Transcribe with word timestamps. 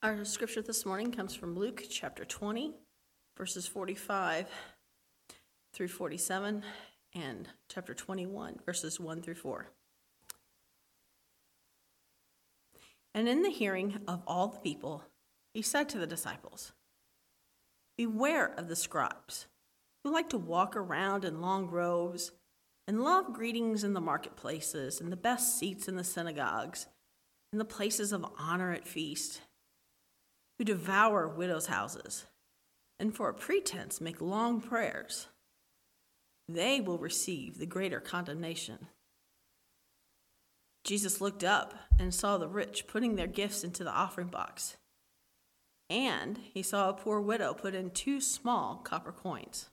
Our 0.00 0.24
scripture 0.24 0.62
this 0.62 0.86
morning 0.86 1.10
comes 1.10 1.34
from 1.34 1.58
Luke 1.58 1.82
chapter 1.90 2.24
20, 2.24 2.72
verses 3.36 3.66
45 3.66 4.46
through 5.74 5.88
47, 5.88 6.62
and 7.16 7.48
chapter 7.68 7.94
21, 7.94 8.60
verses 8.64 9.00
1 9.00 9.22
through 9.22 9.34
4. 9.34 9.72
And 13.12 13.28
in 13.28 13.42
the 13.42 13.50
hearing 13.50 13.98
of 14.06 14.22
all 14.24 14.46
the 14.46 14.60
people, 14.60 15.02
he 15.52 15.62
said 15.62 15.88
to 15.88 15.98
the 15.98 16.06
disciples, 16.06 16.74
Beware 17.96 18.54
of 18.56 18.68
the 18.68 18.76
scribes, 18.76 19.48
who 20.04 20.12
like 20.12 20.28
to 20.28 20.38
walk 20.38 20.76
around 20.76 21.24
in 21.24 21.40
long 21.40 21.66
robes 21.66 22.30
and 22.86 23.02
love 23.02 23.32
greetings 23.32 23.82
in 23.82 23.94
the 23.94 24.00
marketplaces 24.00 25.00
and 25.00 25.10
the 25.10 25.16
best 25.16 25.58
seats 25.58 25.88
in 25.88 25.96
the 25.96 26.04
synagogues 26.04 26.86
and 27.50 27.60
the 27.60 27.64
places 27.64 28.12
of 28.12 28.24
honor 28.38 28.70
at 28.70 28.86
feast, 28.86 29.40
who 30.58 30.64
devour 30.64 31.28
widows' 31.28 31.66
houses 31.66 32.26
and 32.98 33.14
for 33.14 33.28
a 33.28 33.34
pretense 33.34 34.00
make 34.00 34.20
long 34.20 34.60
prayers. 34.60 35.28
They 36.48 36.80
will 36.80 36.98
receive 36.98 37.58
the 37.58 37.66
greater 37.66 38.00
condemnation. 38.00 38.88
Jesus 40.84 41.20
looked 41.20 41.44
up 41.44 41.74
and 41.98 42.14
saw 42.14 42.38
the 42.38 42.48
rich 42.48 42.86
putting 42.86 43.16
their 43.16 43.26
gifts 43.26 43.62
into 43.62 43.84
the 43.84 43.92
offering 43.92 44.28
box. 44.28 44.76
And 45.90 46.38
he 46.52 46.62
saw 46.62 46.88
a 46.88 46.94
poor 46.94 47.20
widow 47.20 47.54
put 47.54 47.74
in 47.74 47.90
two 47.90 48.20
small 48.20 48.76
copper 48.76 49.12
coins. 49.12 49.68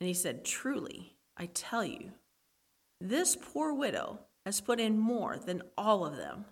And 0.00 0.08
he 0.08 0.14
said, 0.14 0.44
Truly, 0.44 1.16
I 1.36 1.46
tell 1.46 1.84
you, 1.84 2.12
this 3.00 3.36
poor 3.36 3.72
widow 3.72 4.20
has 4.44 4.60
put 4.60 4.80
in 4.80 4.98
more 4.98 5.36
than 5.38 5.62
all 5.76 6.04
of 6.04 6.16
them, 6.16 6.46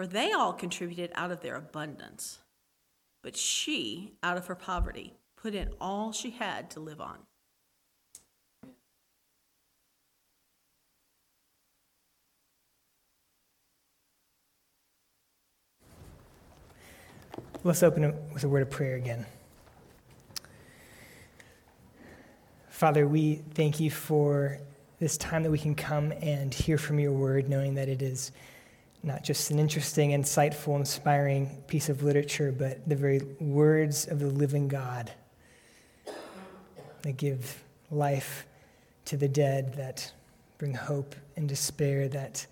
for 0.00 0.06
they 0.06 0.32
all 0.32 0.54
contributed 0.54 1.12
out 1.14 1.30
of 1.30 1.42
their 1.42 1.56
abundance. 1.56 2.38
But 3.22 3.36
she, 3.36 4.14
out 4.22 4.38
of 4.38 4.46
her 4.46 4.54
poverty, 4.54 5.12
put 5.36 5.54
in 5.54 5.72
all 5.78 6.10
she 6.10 6.30
had 6.30 6.70
to 6.70 6.80
live 6.80 7.02
on. 7.02 7.18
Let's 17.62 17.82
open 17.82 18.04
it 18.04 18.14
with 18.32 18.42
a 18.42 18.48
word 18.48 18.62
of 18.62 18.70
prayer 18.70 18.96
again. 18.96 19.26
Father, 22.70 23.06
we 23.06 23.42
thank 23.52 23.78
you 23.78 23.90
for 23.90 24.60
this 24.98 25.18
time 25.18 25.42
that 25.42 25.50
we 25.50 25.58
can 25.58 25.74
come 25.74 26.10
and 26.22 26.54
hear 26.54 26.78
from 26.78 26.98
your 26.98 27.12
word, 27.12 27.50
knowing 27.50 27.74
that 27.74 27.90
it 27.90 28.00
is 28.00 28.32
not 29.02 29.24
just 29.24 29.50
an 29.50 29.58
interesting, 29.58 30.10
insightful, 30.10 30.76
inspiring 30.76 31.62
piece 31.66 31.88
of 31.88 32.02
literature, 32.02 32.52
but 32.52 32.86
the 32.88 32.96
very 32.96 33.20
words 33.40 34.06
of 34.06 34.18
the 34.18 34.26
living 34.26 34.68
God 34.68 35.10
that 37.02 37.16
give 37.16 37.62
life 37.90 38.46
to 39.06 39.16
the 39.16 39.28
dead, 39.28 39.74
that 39.74 40.12
bring 40.58 40.74
hope 40.74 41.14
and 41.36 41.48
despair, 41.48 42.08
that 42.08 42.46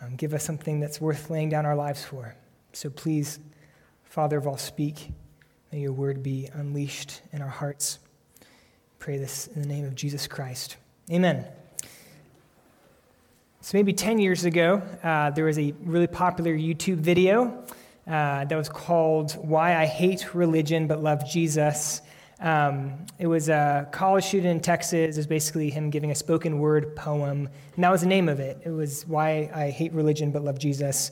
um, 0.00 0.16
give 0.16 0.34
us 0.34 0.44
something 0.44 0.80
that's 0.80 1.00
worth 1.00 1.30
laying 1.30 1.48
down 1.48 1.64
our 1.64 1.76
lives 1.76 2.04
for. 2.04 2.34
So 2.72 2.90
please, 2.90 3.38
Father 4.04 4.38
of 4.38 4.46
all, 4.46 4.58
speak. 4.58 5.12
May 5.72 5.80
your 5.80 5.92
word 5.92 6.22
be 6.22 6.48
unleashed 6.52 7.22
in 7.32 7.40
our 7.40 7.48
hearts. 7.48 7.98
Pray 8.98 9.16
this 9.16 9.46
in 9.48 9.62
the 9.62 9.68
name 9.68 9.84
of 9.84 9.94
Jesus 9.94 10.26
Christ. 10.26 10.76
Amen. 11.10 11.46
So, 13.62 13.76
maybe 13.76 13.92
10 13.92 14.18
years 14.18 14.46
ago, 14.46 14.82
uh, 15.02 15.32
there 15.32 15.44
was 15.44 15.58
a 15.58 15.74
really 15.82 16.06
popular 16.06 16.56
YouTube 16.56 16.96
video 16.96 17.62
uh, 18.06 18.46
that 18.46 18.56
was 18.56 18.70
called 18.70 19.32
Why 19.32 19.76
I 19.76 19.84
Hate 19.84 20.34
Religion 20.34 20.86
But 20.86 21.02
Love 21.02 21.28
Jesus. 21.28 22.00
Um, 22.40 23.04
it 23.18 23.26
was 23.26 23.50
a 23.50 23.86
college 23.92 24.24
student 24.24 24.50
in 24.50 24.60
Texas. 24.60 25.14
It 25.14 25.18
was 25.18 25.26
basically 25.26 25.68
him 25.68 25.90
giving 25.90 26.10
a 26.10 26.14
spoken 26.14 26.58
word 26.58 26.96
poem, 26.96 27.50
and 27.74 27.84
that 27.84 27.90
was 27.90 28.00
the 28.00 28.06
name 28.06 28.30
of 28.30 28.40
it. 28.40 28.62
It 28.64 28.70
was 28.70 29.06
Why 29.06 29.50
I 29.54 29.68
Hate 29.68 29.92
Religion 29.92 30.30
But 30.30 30.42
Love 30.42 30.58
Jesus. 30.58 31.10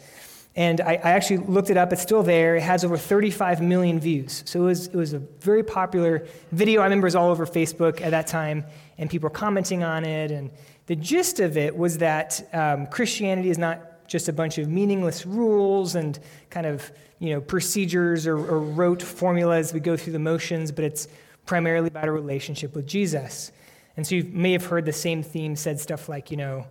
And 0.57 0.81
I, 0.81 0.95
I, 0.95 1.11
actually 1.11 1.37
looked 1.37 1.69
it 1.69 1.77
up. 1.77 1.93
It's 1.93 2.03
still 2.03 2.23
there. 2.23 2.57
It 2.57 2.63
has 2.63 2.83
over 2.83 2.97
35 2.97 3.61
million 3.61 4.01
views. 4.01 4.43
So 4.47 4.63
it 4.63 4.65
was, 4.65 4.87
it 4.87 4.97
was 4.97 5.13
a 5.13 5.19
very 5.19 5.63
popular 5.63 6.27
video. 6.51 6.81
I 6.81 6.85
remember 6.85 7.07
it 7.07 7.09
was 7.09 7.15
all 7.15 7.31
over 7.31 7.47
Facebook 7.47 8.01
at 8.01 8.11
that 8.11 8.27
time, 8.27 8.65
and 8.97 9.11
people 9.11 9.27
were 9.27 9.35
commenting 9.35 9.85
on 9.85 10.07
it. 10.07 10.31
And 10.31 10.51
the 10.89 10.97
gist 10.97 11.39
of 11.39 11.57
it 11.57 11.77
was 11.77 11.99
that 11.99 12.49
um, 12.53 12.87
Christianity 12.87 13.51
is 13.51 13.59
not 13.59 14.07
just 14.09 14.29
a 14.29 14.33
bunch 14.33 14.59
of 14.59 14.69
meaningless 14.69 15.25
rules 15.27 15.95
and 15.95 16.19
kind 16.51 16.67
of 16.67 16.91
you 17.19 17.31
know 17.31 17.41
procedures 17.41 18.27
or, 18.27 18.37
or 18.37 18.59
rote 18.59 19.03
formulas 19.03 19.73
we 19.73 19.81
go 19.81 19.97
through 19.97 20.15
the 20.15 20.19
motions, 20.19 20.73
but 20.73 20.85
it's 20.85 21.07
primarily 21.47 21.89
about 21.89 22.09
a 22.09 22.13
relationship 22.13 22.75
with 22.75 22.87
Jesus. 22.87 23.53
And 23.97 24.07
so 24.07 24.15
you 24.15 24.31
may 24.33 24.53
have 24.53 24.65
heard 24.65 24.85
the 24.85 24.93
same 24.93 25.23
theme 25.23 25.57
said 25.57 25.81
stuff 25.81 26.09
like, 26.09 26.31
you 26.31 26.37
know, 26.37 26.67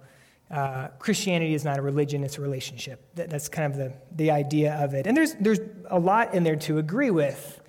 uh, 0.50 0.88
Christianity 1.00 1.54
is 1.54 1.66
not 1.66 1.78
a 1.78 1.82
religion, 1.82 2.24
it's 2.24 2.38
a 2.38 2.42
relationship. 2.42 3.04
That, 3.16 3.30
that's 3.30 3.50
kind 3.50 3.72
of 3.72 3.78
the, 3.78 3.94
the 4.16 4.32
idea 4.32 4.76
of 4.76 4.94
it. 4.94 5.06
And 5.06 5.18
there's, 5.18 5.34
there's 5.36 5.60
a 5.90 6.00
lot 6.00 6.34
in 6.34 6.44
there 6.44 6.56
to 6.56 6.78
agree 6.78 7.12
with. 7.12 7.60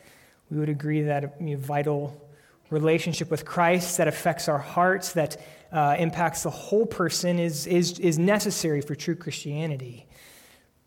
We 0.51 0.59
would 0.59 0.69
agree 0.69 1.03
that 1.03 1.25
a 1.25 1.33
you 1.41 1.57
know, 1.57 1.59
vital 1.61 2.25
relationship 2.71 3.31
with 3.31 3.45
Christ 3.45 3.97
that 3.99 4.07
affects 4.07 4.49
our 4.49 4.59
hearts, 4.59 5.13
that 5.15 5.39
uh, 5.73 5.97
impacts 5.99 6.43
the 6.43 6.51
whole 6.51 6.87
person, 6.87 7.39
is, 7.39 7.67
is, 7.67 7.99
is 7.99 8.19
necessary 8.19 8.81
for 8.81 8.95
true 8.95 9.15
Christianity. 9.15 10.07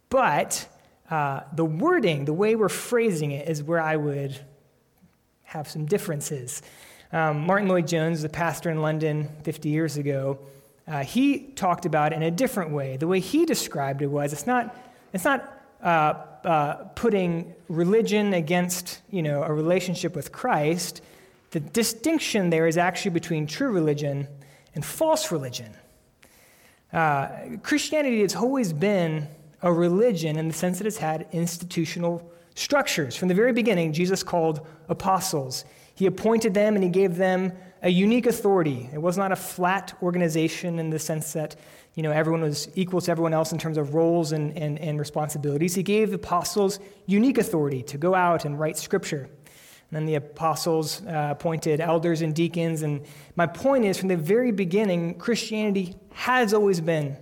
But 0.10 0.68
uh, 1.10 1.42
the 1.54 1.66
wording, 1.66 2.26
the 2.26 2.34
way 2.34 2.56
we're 2.56 2.70
phrasing 2.70 3.32
it, 3.32 3.48
is 3.48 3.64
where 3.64 3.82
I 3.82 3.96
would 3.96 4.38
have 5.44 5.70
some 5.70 5.86
differences. 5.86 6.62
Um, 7.12 7.46
Martyn 7.46 7.68
Lloyd-Jones, 7.68 8.22
the 8.22 8.30
pastor 8.30 8.70
in 8.70 8.82
London 8.82 9.30
50 9.44 9.70
years 9.70 9.98
ago, 9.98 10.40
uh, 10.88 11.04
he 11.04 11.40
talked 11.40 11.86
about 11.86 12.14
it 12.14 12.16
in 12.16 12.24
a 12.24 12.32
different 12.32 12.72
way. 12.72 12.98
The 12.98 13.08
way 13.08 13.20
he 13.20 13.46
described 13.46 14.02
it 14.02 14.08
was 14.08 14.34
it's 14.34 14.48
not, 14.48 14.76
it's 15.14 15.26
not 15.26 15.62
uh, 15.84 16.14
uh, 16.44 16.74
putting 16.96 17.54
religion 17.70 18.34
against 18.34 19.02
you 19.10 19.22
know, 19.22 19.44
a 19.44 19.54
relationship 19.54 20.16
with 20.16 20.32
Christ. 20.32 21.02
The 21.52 21.60
distinction 21.60 22.50
there 22.50 22.68
is 22.68 22.78
actually 22.78 23.12
between 23.12 23.46
true 23.46 23.72
religion 23.72 24.28
and 24.76 24.84
false 24.84 25.32
religion. 25.32 25.76
Uh, 26.94 27.30
Christianity 27.64 28.22
has 28.22 28.36
always 28.36 28.74
been 28.74 29.28
a 29.62 29.72
religion 29.72 30.38
in 30.38 30.48
the 30.48 30.54
sense 30.54 30.78
that 30.80 30.88
it's 30.88 30.98
had 30.98 31.28
institutional 31.32 32.32
structures. 32.56 33.16
From 33.16 33.28
the 33.28 33.34
very 33.34 33.54
beginning, 33.54 33.94
Jesus 33.94 34.24
called 34.24 34.66
apostles. 34.90 35.66
He 35.96 36.06
appointed 36.06 36.54
them 36.54 36.76
and 36.76 36.84
he 36.84 36.90
gave 36.90 37.16
them 37.16 37.54
a 37.84 37.90
unique 37.90 38.26
authority. 38.26 38.90
It 38.94 39.02
was 39.02 39.18
not 39.18 39.32
a 39.32 39.36
flat 39.36 39.94
organization 40.02 40.80
in 40.80 40.90
the 40.90 41.00
sense 41.00 41.34
that 41.34 41.56
you 41.96 42.04
know, 42.04 42.12
everyone 42.12 42.42
was 42.42 42.70
equal 42.76 43.02
to 43.02 43.12
everyone 43.12 43.34
else 43.34 43.52
in 43.52 43.58
terms 43.58 43.78
of 43.78 43.94
roles 43.94 44.32
and, 44.32 44.58
and, 44.58 44.80
and 44.80 44.98
responsibilities. 44.98 45.76
He 45.76 45.84
gave 45.84 46.14
apostles 46.14 46.80
unique 47.06 47.38
authority 47.38 47.84
to 47.84 47.98
go 47.98 48.16
out 48.16 48.46
and 48.46 48.58
write 48.58 48.78
scripture. 48.78 49.30
And 49.92 49.98
then 49.98 50.06
the 50.06 50.16
apostles 50.16 51.06
uh, 51.06 51.28
appointed 51.32 51.82
elders 51.82 52.22
and 52.22 52.34
deacons. 52.34 52.82
And 52.82 53.06
my 53.36 53.46
point 53.46 53.84
is, 53.84 53.98
from 53.98 54.08
the 54.08 54.16
very 54.16 54.54
beginning, 54.54 55.16
Christianity 55.16 55.96
has 56.14 56.54
always 56.54 56.80
been 56.80 57.18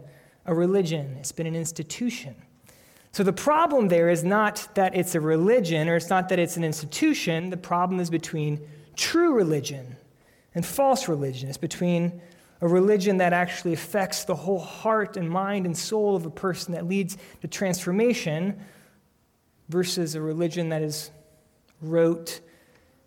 a 0.46 0.54
religion, 0.54 1.18
it's 1.20 1.32
been 1.32 1.48
an 1.48 1.56
institution. 1.56 2.36
So 3.12 3.24
the 3.24 3.34
problem 3.34 3.88
there 3.88 4.10
is 4.10 4.24
not 4.24 4.68
that 4.76 4.96
it's 4.96 5.16
a 5.16 5.20
religion 5.20 5.90
or 5.90 5.96
it's 5.96 6.12
not 6.12 6.30
that 6.30 6.38
it's 6.38 6.58
an 6.58 6.64
institution. 6.64 7.50
The 7.50 7.58
problem 7.58 8.00
is 8.00 8.12
between 8.12 8.60
true 8.96 9.34
religion 9.34 9.96
and 10.54 10.64
false 10.64 11.08
religion. 11.08 11.50
It's 11.50 11.58
between 11.58 12.22
a 12.62 12.68
religion 12.68 13.18
that 13.18 13.34
actually 13.34 13.74
affects 13.74 14.26
the 14.26 14.36
whole 14.36 14.60
heart 14.60 15.18
and 15.18 15.28
mind 15.28 15.66
and 15.66 15.76
soul 15.76 16.16
of 16.16 16.26
a 16.26 16.30
person 16.30 16.74
that 16.74 16.88
leads 16.88 17.18
to 17.42 17.48
transformation 17.48 18.64
versus 19.70 20.14
a 20.14 20.22
religion 20.22 20.70
that 20.70 20.84
is 20.84 21.10
rote 21.82 22.42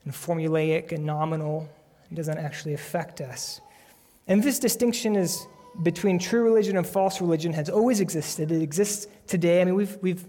and 0.04 0.12
formulaic 0.12 0.92
and 0.92 1.04
nominal 1.04 1.68
and 2.08 2.16
doesn't 2.16 2.38
actually 2.38 2.74
affect 2.74 3.20
us. 3.20 3.60
And 4.26 4.42
this 4.42 4.58
distinction 4.58 5.16
is 5.16 5.46
between 5.82 6.18
true 6.18 6.42
religion 6.44 6.76
and 6.76 6.86
false 6.86 7.20
religion 7.20 7.52
has 7.54 7.68
always 7.68 8.00
existed. 8.00 8.52
It 8.52 8.62
exists 8.62 9.06
today. 9.26 9.62
I 9.62 9.64
mean, 9.64 9.74
we've, 9.74 9.96
we've 10.02 10.24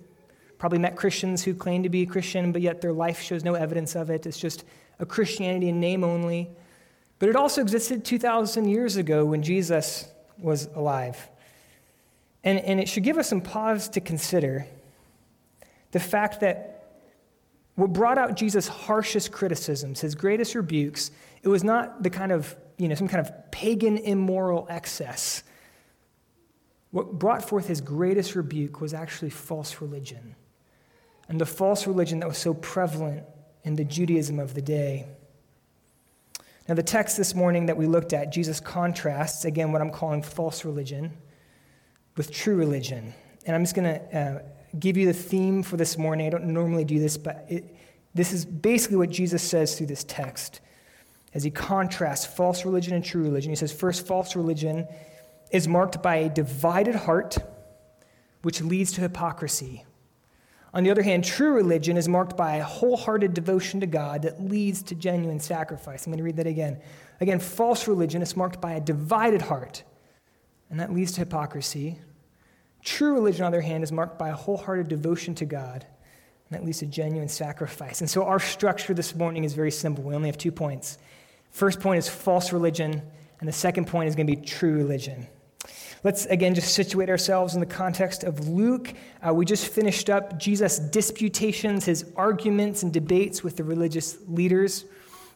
probably 0.58 0.80
met 0.80 0.96
Christians 0.96 1.44
who 1.44 1.54
claim 1.54 1.84
to 1.84 1.90
be 1.90 2.06
Christian, 2.06 2.52
but 2.52 2.62
yet 2.62 2.82
their 2.82 2.94
life 2.94 3.22
shows 3.22 3.44
no 3.44 3.56
evidence 3.56 3.96
of 3.96 4.10
it. 4.10 4.26
It's 4.26 4.40
just 4.40 4.64
a 5.00 5.06
Christianity 5.06 5.70
in 5.70 5.80
name 5.80 6.04
only. 6.04 6.50
But 7.20 7.30
it 7.30 7.36
also 7.36 7.62
existed 7.62 8.06
2,000 8.06 8.66
years 8.68 8.96
ago 8.96 9.26
when 9.26 9.44
Jesus 9.44 10.08
was 10.38 10.68
alive. 10.76 11.30
And, 12.44 12.60
and 12.60 12.80
it 12.80 12.90
should 12.90 13.04
give 13.04 13.18
us 13.18 13.30
some 13.30 13.42
pause 13.42 13.90
to 13.90 14.02
consider 14.02 14.66
the 15.92 16.00
fact 16.00 16.40
that 16.40 16.73
what 17.76 17.94
brought 17.94 18.18
out 18.18 18.36
Jesus' 18.36 18.68
harshest 18.68 19.32
criticisms, 19.32 20.02
his 20.02 20.16
greatest 20.16 20.54
rebukes, 20.56 21.12
it 21.42 21.48
was 21.48 21.64
not 21.64 22.04
the 22.04 22.10
kind 22.10 22.32
of, 22.32 22.56
you 22.78 22.88
know, 22.88 22.96
some 22.96 23.08
kind 23.08 23.26
of 23.26 23.52
pagan 23.52 23.98
immoral 23.98 24.68
excess. 24.70 25.44
What 26.92 27.14
brought 27.14 27.48
forth 27.48 27.68
his 27.68 27.82
greatest 27.82 28.36
rebuke 28.36 28.80
was 28.80 28.94
actually 28.94 29.32
false 29.32 29.82
religion. 29.82 30.36
and 31.28 31.40
the 31.40 31.46
false 31.46 31.88
religion 31.88 32.20
that 32.20 32.28
was 32.28 32.38
so 32.38 32.54
prevalent 32.54 33.24
in 33.64 33.76
the 33.76 33.84
Judaism 33.84 34.40
of 34.40 34.54
the 34.54 34.62
day. 34.62 35.08
Now, 36.68 36.76
the 36.76 36.84
text 36.84 37.18
this 37.18 37.34
morning 37.36 37.66
that 37.68 37.78
we 37.78 37.88
looked 37.88 38.14
at, 38.14 38.32
Jesus 38.32 38.60
contrasts, 38.60 39.46
again, 39.46 39.72
what 39.72 39.82
I'm 39.82 39.92
calling 39.92 40.22
false 40.22 40.64
religion 40.64 41.12
with 42.16 42.32
true 42.32 42.56
religion. 42.56 43.14
And 43.46 43.56
I'm 43.56 43.64
just 43.64 43.76
going 43.76 43.94
to 43.96 44.18
uh, 44.18 44.42
give 44.80 44.98
you 44.98 45.06
the 45.06 45.14
theme 45.14 45.64
for 45.64 45.78
this 45.78 45.98
morning. 45.98 46.28
I 46.28 46.30
don't 46.30 46.46
normally 46.46 46.86
do 46.86 47.00
this, 47.00 47.18
but 47.18 47.46
it, 47.50 47.76
this 48.14 48.32
is 48.32 48.46
basically 48.46 48.98
what 48.98 49.10
Jesus 49.10 49.42
says 49.42 49.78
through 49.78 49.88
this 49.88 50.04
text 50.04 50.62
as 51.34 51.44
he 51.44 51.52
contrasts 51.52 52.26
false 52.26 52.64
religion 52.66 52.94
and 52.94 53.04
true 53.04 53.24
religion. 53.24 53.52
He 53.52 53.56
says, 53.56 53.72
first, 53.72 54.06
false 54.06 54.36
religion 54.36 54.88
is 55.52 55.68
marked 55.68 56.02
by 56.04 56.18
a 56.18 56.30
divided 56.30 56.96
heart, 56.96 57.38
which 58.42 58.62
leads 58.62 58.92
to 58.94 59.02
hypocrisy. 59.02 59.84
On 60.74 60.84
the 60.84 60.90
other 60.90 61.04
hand, 61.04 61.24
true 61.24 61.54
religion 61.54 61.98
is 61.98 62.08
marked 62.08 62.36
by 62.36 62.56
a 62.56 62.64
wholehearted 62.64 63.34
devotion 63.34 63.80
to 63.80 63.86
God 63.86 64.24
that 64.24 64.44
leads 64.44 64.82
to 64.84 64.96
genuine 64.96 65.40
sacrifice. 65.40 66.06
I'm 66.06 66.12
going 66.12 66.18
to 66.18 66.24
read 66.24 66.38
that 66.38 66.48
again. 66.48 66.82
Again, 67.22 67.40
false 67.40 67.88
religion 67.88 68.24
is 68.24 68.36
marked 68.36 68.60
by 68.60 68.74
a 68.74 68.82
divided 68.82 69.44
heart, 69.44 69.84
and 70.70 70.80
that 70.80 70.92
leads 70.92 71.12
to 71.14 71.20
hypocrisy. 71.20 72.00
True 72.84 73.14
religion, 73.14 73.46
on 73.46 73.52
the 73.52 73.58
other 73.58 73.66
hand, 73.66 73.84
is 73.84 73.92
marked 73.92 74.20
by 74.20 74.30
a 74.30 74.36
wholehearted 74.36 74.90
devotion 74.90 75.36
to 75.36 75.46
God, 75.46 75.86
and 76.50 76.60
that 76.60 76.66
leads 76.66 76.80
to 76.80 76.86
genuine 76.86 77.30
sacrifice. 77.30 78.02
And 78.02 78.10
so 78.10 78.26
our 78.26 78.40
structure 78.40 78.94
this 78.94 79.16
morning 79.16 79.46
is 79.46 79.54
very 79.54 79.72
simple. 79.72 80.04
We 80.04 80.16
only 80.16 80.28
have 80.28 80.38
two 80.38 80.52
points. 80.52 80.98
First 81.50 81.80
point 81.80 82.00
is 82.00 82.10
false 82.10 82.52
religion, 82.52 83.02
and 83.40 83.48
the 83.48 83.54
second 83.54 83.88
point 83.88 84.10
is 84.10 84.16
going 84.16 84.28
to 84.28 84.36
be 84.36 84.42
true 84.42 84.74
religion. 84.74 85.28
Let's 86.04 86.26
again 86.26 86.54
just 86.54 86.74
situate 86.74 87.10
ourselves 87.10 87.54
in 87.54 87.62
the 87.62 87.66
context 87.66 88.26
of 88.26 88.50
Luke. 88.50 88.94
Uh, 89.26 89.34
we 89.34 89.46
just 89.46 89.70
finished 89.70 90.10
up 90.10 90.38
Jesus' 90.38 90.78
disputations, 90.78 91.86
his 91.86 92.12
arguments 92.18 92.84
and 92.84 92.92
debates 92.92 93.42
with 93.42 93.56
the 93.56 93.64
religious 93.64 94.18
leaders, 94.28 94.84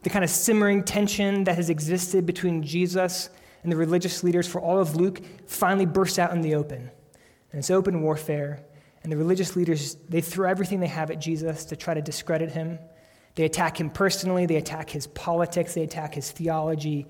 the 0.04 0.10
kind 0.10 0.26
of 0.26 0.30
simmering 0.30 0.84
tension 0.84 1.46
that 1.46 1.56
has 1.56 1.70
existed 1.70 2.26
between 2.26 2.64
Jesus 2.64 3.30
and 3.64 3.72
the 3.72 3.78
religious 3.78 4.24
leaders 4.24 4.46
for 4.46 4.60
all 4.60 4.80
of 4.80 4.98
Luke 4.98 5.22
finally 5.46 5.86
bursts 5.86 6.20
out 6.20 6.34
in 6.34 6.42
the 6.42 6.56
open. 6.56 6.92
And 7.52 7.60
it's 7.60 7.72
open 7.72 8.02
warfare. 8.02 8.64
And 9.04 9.12
the 9.12 9.18
religious 9.18 9.56
leaders, 9.56 9.96
they 10.10 10.22
throw 10.22 10.50
everything 10.50 10.80
they 10.80 10.88
have 10.88 11.12
at 11.12 11.20
Jesus 11.20 11.66
to 11.66 11.76
try 11.76 11.94
to 11.94 12.02
discredit 12.02 12.52
him. 12.52 12.80
They 13.36 13.46
attack 13.46 13.80
him 13.80 13.90
personally, 13.90 14.46
they 14.48 14.56
attack 14.56 14.90
his 14.90 15.08
politics, 15.08 15.76
they 15.76 15.84
attack 15.84 16.16
his 16.16 16.32
theology. 16.32 17.06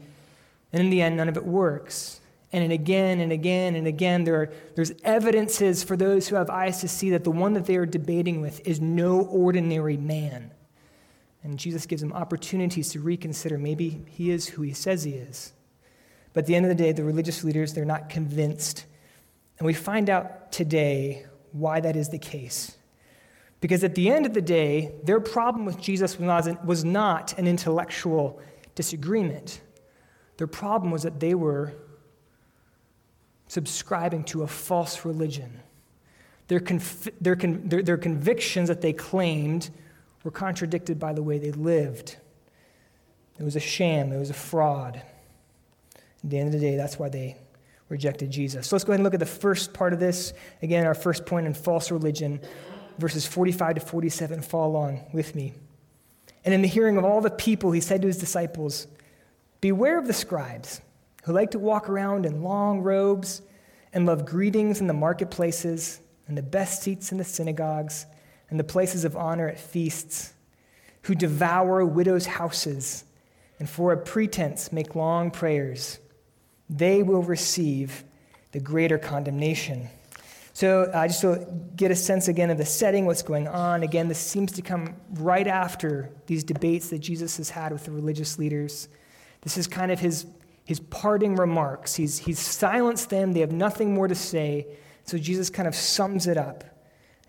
And 0.74 0.82
in 0.82 0.90
the 0.90 1.02
end, 1.02 1.18
none 1.18 1.30
of 1.30 1.38
it 1.38 1.46
works 1.46 2.20
and 2.54 2.72
again 2.72 3.20
and 3.20 3.32
again 3.32 3.76
and 3.76 3.88
again, 3.88 4.24
there 4.24 4.42
are, 4.42 4.54
there's 4.76 4.94
evidences 5.04 5.84
for 5.84 5.98
those 5.98 6.28
who 6.28 6.36
have 6.36 6.50
eyes 6.50 6.80
to 6.82 6.88
see 6.88 7.10
that 7.10 7.24
the 7.24 7.32
one 7.32 7.54
that 7.54 7.66
they 7.66 7.76
are 7.76 7.86
debating 7.86 8.42
with 8.42 8.66
is 8.66 8.80
no 8.80 9.22
ordinary 9.22 9.98
man. 9.98 10.52
And 11.44 11.60
Jesus 11.60 11.86
gives 11.86 12.02
them 12.02 12.14
opportunities 12.14 12.90
to 12.92 13.00
reconsider 13.00 13.58
maybe 13.58 14.06
he 14.10 14.32
is 14.32 14.48
who 14.50 14.62
he 14.62 14.74
says 14.74 15.04
he 15.04 15.12
is. 15.12 15.54
But 16.34 16.42
at 16.42 16.48
the 16.48 16.56
end 16.56 16.66
of 16.66 16.70
the 16.70 16.76
day, 16.76 16.92
the 16.92 17.04
religious 17.04 17.44
leaders, 17.44 17.74
they're 17.74 17.86
not 17.86 18.10
convinced. 18.10 18.86
And 19.60 19.66
we 19.66 19.74
find 19.74 20.10
out 20.10 20.52
today 20.52 21.26
why 21.52 21.80
that 21.80 21.96
is 21.96 22.10
the 22.10 22.20
case. 22.20 22.78
Because 23.60 23.84
at 23.84 23.96
the 23.96 24.10
end 24.10 24.26
of 24.26 24.34
the 24.34 24.42
day, 24.42 24.92
their 25.04 25.20
problem 25.20 25.66
with 25.66 25.80
Jesus 25.82 26.20
was 26.20 26.86
not 26.86 27.38
an 27.40 27.48
intellectual 27.48 28.40
disagreement. 28.76 29.62
Their 30.38 30.48
problem 30.48 30.92
was 30.92 31.04
that 31.04 31.20
they 31.20 31.34
were 31.34 31.74
subscribing 33.48 34.24
to 34.26 34.44
a 34.44 34.48
false 34.48 35.06
religion. 35.06 35.60
Their, 36.48 36.62
their, 37.20 37.36
con- 37.36 37.68
their, 37.68 37.82
their 37.82 37.98
convictions 37.98 38.68
that 38.68 38.82
they 38.82 38.94
claimed 38.94 39.72
were 40.24 40.32
contradicted 40.32 41.00
by 41.00 41.14
the 41.14 41.24
way 41.24 41.40
they 41.40 41.52
lived. 41.52 42.18
It 43.40 43.44
was 43.44 43.56
a 43.56 43.62
sham, 43.62 44.12
it 44.12 44.20
was 44.20 44.30
a 44.30 44.36
fraud. 44.36 45.02
At 45.96 46.30
the 46.30 46.38
end 46.38 46.48
of 46.48 46.54
the 46.54 46.60
day, 46.60 46.76
that's 46.76 47.00
why 47.00 47.10
they 47.10 47.38
rejected 47.90 48.30
Jesus. 48.30 48.68
So 48.68 48.76
let's 48.76 48.84
go 48.84 48.92
ahead 48.92 49.00
and 49.00 49.04
look 49.04 49.14
at 49.14 49.20
the 49.20 49.26
first 49.26 49.74
part 49.74 49.94
of 49.94 50.00
this. 50.00 50.34
Again, 50.62 50.86
our 50.86 50.94
first 50.94 51.26
point 51.26 51.48
in 51.48 51.54
false 51.54 51.92
religion, 51.92 52.42
verses 52.98 53.26
45 53.26 53.76
to 53.76 53.82
47. 53.82 54.42
Follow 54.42 54.68
along 54.68 55.06
with 55.14 55.36
me. 55.36 55.54
And 56.44 56.54
in 56.54 56.62
the 56.62 56.68
hearing 56.68 56.98
of 56.98 57.06
all 57.06 57.22
the 57.22 57.30
people, 57.30 57.72
he 57.72 57.82
said 57.82 58.02
to 58.02 58.08
his 58.08 58.18
disciples, 58.18 58.88
Beware 59.62 59.98
of 59.98 60.08
the 60.08 60.14
scribes 60.14 60.82
who 61.24 61.34
like 61.34 61.52
to 61.52 61.60
walk 61.60 61.90
around 61.90 62.26
in 62.26 62.42
long 62.42 62.82
robes 62.82 63.42
and 63.94 64.06
love 64.06 64.26
greetings 64.26 64.80
in 64.80 64.88
the 64.88 64.94
marketplaces 64.94 66.00
and 66.28 66.38
the 66.38 66.44
best 66.44 66.84
seats 66.84 67.12
in 67.12 67.18
the 67.18 67.24
synagogues 67.24 68.06
and 68.50 68.60
the 68.60 68.64
places 68.64 69.04
of 69.04 69.18
honor 69.18 69.48
at 69.48 69.60
feasts, 69.60 70.34
who 71.04 71.16
devour 71.16 71.86
widows' 71.86 72.26
houses 72.26 73.04
and 73.60 73.70
for 73.70 73.92
a 73.92 73.98
pretense 73.98 74.72
make 74.72 74.96
long 74.96 75.32
prayers. 75.32 76.00
They 76.70 77.04
will 77.04 77.24
receive 77.24 78.04
the 78.52 78.60
greater 78.60 78.98
condemnation. 78.98 79.90
So, 80.54 80.84
uh, 80.84 81.08
just 81.08 81.22
to 81.22 81.48
get 81.76 81.92
a 81.92 81.96
sense 81.96 82.28
again 82.28 82.50
of 82.50 82.58
the 82.58 82.66
setting, 82.66 83.06
what's 83.06 83.22
going 83.22 83.48
on, 83.48 83.84
again, 83.84 84.08
this 84.08 84.18
seems 84.18 84.52
to 84.54 84.62
come 84.62 84.96
right 85.14 85.46
after 85.46 86.10
these 86.26 86.44
debates 86.44 86.90
that 86.90 87.00
Jesus 87.00 87.38
has 87.38 87.52
had 87.52 87.72
with 87.72 87.86
the 87.86 87.92
religious 87.92 88.40
leaders. 88.40 88.90
This 89.42 89.58
is 89.58 89.68
kind 89.68 89.92
of 89.92 90.00
his 90.00 90.26
his 90.68 90.82
parting 90.82 91.38
remarks. 91.38 91.96
He's, 91.96 92.18
he's 92.18 92.40
silenced 92.40 93.10
them, 93.10 93.32
they 93.32 93.40
have 93.40 93.54
nothing 93.54 93.94
more 93.94 94.10
to 94.10 94.16
say. 94.16 94.68
So 95.06 95.18
Jesus 95.18 95.50
kind 95.50 95.66
of 95.66 95.74
sums 95.74 96.28
it 96.28 96.38
up, 96.38 96.66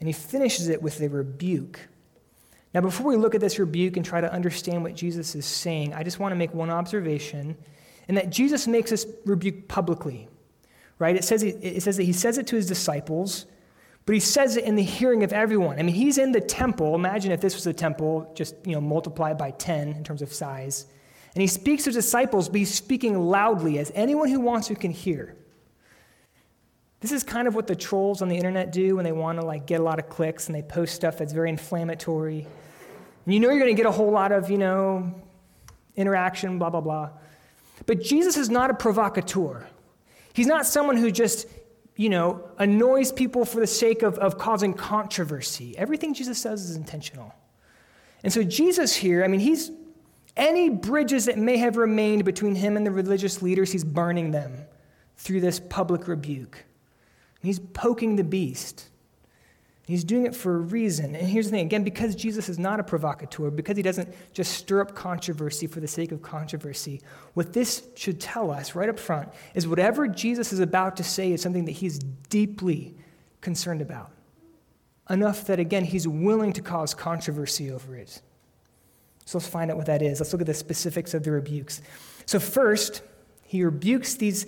and 0.01 0.09
he 0.09 0.13
finishes 0.13 0.69
it 0.69 0.83
with 0.83 1.01
a 1.01 1.09
rebuke. 1.09 1.79
Now, 2.75 2.81
before 2.81 3.07
we 3.07 3.17
look 3.17 3.37
at 3.37 3.41
this 3.41 3.61
rebuke 3.61 3.97
and 3.97 4.05
try 4.05 4.21
to 4.21 4.31
understand 4.33 4.83
what 4.83 4.97
Jesus 4.97 5.37
is 5.37 5.47
saying, 5.47 5.95
I 5.95 6.03
just 6.03 6.19
want 6.19 6.33
to 6.33 6.37
make 6.37 6.53
one 6.53 6.69
observation, 6.69 7.57
and 8.09 8.17
that 8.17 8.31
Jesus 8.31 8.67
makes 8.67 8.91
this 8.91 9.07
rebuke 9.25 9.69
publicly. 9.69 10.29
Right? 10.99 11.15
It 11.15 11.23
says, 11.23 11.45
it 11.45 11.83
says 11.83 11.97
that 11.99 12.03
he 12.03 12.13
says 12.13 12.39
it 12.39 12.49
to 12.49 12.57
his 12.57 12.67
disciples, 12.67 13.47
but 14.05 14.15
he 14.15 14.21
says 14.21 14.57
it 14.57 14.65
in 14.65 14.75
the 14.75 14.83
hearing 14.83 15.23
of 15.23 15.33
everyone. 15.33 15.79
I 15.79 15.83
mean, 15.83 15.95
he's 15.95 16.19
in 16.19 16.33
the 16.33 16.41
temple. 16.41 16.95
Imagine 16.95 17.31
if 17.31 17.41
this 17.41 17.55
was 17.55 17.67
a 17.69 17.73
temple, 17.73 18.33
just 18.35 18.57
you 18.65 18.73
know, 18.73 18.81
multiplied 18.81 19.39
by 19.39 19.53
10 19.53 19.89
in 19.93 20.03
terms 20.03 20.23
of 20.23 20.33
size. 20.33 20.87
And 21.35 21.43
he 21.43 21.47
speaks 21.47 21.85
to 21.85 21.91
his 21.91 21.97
disciples, 21.97 22.49
but 22.49 22.57
he's 22.57 22.75
speaking 22.75 23.17
loudly, 23.17 23.79
as 23.79 23.93
anyone 23.95 24.29
who 24.29 24.41
wants 24.41 24.69
to 24.69 24.75
can 24.75 24.91
hear. 24.91 25.37
This 27.01 27.13
is 27.13 27.23
kind 27.23 27.47
of 27.47 27.55
what 27.55 27.69
the 27.69 27.77
trolls 27.77 28.23
on 28.23 28.29
the 28.29 28.37
internet 28.37 28.73
do 28.73 28.97
when 28.97 29.05
they 29.05 29.13
want 29.13 29.39
to 29.39 29.47
like 29.47 29.67
get 29.67 29.79
a 29.79 29.85
lot 29.85 30.01
of 30.01 30.09
clicks 30.09 30.49
and 30.49 30.57
they 30.57 30.63
post 30.63 30.97
stuff 30.97 31.19
that's 31.19 31.33
very 31.33 31.49
inflammatory. 31.49 32.47
And 33.25 33.35
you 33.35 33.39
know 33.39 33.51
you're 33.51 33.61
going 33.61 33.77
to 33.77 33.81
get 33.81 33.87
a 33.87 33.93
whole 33.93 34.11
lot 34.11 34.33
of, 34.33 34.51
you 34.51 34.59
know, 34.59 35.15
interaction, 35.95 36.59
blah, 36.59 36.71
blah, 36.71 36.81
blah. 36.81 37.11
But 37.87 38.03
Jesus 38.03 38.37
is 38.37 38.51
not 38.51 38.71
a 38.71 38.75
provocateur. 38.75 39.67
He's 40.33 40.47
not 40.47 40.67
someone 40.67 40.97
who 40.97 41.11
just, 41.11 41.47
you 41.97 42.09
know, 42.09 42.49
annoys 42.59 43.13
people 43.13 43.45
for 43.45 43.61
the 43.61 43.67
sake 43.67 44.03
of, 44.03 44.19
of 44.19 44.39
causing 44.39 44.75
controversy. 44.75 45.77
Everything 45.77 46.15
Jesus 46.15 46.39
says 46.39 46.69
is 46.69 46.77
intentional. 46.77 47.35
And 48.23 48.33
so 48.33 48.43
Jesus 48.43 48.95
here, 48.95 49.25
I 49.25 49.29
mean, 49.29 49.41
he's 49.41 49.71
any 50.37 50.69
bridges 50.69 51.25
that 51.25 51.37
may 51.37 51.57
have 51.57 51.77
remained 51.77 52.25
between 52.25 52.55
him 52.55 52.77
and 52.77 52.87
the 52.87 52.93
religious 52.93 53.43
leaders, 53.43 53.73
he's 53.73 53.85
burning 53.85 54.31
them 54.31 54.57
through 55.17 55.41
this 55.41 55.61
public 55.61 56.07
rebuke. 56.07 56.65
He's 57.43 57.59
poking 57.59 58.17
the 58.17 58.25
beast. 58.25 58.89
He's 59.89 60.05
doing 60.05 60.27
it 60.27 60.37
for 60.37 60.55
a 60.55 60.59
reason. 60.59 61.17
And 61.17 61.27
here's 61.27 61.47
the 61.47 61.53
thing 61.53 61.65
again, 61.65 61.83
because 61.83 62.15
Jesus 62.15 62.51
is 62.51 62.59
not 62.59 62.79
a 62.79 62.83
provocateur, 62.83 63.51
because 63.51 63.75
he 63.75 63.83
doesn't 63.83 64.15
just 64.35 64.53
stir 64.53 64.83
up 64.83 64.95
controversy 64.95 65.67
for 65.67 65.81
the 65.81 65.89
sake 65.89 66.13
of 66.13 66.21
controversy, 66.21 67.01
what 67.33 67.55
this 67.55 67.89
should 67.97 68.21
tell 68.21 68.51
us 68.51 68.75
right 68.75 68.91
up 68.91 68.99
front 68.99 69.31
is 69.55 69.67
whatever 69.67 70.07
Jesus 70.07 70.53
is 70.53 70.61
about 70.61 70.99
to 70.99 71.03
say 71.03 71.33
is 71.33 71.41
something 71.41 71.65
that 71.65 71.73
he's 71.73 72.01
deeply 72.29 72.97
concerned 73.41 73.81
about. 73.81 74.11
Enough 75.09 75.47
that, 75.47 75.59
again, 75.59 75.85
he's 75.85 76.07
willing 76.07 76.53
to 76.53 76.61
cause 76.61 76.93
controversy 76.93 77.73
over 77.73 77.97
it. 77.97 78.21
So 79.25 79.39
let's 79.39 79.49
find 79.49 79.71
out 79.71 79.79
what 79.79 79.87
that 79.87 80.03
is. 80.03 80.21
Let's 80.21 80.35
look 80.35 80.43
at 80.43 80.47
the 80.47 80.53
specifics 80.53 81.15
of 81.15 81.23
the 81.23 81.31
rebukes. 81.31 81.81
So, 82.27 82.39
first, 82.39 83.01
he 83.43 83.65
rebukes 83.65 84.17
these 84.17 84.45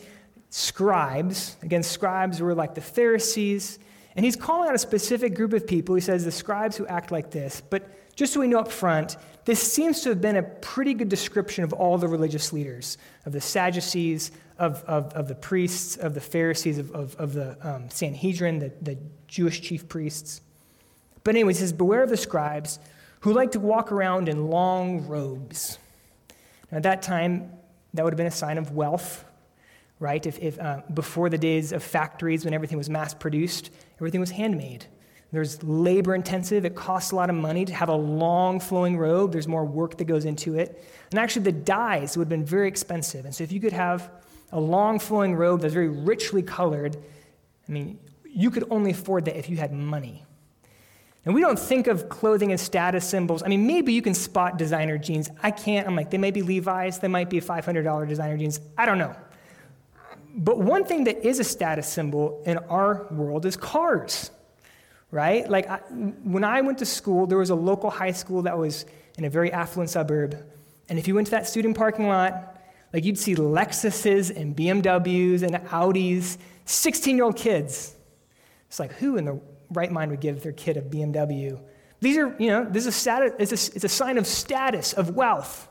scribes. 0.50 1.56
Again, 1.62 1.82
scribes 1.82 2.42
were 2.42 2.54
like 2.54 2.74
the 2.74 2.82
Pharisees. 2.82 3.78
And 4.16 4.24
he's 4.24 4.36
calling 4.36 4.68
out 4.68 4.74
a 4.74 4.78
specific 4.78 5.34
group 5.34 5.52
of 5.52 5.66
people. 5.66 5.94
He 5.94 6.00
says 6.00 6.24
the 6.24 6.32
scribes 6.32 6.76
who 6.76 6.86
act 6.86 7.12
like 7.12 7.30
this. 7.30 7.60
But 7.60 7.88
just 8.16 8.32
so 8.32 8.40
we 8.40 8.48
know 8.48 8.58
up 8.58 8.70
front, 8.70 9.16
this 9.44 9.60
seems 9.60 10.00
to 10.02 10.08
have 10.10 10.20
been 10.20 10.36
a 10.36 10.42
pretty 10.42 10.94
good 10.94 11.08
description 11.08 11.64
of 11.64 11.72
all 11.72 11.96
the 11.96 12.08
religious 12.08 12.52
leaders 12.52 12.98
of 13.24 13.32
the 13.32 13.40
Sadducees, 13.40 14.32
of, 14.58 14.82
of, 14.84 15.12
of 15.14 15.28
the 15.28 15.34
priests, 15.34 15.96
of 15.96 16.14
the 16.14 16.20
Pharisees, 16.20 16.78
of, 16.78 16.90
of, 16.92 17.16
of 17.16 17.32
the 17.32 17.56
um, 17.66 17.88
Sanhedrin, 17.88 18.58
the, 18.58 18.72
the 18.82 18.98
Jewish 19.28 19.60
chief 19.62 19.88
priests. 19.88 20.42
But, 21.24 21.34
anyway, 21.34 21.52
he 21.52 21.58
says, 21.58 21.72
Beware 21.72 22.02
of 22.02 22.10
the 22.10 22.16
scribes 22.16 22.78
who 23.20 23.32
like 23.32 23.52
to 23.52 23.60
walk 23.60 23.92
around 23.92 24.28
in 24.28 24.48
long 24.48 25.06
robes. 25.06 25.78
Now, 26.70 26.78
at 26.78 26.82
that 26.84 27.02
time, 27.02 27.52
that 27.94 28.04
would 28.04 28.12
have 28.12 28.18
been 28.18 28.26
a 28.26 28.30
sign 28.30 28.58
of 28.58 28.72
wealth, 28.72 29.24
right? 30.00 30.26
If, 30.26 30.38
if 30.40 30.58
uh, 30.58 30.80
before 30.92 31.28
the 31.28 31.38
days 31.38 31.72
of 31.72 31.84
factories 31.84 32.44
when 32.44 32.54
everything 32.54 32.78
was 32.78 32.90
mass 32.90 33.14
produced, 33.14 33.70
everything 33.96 34.20
was 34.20 34.30
handmade. 34.30 34.86
There's 35.30 35.62
labor 35.62 36.14
intensive. 36.14 36.64
It 36.64 36.74
costs 36.74 37.12
a 37.12 37.16
lot 37.16 37.30
of 37.30 37.36
money 37.36 37.64
to 37.64 37.72
have 37.72 37.88
a 37.88 37.94
long 37.94 38.58
flowing 38.58 38.96
robe. 38.98 39.30
There's 39.30 39.46
more 39.46 39.64
work 39.64 39.96
that 39.98 40.06
goes 40.06 40.24
into 40.24 40.58
it. 40.58 40.84
And 41.10 41.20
actually, 41.20 41.42
the 41.42 41.52
dyes 41.52 42.16
would 42.16 42.24
have 42.24 42.28
been 42.30 42.44
very 42.44 42.66
expensive. 42.66 43.24
And 43.26 43.34
so, 43.34 43.44
if 43.44 43.52
you 43.52 43.60
could 43.60 43.72
have 43.72 44.10
a 44.50 44.58
long 44.58 44.98
flowing 44.98 45.36
robe 45.36 45.60
that's 45.60 45.74
very 45.74 45.88
richly 45.88 46.42
colored, 46.42 46.96
I 47.68 47.72
mean, 47.72 48.00
you 48.24 48.50
could 48.50 48.64
only 48.70 48.90
afford 48.90 49.26
that 49.26 49.38
if 49.38 49.48
you 49.48 49.56
had 49.56 49.72
money. 49.72 50.24
And 51.24 51.34
we 51.34 51.42
don't 51.42 51.58
think 51.58 51.86
of 51.86 52.08
clothing 52.08 52.50
as 52.50 52.60
status 52.60 53.06
symbols. 53.06 53.42
I 53.42 53.48
mean, 53.48 53.66
maybe 53.66 53.92
you 53.92 54.02
can 54.02 54.14
spot 54.14 54.56
designer 54.56 54.98
jeans. 54.98 55.30
I 55.42 55.50
can't. 55.50 55.86
I'm 55.86 55.94
like, 55.94 56.10
they 56.10 56.18
may 56.18 56.30
be 56.30 56.42
Levi's, 56.42 56.98
they 56.98 57.08
might 57.08 57.28
be 57.28 57.40
$500 57.40 58.08
designer 58.08 58.38
jeans. 58.38 58.60
I 58.78 58.86
don't 58.86 58.98
know. 58.98 59.14
But 60.34 60.58
one 60.58 60.84
thing 60.84 61.04
that 61.04 61.26
is 61.26 61.40
a 61.40 61.44
status 61.44 61.88
symbol 61.88 62.42
in 62.46 62.58
our 62.58 63.06
world 63.10 63.46
is 63.46 63.56
cars, 63.56 64.30
right? 65.10 65.48
Like, 65.48 65.68
I, 65.68 65.78
when 65.78 66.44
I 66.44 66.60
went 66.60 66.78
to 66.78 66.86
school, 66.86 67.26
there 67.26 67.38
was 67.38 67.50
a 67.50 67.54
local 67.54 67.90
high 67.90 68.12
school 68.12 68.42
that 68.42 68.56
was 68.56 68.86
in 69.18 69.24
a 69.24 69.30
very 69.30 69.52
affluent 69.52 69.90
suburb. 69.90 70.42
And 70.88 70.98
if 70.98 71.08
you 71.08 71.14
went 71.14 71.26
to 71.26 71.30
that 71.32 71.48
student 71.48 71.76
parking 71.76 72.08
lot, 72.08 72.60
like 72.92 73.04
you'd 73.04 73.18
see 73.18 73.34
Lexuses 73.34 74.30
and 74.36 74.56
BMWs 74.56 75.42
and 75.42 75.54
Audis, 75.68 76.38
16 76.64 77.16
year 77.16 77.24
old 77.24 77.36
kids. 77.36 77.94
It's 78.68 78.78
like, 78.78 78.92
who 78.94 79.16
in 79.16 79.24
the 79.24 79.40
right 79.70 79.90
mind 79.90 80.10
would 80.10 80.20
give 80.20 80.42
their 80.42 80.52
kid 80.52 80.76
a 80.76 80.82
BMW? 80.82 81.60
These 82.00 82.16
are, 82.16 82.34
you 82.38 82.48
know, 82.48 82.64
this 82.64 82.86
is 82.86 82.94
a, 82.94 82.98
status, 82.98 83.32
it's 83.38 83.68
a, 83.68 83.74
it's 83.76 83.84
a 83.84 83.88
sign 83.88 84.16
of 84.16 84.26
status, 84.26 84.92
of 84.92 85.10
wealth. 85.16 85.68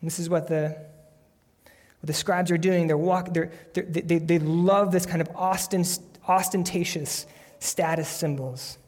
And 0.00 0.10
this 0.10 0.18
is 0.18 0.28
what 0.28 0.48
the, 0.48 0.76
the 2.06 2.12
scribes 2.12 2.50
are 2.50 2.58
doing. 2.58 2.86
They're 2.86 2.96
walk, 2.96 3.32
they're, 3.32 3.52
they're, 3.74 3.84
they, 3.84 4.18
they 4.18 4.38
love 4.38 4.92
this 4.92 5.06
kind 5.06 5.20
of 5.20 5.28
ostentatious 5.36 7.26
status 7.58 8.08
symbols. 8.08 8.78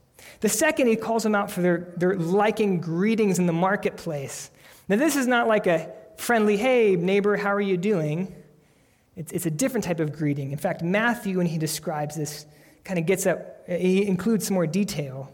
The 0.41 0.49
second, 0.49 0.87
he 0.87 0.97
calls 0.97 1.23
them 1.23 1.35
out 1.35 1.51
for 1.51 1.63
their, 1.63 1.93
their 1.97 2.17
liking 2.17 2.81
greetings 2.81 3.39
in 3.39 3.47
the 3.47 3.53
marketplace. 3.53 4.51
Now, 4.89 4.97
this 4.97 5.17
is 5.17 5.27
not 5.27 5.49
like 5.49 5.67
a 5.67 5.93
friendly, 6.17 6.57
hey, 6.57 6.97
neighbor, 6.97 7.37
how 7.37 7.53
are 7.53 7.61
you 7.61 7.77
doing? 7.77 8.35
It's, 9.17 9.33
it's 9.33 9.47
a 9.47 9.51
different 9.51 9.85
type 9.85 10.01
of 10.01 10.13
greeting. 10.13 10.53
In 10.53 10.59
fact, 10.59 10.83
Matthew, 10.83 11.39
when 11.39 11.47
he 11.47 11.59
describes 11.59 12.15
this, 12.15 12.47
kind 12.85 12.99
of 12.99 13.07
gets 13.07 13.27
up, 13.27 13.69
he 13.69 14.07
includes 14.07 14.47
some 14.47 14.55
more 14.55 14.67
detail. 14.67 15.33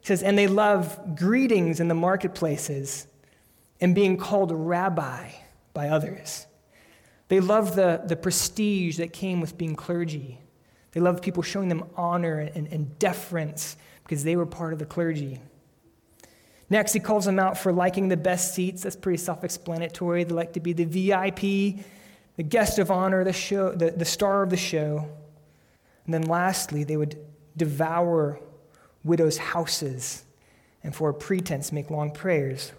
He 0.00 0.06
says, 0.06 0.22
and 0.22 0.38
they 0.38 0.46
love 0.46 1.16
greetings 1.16 1.80
in 1.80 1.88
the 1.88 1.94
marketplaces 1.94 3.06
and 3.80 3.94
being 3.94 4.16
called 4.16 4.50
rabbi 4.52 5.30
by 5.74 5.88
others. 5.88 6.46
They 7.30 7.38
loved 7.38 7.76
the, 7.76 8.02
the 8.04 8.16
prestige 8.16 8.96
that 8.96 9.12
came 9.12 9.40
with 9.40 9.56
being 9.56 9.76
clergy. 9.76 10.40
They 10.90 11.00
loved 11.00 11.22
people 11.22 11.44
showing 11.44 11.68
them 11.68 11.84
honor 11.96 12.40
and, 12.40 12.66
and 12.66 12.98
deference 12.98 13.76
because 14.02 14.24
they 14.24 14.34
were 14.34 14.46
part 14.46 14.72
of 14.72 14.80
the 14.80 14.84
clergy. 14.84 15.38
Next, 16.68 16.92
he 16.92 16.98
calls 16.98 17.26
them 17.26 17.38
out 17.38 17.56
for 17.56 17.72
liking 17.72 18.08
the 18.08 18.16
best 18.16 18.52
seats. 18.52 18.82
That's 18.82 18.96
pretty 18.96 19.18
self 19.18 19.44
explanatory. 19.44 20.24
They 20.24 20.34
like 20.34 20.54
to 20.54 20.60
be 20.60 20.72
the 20.72 20.86
VIP, 20.86 21.84
the 22.36 22.42
guest 22.42 22.80
of 22.80 22.90
honor, 22.90 23.22
the, 23.22 23.32
show, 23.32 23.70
the, 23.70 23.92
the 23.92 24.04
star 24.04 24.42
of 24.42 24.50
the 24.50 24.56
show. 24.56 25.08
And 26.06 26.12
then 26.12 26.22
lastly, 26.22 26.82
they 26.82 26.96
would 26.96 27.16
devour 27.56 28.40
widows' 29.04 29.38
houses 29.38 30.24
and 30.82 30.92
for 30.92 31.10
a 31.10 31.14
pretense 31.14 31.70
make 31.70 31.90
long 31.90 32.10
prayers. 32.10 32.72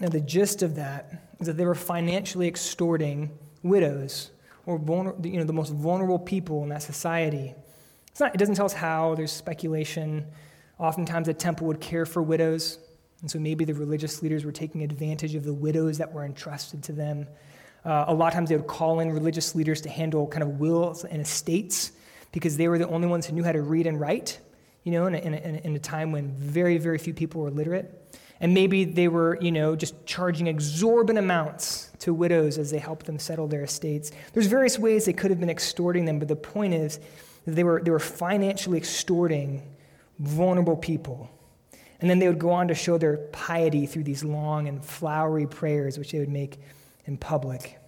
Now, 0.00 0.08
the 0.08 0.20
gist 0.22 0.62
of 0.62 0.76
that 0.76 1.27
is 1.40 1.46
that 1.46 1.56
they 1.56 1.64
were 1.64 1.74
financially 1.74 2.48
extorting 2.48 3.30
widows 3.62 4.30
or 4.66 4.78
vulner- 4.78 5.24
you 5.24 5.38
know, 5.38 5.44
the 5.44 5.52
most 5.52 5.72
vulnerable 5.72 6.18
people 6.18 6.62
in 6.62 6.68
that 6.68 6.82
society. 6.82 7.54
Not, 8.20 8.34
it 8.34 8.38
doesn't 8.38 8.56
tell 8.56 8.66
us 8.66 8.72
how, 8.72 9.14
there's 9.14 9.30
speculation. 9.30 10.26
Oftentimes, 10.78 11.28
a 11.28 11.34
temple 11.34 11.68
would 11.68 11.80
care 11.80 12.04
for 12.04 12.20
widows, 12.20 12.78
and 13.20 13.30
so 13.30 13.38
maybe 13.38 13.64
the 13.64 13.74
religious 13.74 14.22
leaders 14.22 14.44
were 14.44 14.52
taking 14.52 14.82
advantage 14.82 15.34
of 15.36 15.44
the 15.44 15.54
widows 15.54 15.98
that 15.98 16.12
were 16.12 16.24
entrusted 16.24 16.82
to 16.84 16.92
them. 16.92 17.28
Uh, 17.84 18.06
a 18.08 18.14
lot 18.14 18.28
of 18.28 18.34
times, 18.34 18.48
they 18.48 18.56
would 18.56 18.66
call 18.66 18.98
in 18.98 19.12
religious 19.12 19.54
leaders 19.54 19.80
to 19.82 19.88
handle 19.88 20.26
kind 20.26 20.42
of 20.42 20.58
wills 20.58 21.04
and 21.04 21.22
estates 21.22 21.92
because 22.32 22.56
they 22.56 22.66
were 22.66 22.78
the 22.78 22.88
only 22.88 23.06
ones 23.06 23.24
who 23.26 23.32
knew 23.34 23.44
how 23.44 23.52
to 23.52 23.62
read 23.62 23.86
and 23.86 24.00
write, 24.00 24.40
you 24.82 24.92
know, 24.92 25.06
in 25.06 25.14
a, 25.14 25.18
in 25.18 25.34
a, 25.34 25.60
in 25.64 25.76
a 25.76 25.78
time 25.78 26.10
when 26.10 26.32
very, 26.32 26.76
very 26.76 26.98
few 26.98 27.14
people 27.14 27.40
were 27.40 27.50
literate. 27.50 28.18
And 28.40 28.54
maybe 28.54 28.84
they 28.84 29.08
were, 29.08 29.36
you 29.40 29.50
know, 29.50 29.74
just 29.74 30.06
charging 30.06 30.46
exorbitant 30.46 31.18
amounts 31.18 31.90
to 32.00 32.14
widows 32.14 32.56
as 32.56 32.70
they 32.70 32.78
helped 32.78 33.06
them 33.06 33.18
settle 33.18 33.48
their 33.48 33.64
estates. 33.64 34.12
There's 34.32 34.46
various 34.46 34.78
ways 34.78 35.04
they 35.04 35.12
could 35.12 35.30
have 35.30 35.40
been 35.40 35.50
extorting 35.50 36.04
them, 36.04 36.18
but 36.18 36.28
the 36.28 36.36
point 36.36 36.74
is 36.74 37.00
that 37.44 37.52
they 37.52 37.64
were, 37.64 37.82
they 37.82 37.90
were 37.90 37.98
financially 37.98 38.78
extorting 38.78 39.62
vulnerable 40.18 40.76
people. 40.76 41.30
And 42.00 42.08
then 42.08 42.20
they 42.20 42.28
would 42.28 42.38
go 42.38 42.50
on 42.50 42.68
to 42.68 42.74
show 42.74 42.96
their 42.96 43.16
piety 43.32 43.86
through 43.86 44.04
these 44.04 44.22
long 44.22 44.68
and 44.68 44.84
flowery 44.84 45.46
prayers, 45.46 45.98
which 45.98 46.12
they 46.12 46.20
would 46.20 46.28
make 46.28 46.60
in 47.06 47.16
public. 47.16 47.78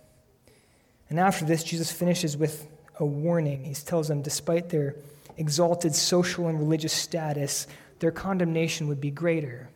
And 1.09 1.21
after 1.21 1.45
this, 1.45 1.63
Jesus 1.63 1.93
finishes 1.93 2.37
with 2.37 2.67
a 2.99 3.05
warning. 3.05 3.65
He 3.65 3.75
tells 3.75 4.09
them, 4.09 4.23
despite 4.23 4.69
their 4.69 4.97
exalted 5.37 5.95
social 5.95 6.49
and 6.49 6.59
religious 6.59 6.93
status, 6.93 7.69
their 8.01 8.11
condemnation 8.11 8.89
would 8.89 9.01
be 9.01 9.11
greater. 9.11 9.69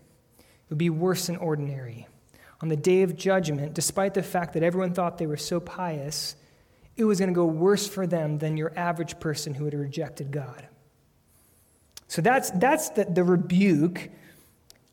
Would 0.75 0.79
be 0.81 0.91
worse 0.91 1.29
than 1.29 1.37
ordinary. 1.37 2.09
On 2.61 2.69
the 2.69 2.75
day 2.75 3.03
of 3.03 3.15
judgment, 3.15 3.75
despite 3.75 4.13
the 4.15 4.25
fact 4.25 4.55
that 4.55 4.65
everyone 4.65 4.93
thought 4.93 5.19
they 5.19 5.27
were 5.29 5.37
so 5.37 5.61
pious, 5.61 6.35
it 6.97 7.05
was 7.05 7.21
going 7.21 7.29
to 7.29 7.35
go 7.35 7.47
worse 7.47 7.87
for 7.87 8.09
them 8.09 8.39
than 8.39 8.57
your 8.57 8.73
average 8.75 9.21
person 9.21 9.55
who 9.55 9.67
had 9.67 9.75
rejected 9.75 10.33
God. 10.33 10.67
So 12.09 12.21
that's, 12.23 12.51
that's 12.51 12.89
the, 12.89 13.05
the 13.05 13.23
rebuke. 13.23 14.11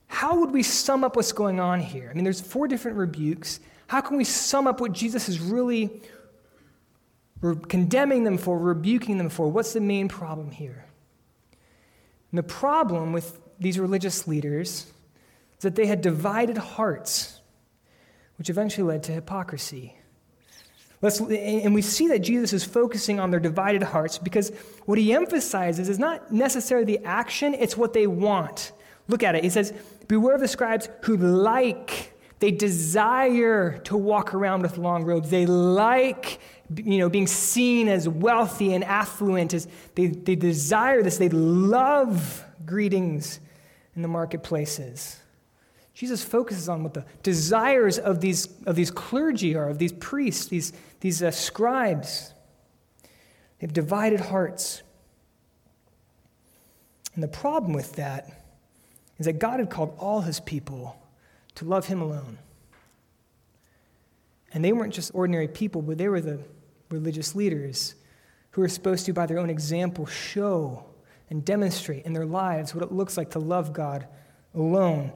How 0.05 0.41
would 0.41 0.51
we 0.51 0.61
sum 0.61 1.03
up 1.03 1.15
what's 1.15 1.31
going 1.31 1.59
on 1.59 1.79
here? 1.79 2.09
I 2.11 2.13
mean, 2.13 2.25
there's 2.25 2.41
four 2.41 2.67
different 2.67 2.97
rebukes. 2.97 3.59
How 3.87 4.01
can 4.01 4.17
we 4.17 4.23
sum 4.23 4.67
up 4.67 4.81
what 4.81 4.91
Jesus 4.91 5.29
is 5.29 5.39
really 5.39 5.89
condemning 7.69 8.23
them 8.23 8.37
for, 8.37 8.55
rebuking 8.55 9.17
them 9.17 9.29
for? 9.29 9.49
What's 9.49 9.73
the 9.73 9.81
main 9.81 10.09
problem 10.09 10.51
here? 10.51 10.85
And 12.31 12.37
the 12.37 12.43
problem 12.43 13.13
with 13.13 13.39
these 13.59 13.79
religious 13.79 14.27
leaders 14.27 14.85
is 15.61 15.63
that 15.63 15.75
they 15.75 15.85
had 15.85 16.01
divided 16.01 16.57
hearts, 16.57 17.39
which 18.39 18.49
eventually 18.49 18.87
led 18.87 19.03
to 19.03 19.11
hypocrisy. 19.11 19.95
Let's, 21.03 21.19
and 21.19 21.75
we 21.75 21.83
see 21.83 22.07
that 22.07 22.19
Jesus 22.19 22.51
is 22.51 22.63
focusing 22.63 23.19
on 23.19 23.29
their 23.29 23.39
divided 23.39 23.83
hearts 23.83 24.17
because 24.17 24.51
what 24.85 24.97
he 24.97 25.13
emphasizes 25.13 25.87
is 25.87 25.99
not 25.99 26.33
necessarily 26.33 26.85
the 26.85 27.05
action, 27.05 27.53
it's 27.53 27.77
what 27.77 27.93
they 27.93 28.07
want. 28.07 28.71
Look 29.07 29.21
at 29.21 29.35
it. 29.35 29.43
He 29.43 29.51
says, 29.51 29.71
Beware 30.07 30.33
of 30.33 30.41
the 30.41 30.47
scribes 30.47 30.89
who 31.03 31.15
like, 31.17 32.11
they 32.39 32.49
desire 32.49 33.77
to 33.83 33.95
walk 33.95 34.33
around 34.33 34.63
with 34.63 34.79
long 34.79 35.03
robes. 35.03 35.29
They 35.29 35.45
like 35.45 36.39
you 36.75 36.97
know, 36.97 37.09
being 37.09 37.27
seen 37.27 37.87
as 37.87 38.09
wealthy 38.09 38.73
and 38.73 38.83
affluent. 38.83 39.53
As 39.53 39.67
they, 39.93 40.07
they 40.07 40.35
desire 40.35 41.03
this. 41.03 41.19
They 41.19 41.29
love 41.29 42.43
greetings 42.65 43.39
in 43.95 44.01
the 44.01 44.07
marketplaces. 44.07 45.20
Jesus 45.93 46.23
focuses 46.23 46.69
on 46.69 46.83
what 46.83 46.93
the 46.93 47.05
desires 47.21 47.99
of 47.99 48.21
these, 48.21 48.47
of 48.65 48.75
these 48.75 48.91
clergy 48.91 49.55
are, 49.55 49.69
of 49.69 49.77
these 49.77 49.91
priests, 49.91 50.47
these, 50.47 50.73
these 51.01 51.21
uh, 51.21 51.31
scribes. 51.31 52.33
They 53.59 53.67
have 53.67 53.73
divided 53.73 54.19
hearts. 54.19 54.81
And 57.13 57.23
the 57.23 57.27
problem 57.27 57.73
with 57.73 57.93
that 57.93 58.45
is 59.19 59.25
that 59.25 59.33
God 59.33 59.59
had 59.59 59.69
called 59.69 59.95
all 59.99 60.21
his 60.21 60.39
people 60.39 60.97
to 61.55 61.65
love 61.65 61.87
him 61.87 62.01
alone. 62.01 62.37
And 64.53 64.63
they 64.63 64.71
weren't 64.71 64.93
just 64.93 65.11
ordinary 65.13 65.47
people, 65.47 65.81
but 65.81 65.97
they 65.97 66.07
were 66.07 66.21
the 66.21 66.39
religious 66.89 67.35
leaders 67.35 67.95
who 68.51 68.61
were 68.61 68.69
supposed 68.69 69.05
to, 69.05 69.13
by 69.13 69.25
their 69.25 69.39
own 69.39 69.49
example, 69.49 70.05
show 70.05 70.85
and 71.29 71.45
demonstrate 71.45 72.05
in 72.05 72.13
their 72.13 72.25
lives 72.25 72.73
what 72.73 72.83
it 72.83 72.91
looks 72.91 73.17
like 73.17 73.31
to 73.31 73.39
love 73.39 73.73
God 73.73 74.07
alone. 74.53 75.11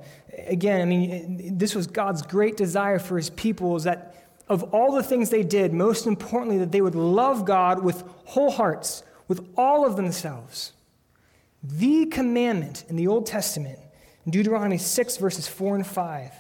Again, 0.47 0.81
I 0.81 0.85
mean, 0.85 1.57
this 1.57 1.75
was 1.75 1.87
God's 1.87 2.21
great 2.21 2.57
desire 2.57 2.99
for 2.99 3.17
his 3.17 3.29
people 3.31 3.75
is 3.75 3.83
that 3.83 4.15
of 4.47 4.63
all 4.75 4.91
the 4.91 5.03
things 5.03 5.29
they 5.29 5.43
did, 5.43 5.73
most 5.73 6.05
importantly, 6.05 6.59
that 6.59 6.71
they 6.71 6.81
would 6.81 6.95
love 6.95 7.45
God 7.45 7.83
with 7.83 8.03
whole 8.25 8.51
hearts, 8.51 9.03
with 9.27 9.47
all 9.57 9.85
of 9.85 9.95
themselves. 9.95 10.73
The 11.63 12.05
commandment 12.05 12.85
in 12.87 12.95
the 12.95 13.07
Old 13.07 13.25
Testament, 13.25 13.79
in 14.25 14.31
Deuteronomy 14.31 14.77
6, 14.77 15.17
verses 15.17 15.47
4 15.47 15.77
and 15.77 15.87
5 15.87 16.31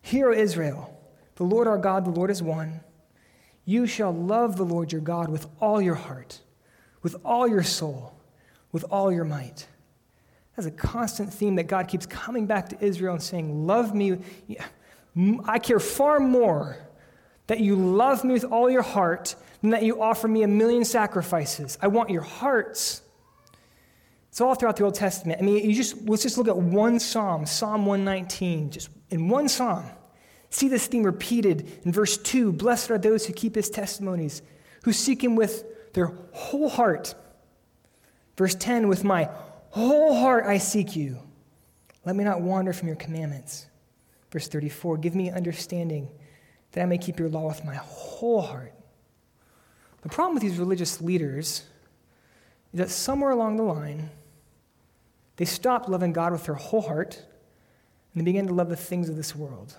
Hear, 0.00 0.30
O 0.30 0.32
Israel, 0.32 0.98
the 1.36 1.44
Lord 1.44 1.68
our 1.68 1.76
God, 1.76 2.06
the 2.06 2.10
Lord 2.10 2.30
is 2.30 2.42
one. 2.42 2.80
You 3.66 3.86
shall 3.86 4.14
love 4.14 4.56
the 4.56 4.64
Lord 4.64 4.92
your 4.92 5.02
God 5.02 5.28
with 5.28 5.46
all 5.60 5.82
your 5.82 5.96
heart, 5.96 6.40
with 7.02 7.16
all 7.24 7.46
your 7.46 7.62
soul, 7.62 8.14
with 8.72 8.84
all 8.84 9.12
your 9.12 9.24
might. 9.24 9.66
That's 10.58 10.66
a 10.66 10.72
constant 10.72 11.32
theme 11.32 11.54
that 11.54 11.68
God 11.68 11.86
keeps 11.86 12.04
coming 12.04 12.46
back 12.46 12.70
to 12.70 12.84
Israel 12.84 13.14
and 13.14 13.22
saying, 13.22 13.68
Love 13.68 13.94
me. 13.94 14.18
I 15.44 15.60
care 15.60 15.78
far 15.78 16.18
more 16.18 16.76
that 17.46 17.60
you 17.60 17.76
love 17.76 18.24
me 18.24 18.32
with 18.32 18.42
all 18.42 18.68
your 18.68 18.82
heart 18.82 19.36
than 19.60 19.70
that 19.70 19.84
you 19.84 20.02
offer 20.02 20.26
me 20.26 20.42
a 20.42 20.48
million 20.48 20.84
sacrifices. 20.84 21.78
I 21.80 21.86
want 21.86 22.10
your 22.10 22.22
hearts. 22.22 23.02
It's 24.30 24.40
all 24.40 24.56
throughout 24.56 24.74
the 24.74 24.82
Old 24.82 24.96
Testament. 24.96 25.40
I 25.40 25.44
mean, 25.44 25.64
you 25.64 25.76
just 25.76 26.02
let's 26.08 26.24
just 26.24 26.36
look 26.36 26.48
at 26.48 26.56
one 26.56 26.98
psalm, 26.98 27.46
Psalm 27.46 27.86
119, 27.86 28.70
just 28.70 28.90
in 29.10 29.28
one 29.28 29.48
psalm. 29.48 29.84
See 30.50 30.66
this 30.66 30.88
theme 30.88 31.04
repeated 31.04 31.70
in 31.84 31.92
verse 31.92 32.18
2 32.18 32.50
Blessed 32.50 32.90
are 32.90 32.98
those 32.98 33.26
who 33.26 33.32
keep 33.32 33.54
his 33.54 33.70
testimonies, 33.70 34.42
who 34.82 34.92
seek 34.92 35.22
him 35.22 35.36
with 35.36 35.92
their 35.92 36.12
whole 36.32 36.68
heart. 36.68 37.14
Verse 38.36 38.56
10 38.56 38.88
With 38.88 39.04
my 39.04 39.30
whole 39.70 40.14
heart 40.14 40.44
I 40.46 40.58
seek 40.58 40.96
you. 40.96 41.18
Let 42.04 42.16
me 42.16 42.24
not 42.24 42.40
wander 42.40 42.72
from 42.72 42.88
your 42.88 42.96
commandments. 42.96 43.66
Verse 44.30 44.48
34 44.48 44.98
Give 44.98 45.14
me 45.14 45.30
understanding 45.30 46.08
that 46.72 46.82
I 46.82 46.86
may 46.86 46.98
keep 46.98 47.18
your 47.18 47.28
law 47.28 47.46
with 47.46 47.64
my 47.64 47.74
whole 47.74 48.42
heart. 48.42 48.74
The 50.02 50.08
problem 50.08 50.34
with 50.34 50.42
these 50.42 50.58
religious 50.58 51.00
leaders 51.00 51.64
is 52.72 52.78
that 52.78 52.90
somewhere 52.90 53.30
along 53.30 53.56
the 53.56 53.62
line, 53.62 54.10
they 55.36 55.44
stopped 55.44 55.88
loving 55.88 56.12
God 56.12 56.32
with 56.32 56.44
their 56.44 56.54
whole 56.54 56.82
heart 56.82 57.22
and 58.12 58.20
they 58.20 58.24
began 58.24 58.46
to 58.46 58.54
love 58.54 58.68
the 58.68 58.76
things 58.76 59.08
of 59.08 59.16
this 59.16 59.34
world. 59.34 59.76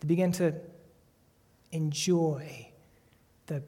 They 0.00 0.08
began 0.08 0.32
to 0.32 0.54
enjoy 1.72 2.68
the 3.46 3.62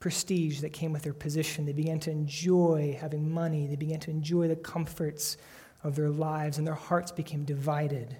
prestige 0.00 0.60
that 0.60 0.72
came 0.72 0.92
with 0.92 1.02
their 1.02 1.12
position. 1.12 1.66
They 1.66 1.72
began 1.72 2.00
to 2.00 2.10
enjoy 2.10 2.96
having 3.00 3.30
money. 3.30 3.66
They 3.66 3.76
began 3.76 4.00
to 4.00 4.10
enjoy 4.10 4.48
the 4.48 4.56
comforts 4.56 5.36
of 5.82 5.96
their 5.96 6.10
lives, 6.10 6.58
and 6.58 6.66
their 6.66 6.74
hearts 6.74 7.12
became 7.12 7.44
divided. 7.44 8.16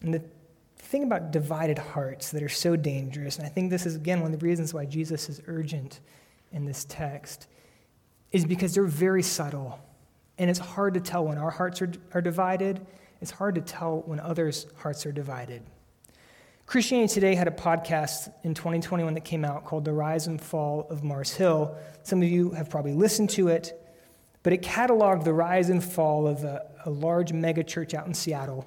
And 0.00 0.14
the 0.14 0.22
thing 0.76 1.02
about 1.02 1.30
divided 1.30 1.78
hearts 1.78 2.30
that 2.30 2.42
are 2.42 2.48
so 2.48 2.76
dangerous, 2.76 3.38
and 3.38 3.46
I 3.46 3.48
think 3.48 3.70
this 3.70 3.86
is, 3.86 3.96
again, 3.96 4.20
one 4.20 4.32
of 4.32 4.40
the 4.40 4.46
reasons 4.46 4.72
why 4.72 4.84
Jesus 4.84 5.28
is 5.28 5.40
urgent 5.46 6.00
in 6.52 6.64
this 6.64 6.84
text, 6.84 7.48
is 8.32 8.44
because 8.44 8.74
they're 8.74 8.84
very 8.84 9.22
subtle. 9.22 9.80
And 10.38 10.50
it's 10.50 10.58
hard 10.58 10.94
to 10.94 11.00
tell 11.00 11.24
when 11.24 11.38
our 11.38 11.50
hearts 11.50 11.80
are, 11.82 11.90
are 12.12 12.20
divided 12.20 12.86
it's 13.20 13.30
hard 13.30 13.54
to 13.54 13.60
tell 13.60 14.02
when 14.06 14.20
others' 14.20 14.66
hearts 14.76 15.06
are 15.06 15.12
divided. 15.12 15.62
Christianity 16.66 17.14
Today 17.14 17.36
had 17.36 17.46
a 17.46 17.52
podcast 17.52 18.32
in 18.42 18.52
2021 18.52 19.14
that 19.14 19.24
came 19.24 19.44
out 19.44 19.64
called 19.64 19.84
The 19.84 19.92
Rise 19.92 20.26
and 20.26 20.40
Fall 20.40 20.84
of 20.90 21.04
Mars 21.04 21.32
Hill. 21.32 21.76
Some 22.02 22.20
of 22.22 22.28
you 22.28 22.50
have 22.50 22.68
probably 22.68 22.92
listened 22.92 23.30
to 23.30 23.46
it, 23.46 23.80
but 24.42 24.52
it 24.52 24.62
cataloged 24.62 25.22
the 25.22 25.32
rise 25.32 25.70
and 25.70 25.82
fall 25.82 26.26
of 26.26 26.42
a, 26.42 26.66
a 26.84 26.90
large 26.90 27.32
mega 27.32 27.62
church 27.62 27.94
out 27.94 28.08
in 28.08 28.14
Seattle. 28.14 28.66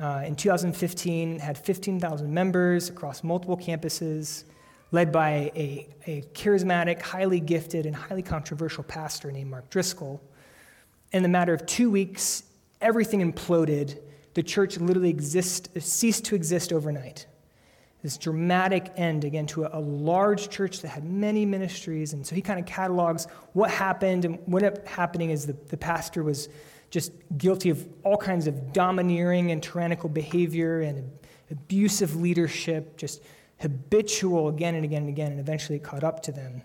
Uh, 0.00 0.24
in 0.26 0.34
2015, 0.34 1.38
had 1.38 1.56
15,000 1.56 2.34
members 2.34 2.88
across 2.88 3.22
multiple 3.22 3.56
campuses, 3.56 4.42
led 4.90 5.12
by 5.12 5.52
a, 5.54 5.88
a 6.08 6.22
charismatic, 6.34 7.00
highly 7.00 7.38
gifted, 7.38 7.86
and 7.86 7.94
highly 7.94 8.22
controversial 8.22 8.82
pastor 8.82 9.30
named 9.30 9.52
Mark 9.52 9.70
Driscoll. 9.70 10.20
In 11.12 11.22
the 11.22 11.28
matter 11.28 11.54
of 11.54 11.64
two 11.64 11.92
weeks, 11.92 12.42
everything 12.80 13.20
imploded. 13.20 14.00
The 14.34 14.42
church 14.42 14.78
literally 14.78 15.10
exist, 15.10 15.70
ceased 15.80 16.24
to 16.26 16.34
exist 16.34 16.72
overnight. 16.72 17.26
This 18.02 18.16
dramatic 18.16 18.92
end 18.96 19.24
again 19.24 19.46
to 19.48 19.64
a, 19.64 19.78
a 19.78 19.80
large 19.80 20.48
church 20.48 20.80
that 20.80 20.88
had 20.88 21.04
many 21.04 21.44
ministries. 21.44 22.12
And 22.14 22.26
so 22.26 22.34
he 22.34 22.40
kind 22.40 22.58
of 22.58 22.64
catalogs 22.64 23.26
what 23.52 23.70
happened. 23.70 24.24
And 24.24 24.38
what 24.46 24.62
ended 24.62 24.80
up 24.80 24.88
happening 24.88 25.30
is 25.30 25.46
the, 25.46 25.56
the 25.68 25.76
pastor 25.76 26.22
was 26.22 26.48
just 26.90 27.12
guilty 27.36 27.70
of 27.70 27.86
all 28.02 28.16
kinds 28.16 28.46
of 28.46 28.72
domineering 28.72 29.50
and 29.50 29.62
tyrannical 29.62 30.08
behavior 30.08 30.80
and 30.80 31.10
abusive 31.50 32.16
leadership, 32.16 32.96
just 32.96 33.22
habitual 33.58 34.48
again 34.48 34.74
and 34.74 34.84
again 34.84 35.02
and 35.02 35.08
again, 35.08 35.30
and 35.32 35.40
eventually 35.40 35.76
it 35.76 35.82
caught 35.82 36.04
up 36.04 36.22
to 36.22 36.32
them. 36.32 36.62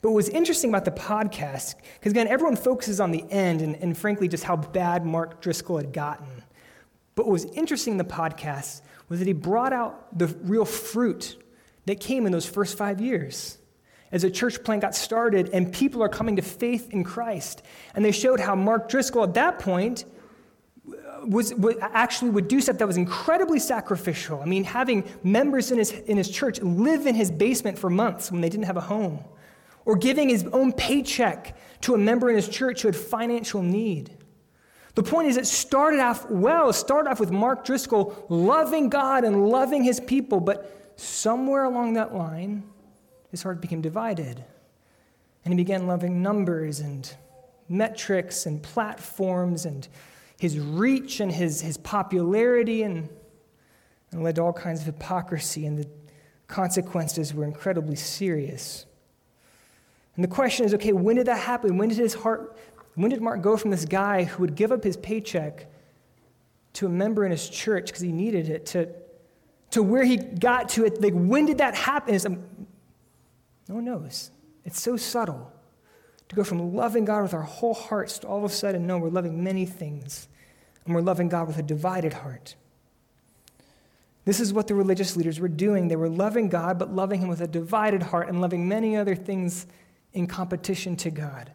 But 0.00 0.10
what 0.10 0.16
was 0.16 0.28
interesting 0.28 0.70
about 0.70 0.84
the 0.84 0.92
podcast, 0.92 1.74
because 1.94 2.12
again, 2.12 2.28
everyone 2.28 2.56
focuses 2.56 3.00
on 3.00 3.10
the 3.10 3.24
end 3.30 3.62
and, 3.62 3.74
and 3.76 3.96
frankly 3.96 4.28
just 4.28 4.44
how 4.44 4.56
bad 4.56 5.04
Mark 5.04 5.40
Driscoll 5.40 5.78
had 5.78 5.92
gotten. 5.92 6.44
But 7.18 7.26
what 7.26 7.32
was 7.32 7.46
interesting 7.46 7.94
in 7.94 7.98
the 7.98 8.04
podcast 8.04 8.80
was 9.08 9.18
that 9.18 9.26
he 9.26 9.32
brought 9.32 9.72
out 9.72 10.16
the 10.16 10.28
real 10.44 10.64
fruit 10.64 11.36
that 11.86 11.98
came 11.98 12.26
in 12.26 12.30
those 12.30 12.46
first 12.46 12.78
five 12.78 13.00
years. 13.00 13.58
As 14.12 14.22
a 14.22 14.30
church 14.30 14.62
plant 14.62 14.82
got 14.82 14.94
started 14.94 15.50
and 15.52 15.72
people 15.72 16.00
are 16.00 16.08
coming 16.08 16.36
to 16.36 16.42
faith 16.42 16.92
in 16.92 17.02
Christ. 17.02 17.64
And 17.96 18.04
they 18.04 18.12
showed 18.12 18.38
how 18.38 18.54
Mark 18.54 18.88
Driscoll 18.88 19.24
at 19.24 19.34
that 19.34 19.58
point 19.58 20.04
was, 21.26 21.52
was, 21.54 21.74
actually 21.80 22.30
would 22.30 22.46
do 22.46 22.60
stuff 22.60 22.78
that 22.78 22.86
was 22.86 22.96
incredibly 22.96 23.58
sacrificial. 23.58 24.40
I 24.40 24.44
mean, 24.44 24.62
having 24.62 25.02
members 25.24 25.72
in 25.72 25.78
his, 25.78 25.90
in 25.90 26.16
his 26.16 26.30
church 26.30 26.62
live 26.62 27.08
in 27.08 27.16
his 27.16 27.32
basement 27.32 27.80
for 27.80 27.90
months 27.90 28.30
when 28.30 28.42
they 28.42 28.48
didn't 28.48 28.66
have 28.66 28.76
a 28.76 28.82
home 28.82 29.24
or 29.84 29.96
giving 29.96 30.28
his 30.28 30.44
own 30.52 30.72
paycheck 30.72 31.58
to 31.80 31.94
a 31.94 31.98
member 31.98 32.30
in 32.30 32.36
his 32.36 32.48
church 32.48 32.82
who 32.82 32.88
had 32.88 32.94
financial 32.94 33.60
need. 33.60 34.17
The 34.98 35.04
point 35.04 35.28
is, 35.28 35.36
it 35.36 35.46
started 35.46 36.00
off 36.00 36.28
well. 36.28 36.70
It 36.70 36.72
started 36.72 37.08
off 37.08 37.20
with 37.20 37.30
Mark 37.30 37.64
Driscoll 37.64 38.26
loving 38.28 38.88
God 38.88 39.22
and 39.22 39.48
loving 39.48 39.84
his 39.84 40.00
people, 40.00 40.40
but 40.40 40.92
somewhere 40.96 41.62
along 41.62 41.92
that 41.92 42.16
line, 42.16 42.64
his 43.30 43.44
heart 43.44 43.60
became 43.60 43.80
divided. 43.80 44.44
And 45.44 45.54
he 45.54 45.56
began 45.56 45.86
loving 45.86 46.20
numbers 46.20 46.80
and 46.80 47.08
metrics 47.68 48.44
and 48.44 48.60
platforms 48.60 49.66
and 49.66 49.86
his 50.36 50.58
reach 50.58 51.20
and 51.20 51.30
his, 51.30 51.60
his 51.60 51.76
popularity, 51.76 52.82
and, 52.82 53.08
and 54.10 54.24
led 54.24 54.34
to 54.34 54.42
all 54.42 54.52
kinds 54.52 54.80
of 54.80 54.86
hypocrisy, 54.86 55.64
and 55.64 55.78
the 55.78 55.88
consequences 56.48 57.32
were 57.32 57.44
incredibly 57.44 57.94
serious. 57.94 58.84
And 60.16 60.24
the 60.24 60.28
question 60.28 60.66
is 60.66 60.74
okay, 60.74 60.92
when 60.92 61.14
did 61.14 61.26
that 61.28 61.38
happen? 61.38 61.78
When 61.78 61.88
did 61.88 61.98
his 61.98 62.14
heart, 62.14 62.58
when 62.98 63.10
did 63.10 63.22
Mark 63.22 63.42
go 63.42 63.56
from 63.56 63.70
this 63.70 63.84
guy 63.84 64.24
who 64.24 64.42
would 64.42 64.54
give 64.54 64.72
up 64.72 64.82
his 64.82 64.96
paycheck 64.96 65.66
to 66.74 66.86
a 66.86 66.88
member 66.88 67.24
in 67.24 67.30
his 67.30 67.48
church 67.48 67.86
because 67.86 68.00
he 68.00 68.12
needed 68.12 68.48
it 68.48 68.66
to, 68.66 68.88
to 69.70 69.82
where 69.82 70.04
he 70.04 70.16
got 70.16 70.68
to 70.70 70.84
it? 70.84 71.00
Like, 71.00 71.14
when 71.14 71.46
did 71.46 71.58
that 71.58 71.74
happen? 71.74 72.14
It's, 72.14 72.26
um, 72.26 72.42
no 73.68 73.76
one 73.76 73.84
knows. 73.84 74.30
It's 74.64 74.80
so 74.80 74.96
subtle. 74.96 75.52
To 76.28 76.36
go 76.36 76.44
from 76.44 76.74
loving 76.74 77.06
God 77.06 77.22
with 77.22 77.32
our 77.32 77.42
whole 77.42 77.72
hearts 77.72 78.18
to 78.18 78.26
all 78.26 78.44
of 78.44 78.50
a 78.50 78.54
sudden, 78.54 78.86
no, 78.86 78.98
we're 78.98 79.08
loving 79.08 79.42
many 79.42 79.64
things. 79.64 80.28
And 80.84 80.94
we're 80.94 81.00
loving 81.00 81.28
God 81.28 81.46
with 81.46 81.58
a 81.58 81.62
divided 81.62 82.12
heart. 82.12 82.54
This 84.24 84.40
is 84.40 84.52
what 84.52 84.66
the 84.66 84.74
religious 84.74 85.16
leaders 85.16 85.40
were 85.40 85.48
doing. 85.48 85.88
They 85.88 85.96
were 85.96 86.08
loving 86.08 86.50
God, 86.50 86.78
but 86.78 86.94
loving 86.94 87.22
Him 87.22 87.28
with 87.28 87.40
a 87.40 87.46
divided 87.46 88.02
heart 88.02 88.28
and 88.28 88.42
loving 88.42 88.68
many 88.68 88.94
other 88.94 89.14
things 89.14 89.66
in 90.12 90.26
competition 90.26 90.96
to 90.96 91.10
God. 91.10 91.52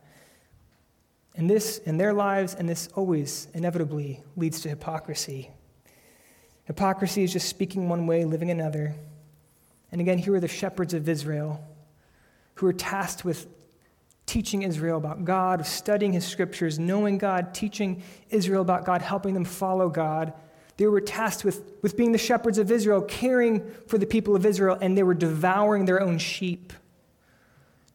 And 1.35 1.49
this, 1.49 1.79
in 1.79 1.97
their 1.97 2.13
lives, 2.13 2.53
and 2.53 2.69
this 2.69 2.89
always 2.95 3.47
inevitably 3.53 4.21
leads 4.35 4.61
to 4.61 4.69
hypocrisy. 4.69 5.49
Hypocrisy 6.65 7.23
is 7.23 7.33
just 7.33 7.49
speaking 7.49 7.89
one 7.89 8.05
way, 8.05 8.23
living 8.23 8.51
another. 8.51 8.93
And 9.91 9.99
again, 9.99 10.17
here 10.17 10.35
are 10.35 10.39
the 10.39 10.47
shepherds 10.47 10.93
of 10.93 11.09
Israel 11.09 11.63
who 12.55 12.67
are 12.67 12.73
tasked 12.73 13.25
with 13.25 13.47
teaching 14.25 14.61
Israel 14.61 14.97
about 14.97 15.25
God, 15.25 15.65
studying 15.65 16.13
his 16.13 16.25
scriptures, 16.25 16.79
knowing 16.79 17.17
God, 17.17 17.53
teaching 17.53 18.03
Israel 18.29 18.61
about 18.61 18.85
God, 18.85 19.01
helping 19.01 19.33
them 19.33 19.43
follow 19.43 19.89
God. 19.89 20.33
They 20.77 20.87
were 20.87 21.01
tasked 21.01 21.43
with, 21.43 21.71
with 21.81 21.97
being 21.97 22.11
the 22.11 22.17
shepherds 22.17 22.57
of 22.57 22.71
Israel, 22.71 23.01
caring 23.01 23.69
for 23.87 23.97
the 23.97 24.05
people 24.05 24.35
of 24.35 24.45
Israel, 24.45 24.77
and 24.81 24.97
they 24.97 25.03
were 25.03 25.13
devouring 25.13 25.85
their 25.85 26.01
own 26.01 26.17
sheep 26.17 26.73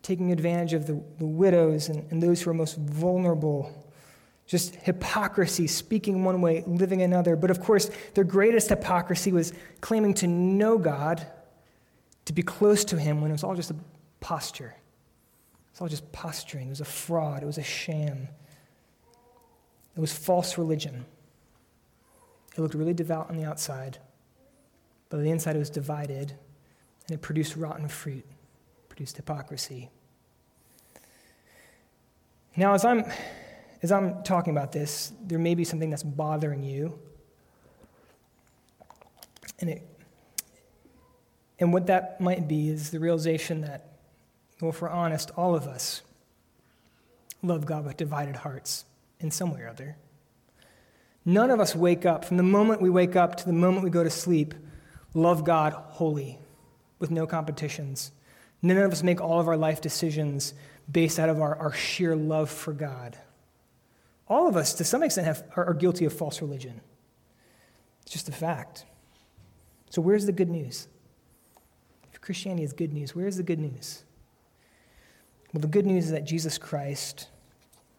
taking 0.08 0.32
advantage 0.32 0.72
of 0.72 0.86
the, 0.86 0.98
the 1.18 1.26
widows 1.26 1.90
and, 1.90 2.10
and 2.10 2.22
those 2.22 2.40
who 2.40 2.50
are 2.50 2.54
most 2.54 2.78
vulnerable. 2.78 3.70
Just 4.46 4.74
hypocrisy, 4.76 5.66
speaking 5.66 6.24
one 6.24 6.40
way, 6.40 6.64
living 6.66 7.02
another. 7.02 7.36
But 7.36 7.50
of 7.50 7.60
course, 7.60 7.90
their 8.14 8.24
greatest 8.24 8.70
hypocrisy 8.70 9.32
was 9.32 9.52
claiming 9.82 10.14
to 10.14 10.26
know 10.26 10.78
God, 10.78 11.26
to 12.24 12.32
be 12.32 12.42
close 12.42 12.86
to 12.86 12.98
Him, 12.98 13.20
when 13.20 13.30
it 13.30 13.34
was 13.34 13.44
all 13.44 13.54
just 13.54 13.70
a 13.70 13.76
posture. 14.20 14.74
It's 15.70 15.82
all 15.82 15.88
just 15.88 16.10
posturing. 16.10 16.68
It 16.68 16.70
was 16.70 16.80
a 16.80 16.86
fraud. 16.86 17.42
It 17.42 17.46
was 17.46 17.58
a 17.58 17.62
sham. 17.62 18.28
It 19.94 20.00
was 20.00 20.14
false 20.14 20.56
religion. 20.56 21.04
It 22.56 22.62
looked 22.62 22.74
really 22.74 22.94
devout 22.94 23.28
on 23.28 23.36
the 23.36 23.44
outside, 23.44 23.98
but 25.10 25.18
on 25.18 25.22
the 25.22 25.30
inside 25.30 25.54
it 25.54 25.58
was 25.58 25.68
divided, 25.68 26.30
and 27.06 27.14
it 27.14 27.20
produced 27.20 27.56
rotten 27.56 27.88
fruit, 27.88 28.24
produced 28.88 29.16
hypocrisy. 29.16 29.90
Now, 32.58 32.74
as 32.74 32.84
I'm, 32.84 33.04
as 33.84 33.92
I'm 33.92 34.24
talking 34.24 34.50
about 34.50 34.72
this, 34.72 35.12
there 35.22 35.38
may 35.38 35.54
be 35.54 35.62
something 35.62 35.90
that's 35.90 36.02
bothering 36.02 36.64
you. 36.64 36.98
And, 39.60 39.70
it, 39.70 39.82
and 41.60 41.72
what 41.72 41.86
that 41.86 42.20
might 42.20 42.48
be 42.48 42.68
is 42.68 42.90
the 42.90 42.98
realization 42.98 43.60
that, 43.60 43.86
well, 44.60 44.72
if 44.72 44.82
we're 44.82 44.90
honest, 44.90 45.30
all 45.36 45.54
of 45.54 45.68
us 45.68 46.02
love 47.44 47.64
God 47.64 47.84
with 47.84 47.96
divided 47.96 48.34
hearts 48.34 48.84
in 49.20 49.30
some 49.30 49.54
way 49.54 49.60
or 49.60 49.68
other. 49.68 49.96
None 51.24 51.52
of 51.52 51.60
us 51.60 51.76
wake 51.76 52.04
up, 52.04 52.24
from 52.24 52.38
the 52.38 52.42
moment 52.42 52.82
we 52.82 52.90
wake 52.90 53.14
up 53.14 53.36
to 53.36 53.46
the 53.46 53.52
moment 53.52 53.84
we 53.84 53.90
go 53.90 54.02
to 54.02 54.10
sleep, 54.10 54.52
love 55.14 55.44
God 55.44 55.74
wholly, 55.74 56.40
with 56.98 57.12
no 57.12 57.24
competitions. 57.24 58.10
None 58.62 58.78
of 58.78 58.90
us 58.90 59.04
make 59.04 59.20
all 59.20 59.38
of 59.38 59.46
our 59.46 59.56
life 59.56 59.80
decisions 59.80 60.54
based 60.90 61.18
out 61.18 61.28
of 61.28 61.40
our, 61.40 61.56
our 61.56 61.72
sheer 61.72 62.16
love 62.16 62.50
for 62.50 62.72
God. 62.72 63.18
All 64.28 64.46
of 64.46 64.56
us, 64.56 64.74
to 64.74 64.84
some 64.84 65.02
extent, 65.02 65.26
have, 65.26 65.44
are, 65.56 65.66
are 65.66 65.74
guilty 65.74 66.04
of 66.04 66.12
false 66.12 66.40
religion. 66.42 66.80
It's 68.02 68.12
just 68.12 68.28
a 68.28 68.32
fact. 68.32 68.84
So, 69.90 70.02
where's 70.02 70.26
the 70.26 70.32
good 70.32 70.50
news? 70.50 70.88
If 72.12 72.20
Christianity 72.20 72.64
is 72.64 72.72
good 72.72 72.92
news, 72.92 73.14
where's 73.14 73.36
the 73.36 73.42
good 73.42 73.58
news? 73.58 74.04
Well, 75.52 75.62
the 75.62 75.68
good 75.68 75.86
news 75.86 76.06
is 76.06 76.10
that 76.10 76.24
Jesus 76.24 76.58
Christ, 76.58 77.28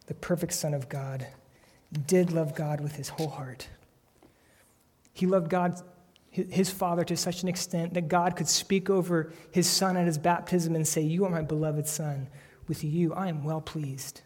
the 0.06 0.14
perfect 0.14 0.52
Son 0.52 0.72
of 0.72 0.88
God, 0.88 1.26
did 2.06 2.32
love 2.32 2.54
God 2.54 2.80
with 2.80 2.94
his 2.94 3.08
whole 3.08 3.28
heart. 3.28 3.68
He 5.12 5.26
loved 5.26 5.50
God, 5.50 5.80
his 6.30 6.70
Father, 6.70 7.04
to 7.04 7.16
such 7.16 7.42
an 7.42 7.48
extent 7.48 7.94
that 7.94 8.08
God 8.08 8.36
could 8.36 8.48
speak 8.48 8.88
over 8.88 9.32
his 9.50 9.68
Son 9.68 9.96
at 9.96 10.06
his 10.06 10.16
baptism 10.16 10.76
and 10.76 10.86
say, 10.86 11.00
You 11.00 11.24
are 11.24 11.30
my 11.30 11.42
beloved 11.42 11.88
Son. 11.88 12.28
With 12.70 12.84
you, 12.84 13.12
I 13.14 13.26
am 13.26 13.42
well 13.42 13.60
pleased. 13.60 14.20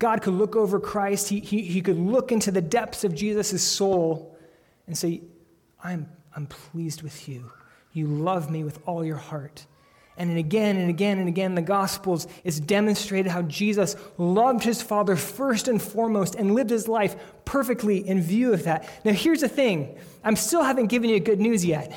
God 0.00 0.20
could 0.20 0.34
look 0.34 0.56
over 0.56 0.80
Christ, 0.80 1.28
he, 1.28 1.38
he, 1.38 1.62
he 1.62 1.80
could 1.80 1.96
look 1.96 2.32
into 2.32 2.50
the 2.50 2.60
depths 2.60 3.04
of 3.04 3.14
Jesus' 3.14 3.62
soul 3.62 4.36
and 4.88 4.98
say, 4.98 5.20
I'm, 5.84 6.08
I'm 6.34 6.48
pleased 6.48 7.02
with 7.02 7.28
you. 7.28 7.52
You 7.92 8.08
love 8.08 8.50
me 8.50 8.64
with 8.64 8.80
all 8.84 9.04
your 9.04 9.16
heart. 9.16 9.64
And 10.18 10.38
again 10.38 10.78
and 10.78 10.88
again 10.88 11.18
and 11.18 11.28
again, 11.28 11.54
the 11.54 11.62
Gospels, 11.62 12.26
it's 12.42 12.58
demonstrated 12.58 13.30
how 13.30 13.42
Jesus 13.42 13.96
loved 14.16 14.64
his 14.64 14.80
Father 14.80 15.14
first 15.14 15.68
and 15.68 15.80
foremost 15.80 16.34
and 16.34 16.54
lived 16.54 16.70
his 16.70 16.88
life 16.88 17.16
perfectly 17.44 18.06
in 18.06 18.22
view 18.22 18.54
of 18.54 18.64
that. 18.64 18.88
Now, 19.04 19.12
here's 19.12 19.42
the 19.42 19.48
thing 19.48 19.98
I'm 20.24 20.36
still 20.36 20.62
haven't 20.62 20.86
given 20.86 21.10
you 21.10 21.20
good 21.20 21.40
news 21.40 21.64
yet. 21.64 21.92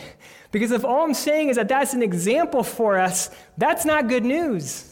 Because 0.51 0.71
if 0.71 0.83
all 0.83 1.03
I'm 1.03 1.13
saying 1.13 1.49
is 1.49 1.55
that 1.55 1.67
that's 1.67 1.93
an 1.93 2.03
example 2.03 2.63
for 2.63 2.99
us, 2.99 3.29
that's 3.57 3.85
not 3.85 4.07
good 4.07 4.25
news. 4.25 4.85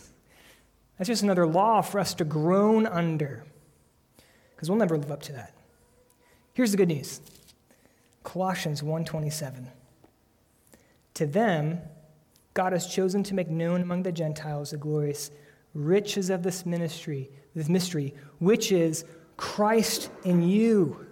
That's 0.98 1.08
just 1.08 1.24
another 1.24 1.48
law 1.48 1.82
for 1.82 2.00
us 2.00 2.14
to 2.16 2.26
groan 2.26 2.86
under. 2.86 3.44
Because 4.56 4.70
we'll 4.70 4.80
never 4.80 4.98
live 4.98 5.12
up 5.12 5.22
to 5.24 5.34
that. 5.34 5.54
Here's 6.54 6.72
the 6.72 6.78
good 6.78 6.88
news 6.88 7.22
Colossians 8.24 8.82
1:27. 8.82 9.68
To 11.16 11.26
them, 11.26 11.82
God 12.58 12.74
has 12.74 12.88
chosen 12.88 13.22
to 13.22 13.36
make 13.36 13.52
known 13.52 13.84
among 13.84 14.02
the 14.02 14.12
Gentiles 14.12 14.72
the 14.72 14.78
glorious 14.78 15.30
riches 15.76 16.32
of 16.32 16.42
this 16.42 16.66
ministry, 16.66 17.30
this 17.54 17.70
mystery, 17.70 18.16
which 18.40 18.72
is 18.72 19.06
Christ 19.38 20.10
in 20.24 20.42
you. 20.42 21.06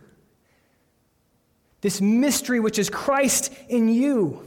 This 1.81 2.01
mystery, 2.01 2.60
which 2.60 2.79
is 2.79 2.89
Christ 2.89 3.53
in 3.69 3.89
you. 3.89 4.43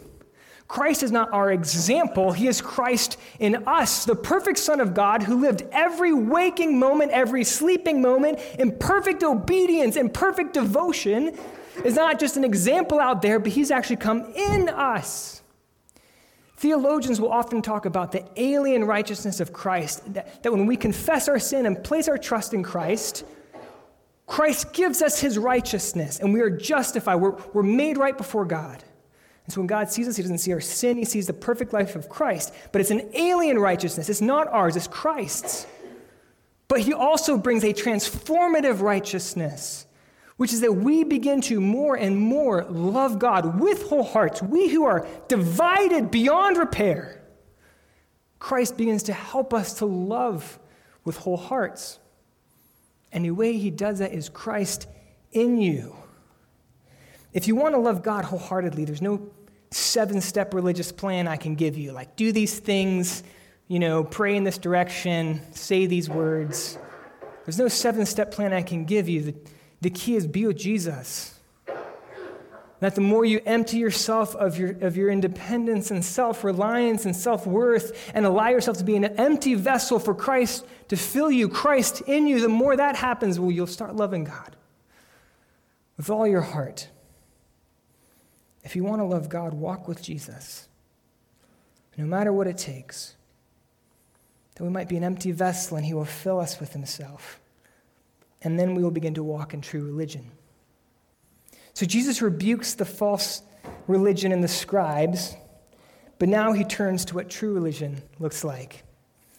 Christ 0.67 1.05
is 1.05 1.13
not 1.13 1.33
our 1.33 1.53
example, 1.53 2.33
He 2.33 2.49
is 2.49 2.61
Christ 2.61 3.17
in 3.39 3.69
us, 3.69 4.05
the 4.05 4.17
perfect 4.17 4.59
Son 4.59 4.81
of 4.81 4.93
God 4.93 5.23
who 5.23 5.41
lived 5.41 5.63
every 5.71 6.13
waking 6.13 6.81
moment, 6.81 7.13
every 7.13 7.45
sleeping 7.45 8.03
moment 8.03 8.41
in 8.59 8.77
perfect 8.77 9.23
obedience 9.23 9.95
and 9.95 10.13
perfect 10.13 10.53
devotion. 10.53 11.39
Is 11.85 11.95
not 11.95 12.19
just 12.19 12.37
an 12.37 12.43
example 12.43 12.99
out 12.99 13.23
there, 13.23 13.39
but 13.39 13.53
He's 13.53 13.71
actually 13.71 13.99
come 13.99 14.33
in 14.35 14.69
us. 14.69 15.39
Theologians 16.59 17.21
will 17.21 17.31
often 17.31 17.63
talk 17.63 17.87
about 17.87 18.11
the 18.11 18.25
alien 18.35 18.83
righteousness 18.83 19.39
of 19.39 19.53
Christ, 19.53 20.13
that, 20.13 20.43
that 20.43 20.51
when 20.51 20.67
we 20.67 20.77
confess 20.77 21.29
our 21.29 21.39
sin 21.39 21.67
and 21.67 21.85
place 21.85 22.09
our 22.09 22.19
trust 22.19 22.53
in 22.53 22.65
Christ, 22.65 23.25
Christ 24.27 24.73
gives 24.73 25.01
us 25.01 25.21
his 25.21 25.39
righteousness 25.39 26.19
and 26.19 26.35
we 26.35 26.41
are 26.41 26.51
justified. 26.51 27.15
We're, 27.15 27.37
we're 27.53 27.63
made 27.63 27.97
right 27.97 28.19
before 28.19 28.45
God. 28.45 28.83
And 29.45 29.53
so 29.53 29.61
when 29.61 29.69
God 29.69 29.89
sees 29.89 30.09
us, 30.09 30.17
he 30.17 30.23
doesn't 30.23 30.39
see 30.39 30.53
our 30.53 30.61
sin, 30.61 30.97
he 30.97 31.05
sees 31.05 31.29
the 31.29 31.33
perfect 31.33 31.73
life 31.73 31.95
of 31.95 32.09
Christ. 32.09 32.53
But 32.73 32.81
it's 32.81 32.91
an 32.91 33.09
alien 33.15 33.61
righteousness. 33.61 34.09
It's 34.09 34.21
not 34.21 34.49
ours, 34.49 34.75
it's 34.75 34.89
Christ's. 34.89 35.65
But 36.67 36.81
he 36.81 36.93
also 36.93 37.39
brings 37.39 37.63
a 37.63 37.73
transformative 37.73 38.81
righteousness 38.81 39.87
which 40.39 40.53
is 40.53 40.61
that 40.61 40.73
we 40.73 41.03
begin 41.03 41.41
to 41.41 41.61
more 41.61 41.97
and 41.97 42.17
more 42.17 42.65
love 42.71 43.19
God 43.19 43.61
with 43.61 43.89
whole 43.89 44.05
hearts. 44.05 44.41
We 44.41 44.69
who 44.69 44.85
are 44.85 45.07
divided 45.27 46.13
beyond 46.13 46.57
repair, 46.57 47.21
Christ 48.39 48.77
begins 48.77 49.03
to 49.05 49.13
help 49.13 49.53
us 49.53 49.75
to 49.75 49.87
love 49.87 50.61
with 51.05 51.17
whole 51.17 51.37
hearts. 51.37 51.99
And 53.11 53.25
the 53.25 53.33
way 53.33 53.59
he 53.59 53.71
does 53.71 53.99
that 53.99 54.13
is 54.13 54.29
Christ 54.29 54.87
in 55.33 55.59
you. 55.59 55.97
If 57.33 57.49
you 57.49 57.57
want 57.57 57.75
to 57.75 57.81
love 57.81 58.05
God 58.05 58.25
wholeheartedly, 58.25 58.85
there's 58.85 59.03
no 59.03 59.31
seven 59.73 60.21
step 60.21 60.55
religious 60.55 60.93
plan 60.93 61.27
I 61.27 61.37
can 61.37 61.57
give 61.57 61.77
you. 61.77 61.91
Like, 61.91 62.15
do 62.15 62.31
these 62.31 62.61
things, 62.61 63.25
you 63.67 63.81
know, 63.81 64.05
pray 64.05 64.37
in 64.37 64.45
this 64.45 64.59
direction, 64.59 65.41
say 65.53 65.87
these 65.87 66.09
words. 66.09 66.79
There's 67.45 67.59
no 67.59 67.67
seven 67.67 68.07
step 68.07 68.31
plan 68.31 68.53
I 68.53 68.63
can 68.63 68.85
give 68.85 69.09
you. 69.09 69.35
The 69.81 69.91
key 69.91 70.17
is 70.17 70.27
be 70.27 70.47
with 70.47 70.59
Jesus. 70.59 71.35
That 72.81 72.95
the 72.95 73.01
more 73.01 73.25
you 73.25 73.41
empty 73.45 73.79
yourself 73.79 74.37
of 74.37 74.57
your, 74.57 74.71
of 74.83 74.97
your 74.97 75.11
independence 75.11 75.91
and 75.91 76.05
self 76.05 76.45
reliance 76.45 77.05
and 77.05 77.15
self 77.15 77.47
worth 77.47 78.11
and 78.15 78.25
allow 78.25 78.49
yourself 78.49 78.79
to 78.79 78.85
be 78.85 78.95
an 78.95 79.05
empty 79.05 79.55
vessel 79.55 79.99
for 79.99 80.15
Christ 80.15 80.65
to 80.89 80.97
fill 80.97 81.31
you, 81.31 81.49
Christ 81.49 82.03
in 82.03 82.29
you, 82.29 82.41
the 82.41 82.49
more 82.49 82.77
that 82.77 82.95
happens, 82.95 83.41
well, 83.41 83.51
you'll 83.51 83.67
start 83.67 83.97
loving 83.97 84.25
God 84.25 84.55
with 85.97 86.09
all 86.09 86.27
your 86.27 86.43
heart. 86.43 86.89
If 88.63 88.77
you 88.77 88.85
want 88.85 89.01
to 89.01 89.05
love 89.05 89.29
God, 89.29 89.55
walk 89.55 89.89
with 89.89 90.01
Jesus, 90.01 90.69
no 91.97 92.05
matter 92.05 92.33
what 92.33 92.47
it 92.47 92.59
takes. 92.59 93.17
That 94.55 94.65
we 94.65 94.71
might 94.71 94.89
be 94.89 94.97
an 94.97 95.05
empty 95.05 95.33
vessel 95.33 95.77
and 95.77 95.87
He 95.87 95.95
will 95.95 96.05
fill 96.05 96.39
us 96.39 96.61
with 96.61 96.73
Himself 96.73 97.41
and 98.43 98.59
then 98.59 98.75
we 98.75 98.83
will 98.83 98.91
begin 98.91 99.15
to 99.15 99.23
walk 99.23 99.55
in 99.55 99.61
true 99.61 99.85
religion. 99.85 100.31
So 101.75 101.87
Jesus 101.87 102.23
rebukes 102.23 102.75
the 102.75 102.85
false 102.85 103.43
religion 103.87 104.33
and 104.33 104.43
the 104.43 104.49
scribes, 104.49 105.37
but 106.19 106.29
now 106.29 106.53
he 106.53 106.65
turns 106.65 107.05
to 107.07 107.15
what 107.15 107.31
true 107.31 107.53
religion 107.53 108.03
looks 108.19 108.45
like. 108.45 108.85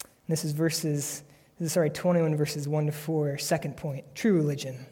And 0.02 0.28
this 0.28 0.44
is 0.44 0.52
verses, 0.52 1.22
sorry, 1.66 1.90
21 1.90 2.36
verses 2.36 2.66
1 2.66 2.86
to 2.86 2.92
4, 2.92 3.38
second 3.38 3.76
point, 3.76 4.04
true 4.14 4.34
religion. 4.34 4.86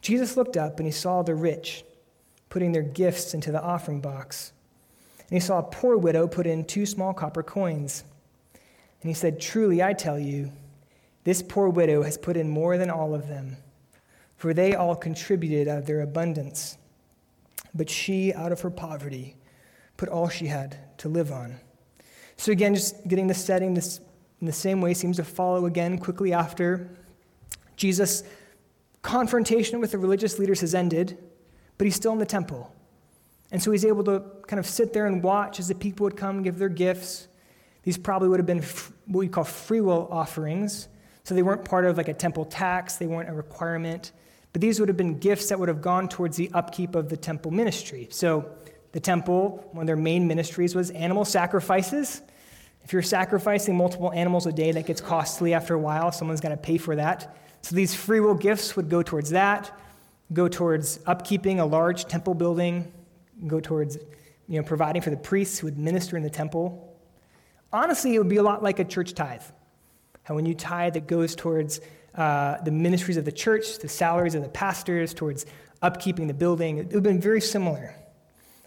Jesus 0.00 0.36
looked 0.36 0.56
up 0.56 0.78
and 0.78 0.86
he 0.86 0.92
saw 0.92 1.22
the 1.22 1.34
rich 1.34 1.84
putting 2.48 2.72
their 2.72 2.82
gifts 2.82 3.34
into 3.34 3.52
the 3.52 3.62
offering 3.62 4.00
box. 4.00 4.52
And 5.18 5.30
he 5.30 5.40
saw 5.40 5.58
a 5.58 5.62
poor 5.62 5.96
widow 5.96 6.28
put 6.28 6.46
in 6.46 6.64
two 6.64 6.86
small 6.86 7.12
copper 7.12 7.42
coins. 7.42 8.04
And 9.02 9.08
he 9.08 9.14
said, 9.14 9.40
Truly, 9.40 9.82
I 9.82 9.92
tell 9.92 10.18
you, 10.18 10.52
this 11.26 11.42
poor 11.42 11.68
widow 11.68 12.04
has 12.04 12.16
put 12.16 12.36
in 12.36 12.48
more 12.48 12.78
than 12.78 12.88
all 12.88 13.12
of 13.12 13.26
them, 13.26 13.56
for 14.36 14.54
they 14.54 14.76
all 14.76 14.94
contributed 14.94 15.66
out 15.66 15.78
of 15.78 15.84
their 15.84 16.00
abundance. 16.00 16.78
But 17.74 17.90
she, 17.90 18.32
out 18.32 18.52
of 18.52 18.60
her 18.60 18.70
poverty, 18.70 19.34
put 19.96 20.08
all 20.08 20.28
she 20.28 20.46
had 20.46 20.78
to 20.98 21.08
live 21.08 21.32
on. 21.32 21.56
So, 22.36 22.52
again, 22.52 22.76
just 22.76 23.08
getting 23.08 23.26
the 23.26 23.34
setting 23.34 23.74
this, 23.74 23.98
in 24.40 24.46
the 24.46 24.52
same 24.52 24.80
way 24.80 24.94
seems 24.94 25.16
to 25.16 25.24
follow 25.24 25.66
again 25.66 25.98
quickly 25.98 26.32
after. 26.32 26.88
Jesus' 27.74 28.22
confrontation 29.02 29.80
with 29.80 29.90
the 29.90 29.98
religious 29.98 30.38
leaders 30.38 30.60
has 30.60 30.76
ended, 30.76 31.18
but 31.76 31.86
he's 31.86 31.96
still 31.96 32.12
in 32.12 32.20
the 32.20 32.24
temple. 32.24 32.72
And 33.50 33.60
so 33.60 33.72
he's 33.72 33.84
able 33.84 34.04
to 34.04 34.22
kind 34.46 34.60
of 34.60 34.66
sit 34.66 34.92
there 34.92 35.06
and 35.06 35.24
watch 35.24 35.58
as 35.58 35.66
the 35.66 35.74
people 35.74 36.04
would 36.04 36.16
come 36.16 36.44
give 36.44 36.56
their 36.56 36.68
gifts. 36.68 37.26
These 37.82 37.98
probably 37.98 38.28
would 38.28 38.38
have 38.38 38.46
been 38.46 38.62
what 39.06 39.18
we 39.18 39.26
call 39.26 39.42
free 39.42 39.80
will 39.80 40.06
offerings. 40.08 40.86
So 41.26 41.34
they 41.34 41.42
weren't 41.42 41.64
part 41.64 41.84
of 41.84 41.96
like 41.96 42.06
a 42.06 42.14
temple 42.14 42.44
tax, 42.44 42.98
they 42.98 43.08
weren't 43.08 43.28
a 43.28 43.32
requirement. 43.32 44.12
But 44.52 44.60
these 44.60 44.78
would 44.78 44.88
have 44.88 44.96
been 44.96 45.18
gifts 45.18 45.48
that 45.48 45.58
would 45.58 45.68
have 45.68 45.82
gone 45.82 46.08
towards 46.08 46.36
the 46.36 46.48
upkeep 46.54 46.94
of 46.94 47.08
the 47.08 47.16
temple 47.16 47.50
ministry. 47.50 48.06
So 48.12 48.48
the 48.92 49.00
temple, 49.00 49.68
one 49.72 49.82
of 49.82 49.86
their 49.88 49.96
main 49.96 50.28
ministries 50.28 50.76
was 50.76 50.92
animal 50.92 51.24
sacrifices. 51.24 52.22
If 52.84 52.92
you're 52.92 53.02
sacrificing 53.02 53.76
multiple 53.76 54.12
animals 54.12 54.46
a 54.46 54.52
day, 54.52 54.70
that 54.70 54.86
gets 54.86 55.00
costly 55.00 55.52
after 55.52 55.74
a 55.74 55.80
while. 55.80 56.12
Someone's 56.12 56.40
got 56.40 56.50
to 56.50 56.56
pay 56.56 56.78
for 56.78 56.94
that. 56.94 57.36
So 57.62 57.74
these 57.74 57.92
free 57.92 58.20
will 58.20 58.36
gifts 58.36 58.76
would 58.76 58.88
go 58.88 59.02
towards 59.02 59.30
that, 59.30 59.76
go 60.32 60.46
towards 60.46 60.98
upkeeping 60.98 61.58
a 61.58 61.64
large 61.64 62.04
temple 62.04 62.34
building, 62.34 62.92
go 63.48 63.58
towards 63.58 63.96
you 64.46 64.60
know, 64.60 64.62
providing 64.62 65.02
for 65.02 65.10
the 65.10 65.16
priests 65.16 65.58
who 65.58 65.66
would 65.66 65.76
minister 65.76 66.16
in 66.16 66.22
the 66.22 66.30
temple. 66.30 66.96
Honestly, 67.72 68.14
it 68.14 68.18
would 68.18 68.28
be 68.28 68.36
a 68.36 68.44
lot 68.44 68.62
like 68.62 68.78
a 68.78 68.84
church 68.84 69.12
tithe. 69.12 69.42
How 70.26 70.34
when 70.34 70.44
you 70.44 70.54
tithe, 70.54 70.96
it 70.96 71.06
goes 71.06 71.36
towards 71.36 71.80
uh, 72.16 72.60
the 72.62 72.72
ministries 72.72 73.16
of 73.16 73.24
the 73.24 73.30
church, 73.30 73.78
the 73.78 73.88
salaries 73.88 74.34
of 74.34 74.42
the 74.42 74.48
pastors, 74.48 75.14
towards 75.14 75.46
upkeeping 75.84 76.26
the 76.26 76.34
building. 76.34 76.78
It 76.78 76.86
would 76.86 76.94
have 76.94 77.02
been 77.04 77.20
very 77.20 77.40
similar. 77.40 77.94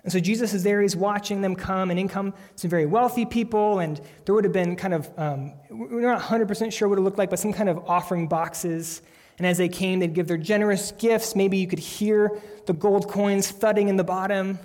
And 0.06 0.14
so 0.14 0.22
Jesus 0.22 0.54
is 0.54 0.64
there, 0.64 0.82
he's 0.82 0.96
watching 0.96 1.42
them 1.42 1.58
come, 1.58 1.92
and 1.92 2.00
in 2.00 2.08
come 2.08 2.34
some 2.56 2.70
very 2.70 2.86
wealthy 2.86 3.26
people, 3.26 3.80
and 3.80 4.00
there 4.24 4.34
would 4.34 4.46
have 4.46 4.54
been 4.54 4.78
kind 4.78 4.94
of, 4.94 5.10
um, 5.18 5.52
we're 5.70 6.00
not 6.00 6.22
100% 6.22 6.72
sure 6.72 6.88
what 6.88 6.98
it 6.98 7.02
looked 7.02 7.18
like, 7.18 7.30
but 7.30 7.40
some 7.40 7.52
kind 7.52 7.68
of 7.68 7.90
offering 7.90 8.30
boxes. 8.30 9.02
And 9.38 9.46
as 9.46 9.58
they 9.58 9.68
came, 9.68 10.00
they'd 10.00 10.14
give 10.14 10.30
their 10.30 10.38
generous 10.38 10.94
gifts. 10.94 11.36
Maybe 11.36 11.58
you 11.58 11.68
could 11.68 11.80
hear 11.80 12.40
the 12.68 12.74
gold 12.74 13.10
coins 13.10 13.52
thudding 13.52 13.90
in 13.90 13.98
the 13.98 14.06
bottom, 14.06 14.60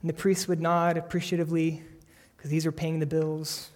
and 0.00 0.10
the 0.10 0.14
priests 0.14 0.48
would 0.48 0.60
nod 0.60 0.96
appreciatively 0.96 1.84
because 2.36 2.50
these 2.50 2.66
are 2.66 2.72
paying 2.72 2.98
the 2.98 3.06
bills. 3.06 3.70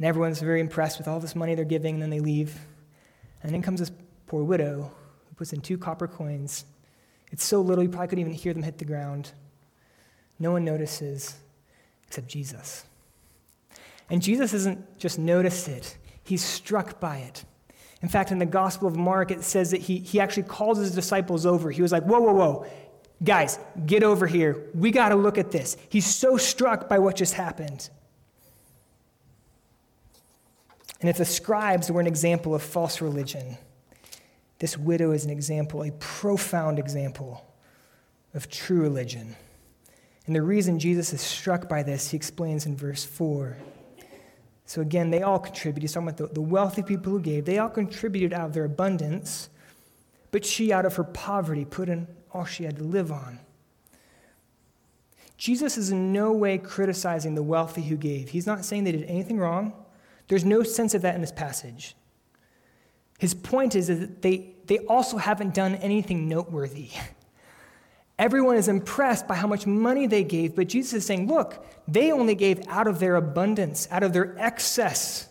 And 0.00 0.06
everyone's 0.06 0.40
very 0.40 0.60
impressed 0.60 0.96
with 0.96 1.06
all 1.06 1.20
this 1.20 1.36
money 1.36 1.54
they're 1.54 1.62
giving, 1.62 1.96
and 1.96 2.02
then 2.02 2.08
they 2.08 2.20
leave. 2.20 2.58
And 3.42 3.52
then 3.52 3.60
comes 3.60 3.80
this 3.80 3.92
poor 4.26 4.42
widow 4.42 4.90
who 5.28 5.34
puts 5.34 5.52
in 5.52 5.60
two 5.60 5.76
copper 5.76 6.08
coins. 6.08 6.64
It's 7.32 7.44
so 7.44 7.60
little 7.60 7.84
you 7.84 7.90
probably 7.90 8.08
couldn't 8.08 8.22
even 8.22 8.32
hear 8.32 8.54
them 8.54 8.62
hit 8.62 8.78
the 8.78 8.86
ground. 8.86 9.32
No 10.38 10.52
one 10.52 10.64
notices 10.64 11.34
except 12.06 12.28
Jesus. 12.28 12.86
And 14.08 14.22
Jesus 14.22 14.52
doesn't 14.52 14.98
just 14.98 15.18
notice 15.18 15.68
it, 15.68 15.98
he's 16.24 16.42
struck 16.42 16.98
by 16.98 17.18
it. 17.18 17.44
In 18.00 18.08
fact, 18.08 18.32
in 18.32 18.38
the 18.38 18.46
Gospel 18.46 18.88
of 18.88 18.96
Mark, 18.96 19.30
it 19.30 19.44
says 19.44 19.70
that 19.72 19.82
he, 19.82 19.98
he 19.98 20.18
actually 20.18 20.44
calls 20.44 20.78
his 20.78 20.92
disciples 20.92 21.44
over. 21.44 21.70
He 21.70 21.82
was 21.82 21.92
like, 21.92 22.04
Whoa, 22.04 22.20
whoa, 22.20 22.32
whoa. 22.32 22.66
Guys, 23.22 23.58
get 23.84 24.02
over 24.02 24.26
here. 24.26 24.70
We 24.74 24.92
got 24.92 25.10
to 25.10 25.16
look 25.16 25.36
at 25.36 25.50
this. 25.50 25.76
He's 25.90 26.06
so 26.06 26.38
struck 26.38 26.88
by 26.88 26.98
what 27.00 27.16
just 27.16 27.34
happened. 27.34 27.90
And 31.00 31.08
if 31.08 31.16
the 31.16 31.24
scribes 31.24 31.90
were 31.90 32.00
an 32.00 32.06
example 32.06 32.54
of 32.54 32.62
false 32.62 33.00
religion, 33.00 33.56
this 34.58 34.76
widow 34.76 35.12
is 35.12 35.24
an 35.24 35.30
example, 35.30 35.82
a 35.82 35.90
profound 35.92 36.78
example 36.78 37.44
of 38.34 38.50
true 38.50 38.80
religion. 38.80 39.34
And 40.26 40.36
the 40.36 40.42
reason 40.42 40.78
Jesus 40.78 41.12
is 41.12 41.20
struck 41.20 41.68
by 41.68 41.82
this, 41.82 42.10
he 42.10 42.16
explains 42.16 42.66
in 42.66 42.76
verse 42.76 43.04
4. 43.04 43.56
So 44.66 44.82
again, 44.82 45.10
they 45.10 45.22
all 45.22 45.38
contributed. 45.38 45.82
He's 45.82 45.94
talking 45.94 46.08
about 46.08 46.18
the, 46.18 46.34
the 46.34 46.40
wealthy 46.40 46.82
people 46.82 47.10
who 47.10 47.20
gave. 47.20 47.44
They 47.46 47.58
all 47.58 47.70
contributed 47.70 48.32
out 48.32 48.46
of 48.46 48.52
their 48.52 48.66
abundance, 48.66 49.48
but 50.30 50.44
she, 50.44 50.72
out 50.72 50.86
of 50.86 50.94
her 50.96 51.04
poverty, 51.04 51.64
put 51.64 51.88
in 51.88 52.06
all 52.32 52.44
she 52.44 52.64
had 52.64 52.76
to 52.76 52.84
live 52.84 53.10
on. 53.10 53.40
Jesus 55.36 55.78
is 55.78 55.90
in 55.90 56.12
no 56.12 56.32
way 56.32 56.58
criticizing 56.58 57.34
the 57.34 57.42
wealthy 57.42 57.82
who 57.82 57.96
gave. 57.96 58.28
He's 58.28 58.46
not 58.46 58.64
saying 58.64 58.84
they 58.84 58.92
did 58.92 59.04
anything 59.04 59.38
wrong. 59.38 59.72
There's 60.30 60.44
no 60.44 60.62
sense 60.62 60.94
of 60.94 61.02
that 61.02 61.16
in 61.16 61.22
this 61.22 61.32
passage. 61.32 61.96
His 63.18 63.34
point 63.34 63.74
is 63.74 63.88
that 63.88 64.22
they, 64.22 64.54
they 64.66 64.78
also 64.78 65.16
haven't 65.16 65.54
done 65.54 65.74
anything 65.74 66.28
noteworthy. 66.28 66.90
Everyone 68.18 68.54
is 68.54 68.68
impressed 68.68 69.26
by 69.26 69.34
how 69.34 69.48
much 69.48 69.66
money 69.66 70.06
they 70.06 70.22
gave, 70.22 70.54
but 70.54 70.68
Jesus 70.68 70.92
is 70.92 71.04
saying, 71.04 71.26
look, 71.26 71.66
they 71.88 72.12
only 72.12 72.36
gave 72.36 72.64
out 72.68 72.86
of 72.86 73.00
their 73.00 73.16
abundance, 73.16 73.88
out 73.90 74.04
of 74.04 74.12
their 74.12 74.38
excess. 74.38 75.28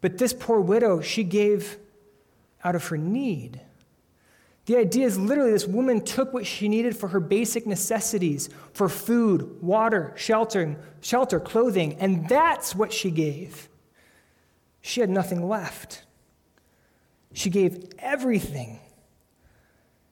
But 0.00 0.18
this 0.18 0.32
poor 0.32 0.60
widow, 0.60 1.00
she 1.00 1.22
gave 1.22 1.78
out 2.64 2.74
of 2.74 2.88
her 2.88 2.98
need. 2.98 3.60
The 4.64 4.78
idea 4.78 5.06
is 5.06 5.16
literally 5.16 5.52
this 5.52 5.68
woman 5.68 6.00
took 6.00 6.34
what 6.34 6.44
she 6.44 6.68
needed 6.68 6.96
for 6.96 7.06
her 7.06 7.20
basic 7.20 7.68
necessities, 7.68 8.48
for 8.72 8.88
food, 8.88 9.62
water, 9.62 10.12
shelter, 10.16 10.76
shelter, 11.00 11.38
clothing, 11.38 11.94
and 12.00 12.28
that's 12.28 12.74
what 12.74 12.92
she 12.92 13.12
gave. 13.12 13.68
She 14.86 15.00
had 15.00 15.10
nothing 15.10 15.48
left. 15.48 16.04
She 17.32 17.50
gave 17.50 17.88
everything. 17.98 18.78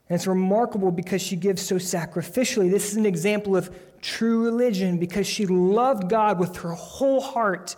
And 0.09 0.17
it's 0.17 0.27
remarkable 0.27 0.91
because 0.91 1.23
she 1.23 1.37
gives 1.37 1.63
so 1.63 1.77
sacrificially. 1.77 2.69
This 2.69 2.91
is 2.91 2.97
an 2.97 3.07
example 3.07 3.57
of 3.57 3.73
true 4.03 4.45
religion 4.45 4.99
because 4.99 5.29
she 5.29 5.47
loved 5.47 6.09
God 6.09 6.41
with 6.41 6.57
her 6.57 6.73
whole 6.73 7.21
heart. 7.21 7.77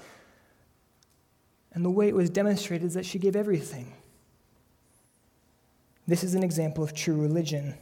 And 1.72 1.84
the 1.84 1.90
way 1.90 2.08
it 2.08 2.14
was 2.14 2.30
demonstrated 2.30 2.86
is 2.86 2.94
that 2.94 3.04
she 3.04 3.18
gave 3.18 3.36
everything. 3.36 3.92
This 6.06 6.24
is 6.24 6.34
an 6.34 6.42
example 6.42 6.82
of 6.82 6.94
true 6.94 7.20
religion. 7.20 7.74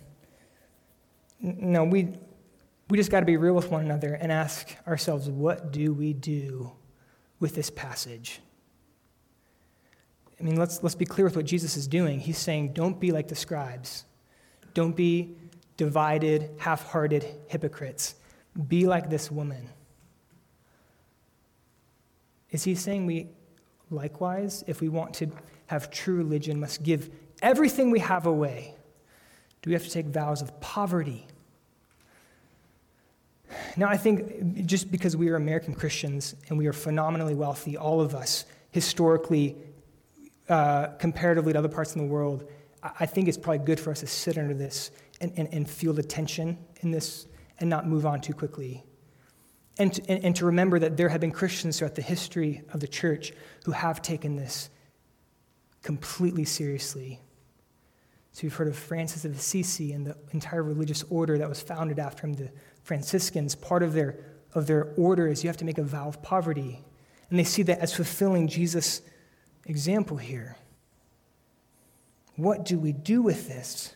No, 1.38 1.85
we, 1.85 2.09
we 2.90 2.98
just 2.98 3.12
got 3.12 3.20
to 3.20 3.27
be 3.27 3.37
real 3.37 3.55
with 3.55 3.70
one 3.70 3.85
another 3.85 4.14
and 4.14 4.33
ask 4.33 4.74
ourselves 4.88 5.29
what 5.29 5.70
do 5.70 5.94
we 5.94 6.12
do 6.14 6.72
with 7.38 7.55
this 7.55 7.70
passage? 7.70 8.40
I 10.44 10.46
mean, 10.46 10.57
let's, 10.57 10.83
let's 10.83 10.94
be 10.94 11.07
clear 11.07 11.24
with 11.24 11.37
what 11.37 11.46
Jesus 11.46 11.74
is 11.74 11.88
doing. 11.88 12.20
He's 12.20 12.37
saying, 12.37 12.74
don't 12.74 13.00
be 13.00 13.12
like 13.12 13.28
the 13.28 13.35
scribes, 13.35 14.04
don't 14.74 14.94
be 14.94 15.37
divided, 15.78 16.50
half 16.59 16.85
hearted 16.85 17.24
hypocrites. 17.48 18.16
Be 18.68 18.87
like 18.87 19.09
this 19.09 19.30
woman. 19.30 19.68
Is 22.50 22.62
he 22.62 22.74
saying 22.74 23.07
we 23.07 23.28
likewise, 23.90 24.62
if 24.66 24.80
we 24.80 24.88
want 24.88 25.14
to 25.14 25.28
have 25.66 25.90
true 25.90 26.16
religion, 26.16 26.61
must 26.61 26.83
give 26.83 27.11
everything 27.40 27.90
we 27.90 27.98
have 28.00 28.26
away? 28.26 28.74
Do 29.62 29.70
we 29.70 29.74
have 29.74 29.83
to 29.85 29.90
take 29.90 30.07
vows 30.07 30.42
of 30.42 30.61
poverty? 30.61 31.26
Now, 33.76 33.88
I 33.88 33.96
think 33.96 34.66
just 34.66 34.92
because 34.92 35.16
we 35.16 35.30
are 35.30 35.37
American 35.37 35.74
Christians 35.74 36.37
and 36.48 36.59
we 36.59 36.66
are 36.66 36.72
phenomenally 36.72 37.35
wealthy, 37.35 37.76
all 37.76 38.00
of 38.00 38.14
us, 38.14 38.44
historically, 38.70 39.57
uh, 40.48 40.88
comparatively 40.98 41.52
to 41.52 41.59
other 41.59 41.68
parts 41.68 41.94
in 41.94 42.07
the 42.07 42.12
world, 42.12 42.48
I 42.83 43.07
think 43.07 43.28
it's 43.28 43.38
probably 43.38 43.64
good 43.64 43.80
for 43.80 43.90
us 43.90 44.00
to 44.00 44.07
sit 44.07 44.37
under 44.37 44.54
this 44.54 44.90
and, 45.20 45.33
and, 45.37 45.48
and 45.52 45.68
feel 45.68 45.92
the 45.92 46.02
tension 46.02 46.59
in 46.80 46.90
this 46.90 47.26
and 47.59 47.70
not 47.70 47.87
move 47.87 48.04
on 48.04 48.20
too 48.20 48.35
quickly. 48.35 48.85
And 49.78 49.92
to, 49.94 50.02
and, 50.09 50.24
and 50.24 50.37
to 50.37 50.46
remember 50.46 50.78
that 50.78 50.96
there 50.96 51.09
have 51.09 51.20
been 51.20 51.33
Christians 51.33 51.78
throughout 51.78 51.94
the 51.94 52.02
history 52.02 52.62
of 52.72 52.80
the 52.80 52.87
church 52.87 53.33
who 53.64 53.72
have 53.72 54.02
taken 54.02 54.37
this 54.37 54.70
completely 55.83 56.44
seriously. 56.44 57.20
So 58.33 58.42
you've 58.42 58.54
heard 58.54 58.68
of 58.68 58.76
Francis 58.76 59.24
of 59.24 59.37
Assisi 59.37 59.92
and 59.92 60.07
the 60.07 60.16
entire 60.33 60.62
religious 60.62 61.04
order 61.04 61.38
that 61.38 61.48
was 61.48 61.62
founded 61.62 61.98
after 61.98 62.26
him, 62.26 62.35
the 62.35 62.50
Franciscans. 62.83 63.54
Part 63.54 63.83
of 63.83 63.92
their, 63.92 64.18
of 64.54 64.66
their 64.66 64.92
order 64.96 65.28
is 65.28 65.42
you 65.42 65.48
have 65.48 65.57
to 65.59 65.64
make 65.64 65.78
a 65.78 65.85
vow 65.85 66.09
of 66.09 66.20
poverty. 66.20 66.85
And 67.30 67.38
they 67.38 67.44
see 67.44 67.62
that 67.62 67.78
as 67.78 67.94
fulfilling 67.94 68.48
Jesus' 68.48 69.02
example 69.66 70.16
here. 70.16 70.57
What 72.37 72.64
do 72.64 72.79
we 72.79 72.92
do 72.92 73.22
with 73.22 73.48
this? 73.48 73.94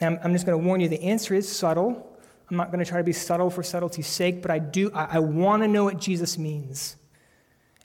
Now, 0.00 0.18
I'm, 0.22 0.32
just 0.32 0.46
going 0.46 0.60
to 0.60 0.66
warn 0.66 0.80
you 0.80 0.88
the 0.88 1.02
answer 1.02 1.34
is 1.34 1.50
subtle. 1.50 2.18
I'm 2.50 2.56
not 2.56 2.70
going 2.70 2.84
to 2.84 2.88
try 2.88 2.98
to 2.98 3.04
be 3.04 3.12
subtle 3.12 3.50
for 3.50 3.62
subtlety's 3.62 4.06
sake, 4.06 4.42
but 4.42 4.50
I 4.50 4.58
do, 4.58 4.90
I, 4.94 5.16
I 5.16 5.18
want 5.18 5.62
to 5.62 5.68
know 5.68 5.84
what 5.84 5.98
Jesus 5.98 6.38
means 6.38 6.96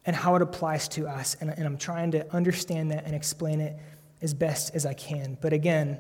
and 0.06 0.16
how 0.16 0.36
it 0.36 0.42
applies 0.42 0.88
to 0.90 1.08
us. 1.08 1.36
And, 1.40 1.50
and 1.50 1.66
I'm 1.66 1.78
trying 1.78 2.12
to 2.12 2.32
understand 2.34 2.92
that 2.92 3.06
and 3.06 3.16
explain 3.16 3.62
it 3.62 3.78
as 4.22 4.34
best 4.34 4.76
as 4.76 4.86
I 4.86 4.94
can. 4.94 5.38
But 5.42 5.54
again, 5.54 6.00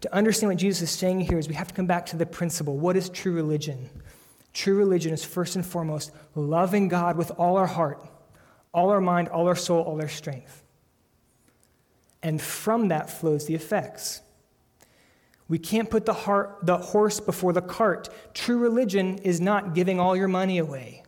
to 0.00 0.14
understand 0.14 0.50
what 0.50 0.58
Jesus 0.58 0.82
is 0.82 0.90
saying 0.90 1.20
here 1.20 1.38
is 1.38 1.48
we 1.48 1.54
have 1.54 1.68
to 1.68 1.74
come 1.74 1.86
back 1.86 2.06
to 2.06 2.16
the 2.16 2.26
principle. 2.26 2.78
What 2.78 2.96
is 2.96 3.08
true 3.08 3.32
religion? 3.32 3.90
True 4.52 4.76
religion 4.76 5.12
is 5.12 5.24
first 5.24 5.56
and 5.56 5.66
foremost 5.66 6.12
loving 6.34 6.88
God 6.88 7.16
with 7.16 7.30
all 7.32 7.56
our 7.56 7.66
heart, 7.66 8.06
all 8.72 8.90
our 8.90 9.00
mind, 9.00 9.28
all 9.28 9.46
our 9.46 9.56
soul, 9.56 9.82
all 9.82 10.00
our 10.00 10.08
strength. 10.08 10.62
And 12.22 12.40
from 12.40 12.88
that 12.88 13.10
flows 13.10 13.46
the 13.46 13.54
effects. 13.54 14.22
We 15.48 15.58
can't 15.58 15.88
put 15.88 16.04
the, 16.04 16.12
heart, 16.12 16.58
the 16.62 16.76
horse 16.76 17.20
before 17.20 17.52
the 17.52 17.62
cart. 17.62 18.08
True 18.34 18.58
religion 18.58 19.18
is 19.18 19.40
not 19.40 19.74
giving 19.74 19.98
all 19.98 20.14
your 20.14 20.28
money 20.28 20.58
away. 20.58 21.04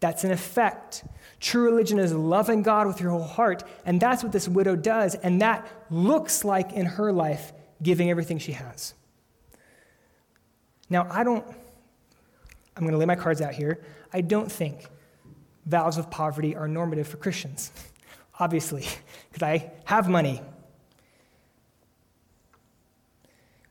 That's 0.00 0.24
an 0.24 0.30
effect. 0.30 1.04
True 1.40 1.64
religion 1.64 1.98
is 1.98 2.12
loving 2.12 2.62
God 2.62 2.86
with 2.86 3.00
your 3.00 3.10
whole 3.10 3.22
heart, 3.22 3.64
and 3.86 4.00
that's 4.00 4.22
what 4.22 4.32
this 4.32 4.46
widow 4.48 4.76
does, 4.76 5.14
and 5.14 5.40
that 5.40 5.66
looks 5.90 6.44
like 6.44 6.72
in 6.72 6.84
her 6.84 7.12
life 7.12 7.52
giving 7.82 8.10
everything 8.10 8.38
she 8.38 8.52
has. 8.52 8.94
Now, 10.90 11.06
I 11.10 11.22
don't, 11.22 11.46
I'm 12.76 12.82
going 12.82 12.92
to 12.92 12.98
lay 12.98 13.06
my 13.06 13.14
cards 13.14 13.40
out 13.40 13.54
here. 13.54 13.82
I 14.12 14.20
don't 14.20 14.50
think 14.50 14.86
vows 15.66 15.98
of 15.98 16.10
poverty 16.10 16.56
are 16.56 16.68
normative 16.68 17.06
for 17.06 17.16
Christians, 17.16 17.70
obviously, 18.38 18.86
because 19.30 19.42
I 19.42 19.72
have 19.84 20.08
money. 20.08 20.42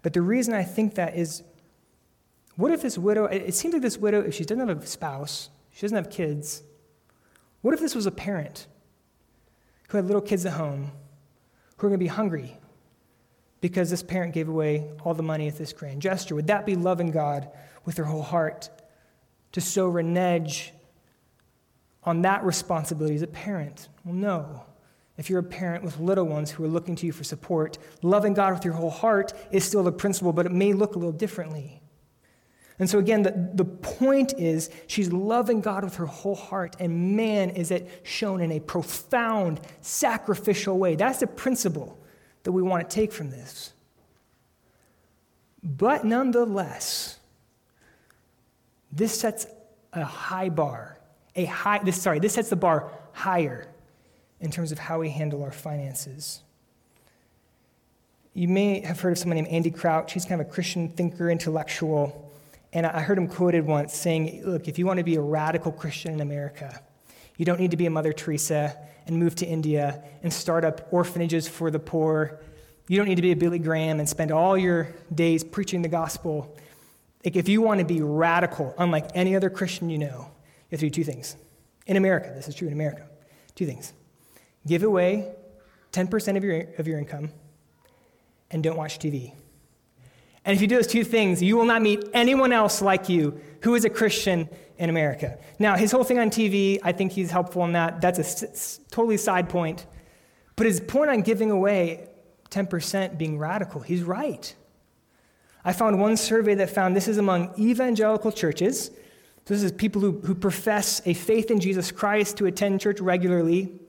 But 0.01 0.13
the 0.13 0.21
reason 0.21 0.53
I 0.53 0.63
think 0.63 0.95
that 0.95 1.15
is 1.15 1.43
what 2.55 2.71
if 2.71 2.81
this 2.81 2.97
widow, 2.97 3.25
it 3.25 3.53
seems 3.53 3.73
like 3.73 3.81
this 3.81 3.97
widow, 3.97 4.21
if 4.21 4.33
she 4.35 4.43
doesn't 4.43 4.67
have 4.67 4.83
a 4.83 4.85
spouse, 4.85 5.49
she 5.71 5.81
doesn't 5.81 5.95
have 5.95 6.09
kids, 6.09 6.61
what 7.61 7.73
if 7.73 7.79
this 7.79 7.95
was 7.95 8.05
a 8.05 8.11
parent 8.11 8.67
who 9.87 9.97
had 9.97 10.05
little 10.05 10.21
kids 10.21 10.45
at 10.45 10.53
home 10.53 10.91
who 11.77 11.87
are 11.87 11.89
going 11.89 11.99
to 11.99 12.03
be 12.03 12.07
hungry 12.07 12.57
because 13.61 13.89
this 13.89 14.03
parent 14.03 14.33
gave 14.33 14.49
away 14.49 14.89
all 15.03 15.13
the 15.13 15.23
money 15.23 15.47
at 15.47 15.57
this 15.57 15.73
grand 15.73 16.01
gesture? 16.01 16.35
Would 16.35 16.47
that 16.47 16.65
be 16.65 16.75
loving 16.75 17.11
God 17.11 17.49
with 17.85 17.95
their 17.95 18.05
whole 18.05 18.21
heart 18.21 18.69
to 19.53 19.61
so 19.61 19.87
renege 19.87 20.73
on 22.03 22.21
that 22.23 22.43
responsibility 22.43 23.15
as 23.15 23.21
a 23.21 23.27
parent? 23.27 23.89
Well, 24.05 24.15
no. 24.15 24.63
If 25.17 25.29
you're 25.29 25.39
a 25.39 25.43
parent 25.43 25.83
with 25.83 25.99
little 25.99 26.25
ones 26.25 26.49
who 26.49 26.63
are 26.63 26.69
looking 26.69 26.95
to 26.97 27.05
you 27.05 27.11
for 27.11 27.25
support, 27.25 27.77
loving 28.01 28.33
God 28.33 28.53
with 28.53 28.63
your 28.63 28.73
whole 28.73 28.89
heart 28.89 29.33
is 29.51 29.65
still 29.65 29.83
the 29.83 29.91
principle, 29.91 30.31
but 30.31 30.45
it 30.45 30.51
may 30.53 30.71
look 30.71 30.95
a 30.95 30.97
little 30.97 31.11
differently. 31.11 31.81
And 32.79 32.89
so, 32.89 32.97
again, 32.97 33.23
the, 33.23 33.51
the 33.53 33.65
point 33.65 34.33
is 34.37 34.69
she's 34.87 35.11
loving 35.11 35.59
God 35.59 35.83
with 35.83 35.97
her 35.97 36.05
whole 36.05 36.35
heart, 36.35 36.77
and 36.79 37.17
man, 37.17 37.49
is 37.49 37.71
it 37.71 38.01
shown 38.03 38.39
in 38.39 38.53
a 38.53 38.61
profound, 38.61 39.59
sacrificial 39.81 40.79
way. 40.79 40.95
That's 40.95 41.19
the 41.19 41.27
principle 41.27 41.99
that 42.43 42.53
we 42.53 42.61
want 42.61 42.89
to 42.89 42.95
take 42.95 43.11
from 43.11 43.29
this. 43.29 43.73
But 45.61 46.05
nonetheless, 46.05 47.19
this 48.93 49.19
sets 49.19 49.45
a 49.91 50.05
high 50.05 50.47
bar, 50.47 50.98
a 51.39 51.45
high, 51.45 51.79
this, 51.79 52.01
sorry, 52.01 52.19
this 52.19 52.33
sets 52.33 52.49
the 52.49 52.55
bar 52.55 52.91
higher 53.13 53.67
in 54.41 54.51
terms 54.51 54.71
of 54.71 54.79
how 54.79 54.99
we 54.99 55.09
handle 55.09 55.41
our 55.43 55.51
finances. 55.51 56.41
You 58.33 58.47
may 58.47 58.81
have 58.81 58.99
heard 58.99 59.11
of 59.11 59.17
someone 59.17 59.37
named 59.37 59.47
Andy 59.47 59.71
Crouch. 59.71 60.13
He's 60.13 60.25
kind 60.25 60.39
of 60.41 60.47
a 60.47 60.49
Christian 60.49 60.89
thinker, 60.89 61.29
intellectual. 61.29 62.31
And 62.73 62.85
I 62.85 63.01
heard 63.01 63.17
him 63.17 63.27
quoted 63.27 63.65
once 63.65 63.93
saying, 63.93 64.43
Look, 64.45 64.67
if 64.67 64.77
you 64.77 64.85
want 64.85 64.97
to 64.97 65.03
be 65.03 65.15
a 65.15 65.21
radical 65.21 65.71
Christian 65.71 66.13
in 66.13 66.21
America, 66.21 66.81
you 67.37 67.45
don't 67.45 67.59
need 67.59 67.71
to 67.71 67.77
be 67.77 67.85
a 67.85 67.89
Mother 67.89 68.13
Teresa 68.13 68.77
and 69.07 69.17
move 69.17 69.35
to 69.35 69.45
India 69.45 70.03
and 70.23 70.31
start 70.31 70.63
up 70.65 70.87
orphanages 70.91 71.47
for 71.47 71.71
the 71.71 71.79
poor. 71.79 72.39
You 72.87 72.97
don't 72.97 73.07
need 73.07 73.15
to 73.15 73.21
be 73.21 73.31
a 73.31 73.35
Billy 73.35 73.59
Graham 73.59 73.99
and 73.99 74.07
spend 74.07 74.31
all 74.31 74.57
your 74.57 74.89
days 75.13 75.43
preaching 75.43 75.81
the 75.81 75.89
gospel. 75.89 76.55
Like, 77.25 77.35
if 77.35 77.49
you 77.49 77.61
want 77.61 77.79
to 77.79 77.85
be 77.85 78.01
radical, 78.01 78.75
unlike 78.77 79.07
any 79.15 79.35
other 79.35 79.49
Christian 79.49 79.89
you 79.89 79.97
know, 79.97 80.31
you 80.69 80.75
have 80.75 80.79
to 80.79 80.85
do 80.87 80.89
two 80.89 81.03
things. 81.03 81.35
In 81.87 81.97
America, 81.97 82.31
this 82.35 82.47
is 82.47 82.55
true 82.55 82.67
in 82.67 82.73
America. 82.73 83.07
Two 83.55 83.65
things 83.65 83.93
give 84.67 84.83
away 84.83 85.33
10% 85.91 86.37
of 86.37 86.43
your, 86.43 86.65
of 86.77 86.87
your 86.87 86.99
income 86.99 87.31
and 88.51 88.61
don't 88.61 88.77
watch 88.77 88.99
TV. 88.99 89.33
And 90.45 90.55
if 90.55 90.61
you 90.61 90.67
do 90.67 90.75
those 90.75 90.87
two 90.87 91.03
things, 91.03 91.41
you 91.41 91.57
will 91.57 91.65
not 91.65 91.81
meet 91.81 92.03
anyone 92.13 92.53
else 92.53 92.81
like 92.81 93.09
you 93.09 93.39
who 93.61 93.75
is 93.75 93.85
a 93.85 93.89
Christian 93.89 94.49
in 94.77 94.89
America. 94.89 95.37
Now, 95.59 95.75
his 95.75 95.91
whole 95.91 96.03
thing 96.03 96.19
on 96.19 96.29
TV, 96.29 96.79
I 96.83 96.91
think 96.91 97.11
he's 97.11 97.31
helpful 97.31 97.65
in 97.65 97.73
that. 97.73 98.01
That's 98.01 98.43
a 98.43 98.81
totally 98.89 99.17
side 99.17 99.49
point. 99.49 99.85
But 100.55 100.65
his 100.65 100.79
point 100.79 101.09
on 101.09 101.21
giving 101.21 101.51
away 101.51 102.07
10% 102.49 103.17
being 103.17 103.37
radical, 103.37 103.81
he's 103.81 104.03
right. 104.03 104.55
I 105.63 105.73
found 105.73 105.99
one 105.99 106.15
survey 106.15 106.55
that 106.55 106.69
found 106.69 106.95
this 106.95 107.07
is 107.07 107.17
among 107.17 107.53
evangelical 107.59 108.31
churches. 108.31 108.91
This 109.49 109.63
is 109.63 109.71
people 109.71 109.99
who, 109.99 110.11
who 110.11 110.35
profess 110.35 111.01
a 111.05 111.15
faith 111.15 111.49
in 111.49 111.59
Jesus 111.59 111.91
Christ, 111.91 112.37
who 112.37 112.45
attend 112.45 112.81
church 112.81 112.99
regularly. 112.99 113.79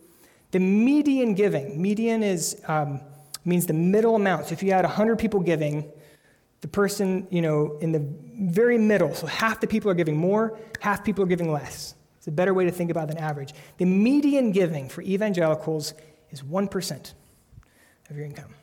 The 0.53 0.59
median 0.59 1.35
giving, 1.35 1.81
median 1.81 2.23
is, 2.23 2.61
um, 2.67 3.01
means 3.45 3.67
the 3.67 3.75
middle 3.75 4.17
amount. 4.17 4.47
So 4.47 4.55
if 4.55 4.63
you 4.63 4.73
had 4.73 4.87
100 4.87 5.19
people 5.19 5.41
giving, 5.41 5.93
the 6.63 6.69
person, 6.69 7.27
you 7.31 7.43
know, 7.43 7.77
in 7.83 7.93
the 7.93 8.03
very 8.41 8.79
middle, 8.79 9.15
so 9.15 9.27
half 9.27 9.61
the 9.61 9.67
people 9.67 9.91
are 9.91 9.95
giving 9.95 10.17
more, 10.17 10.59
half 10.81 11.05
people 11.05 11.25
are 11.25 11.29
giving 11.29 11.53
less. 11.53 11.95
It's 12.17 12.27
a 12.27 12.33
better 12.33 12.55
way 12.55 12.65
to 12.65 12.71
think 12.71 12.91
about 12.91 13.09
than 13.09 13.19
average. 13.19 13.53
The 13.77 13.85
median 13.85 14.53
giving 14.53 14.89
for 14.89 15.03
evangelicals 15.03 15.93
is 16.31 16.41
1% 16.43 17.13
of 18.09 18.17
your 18.17 18.25
income. 18.25 18.55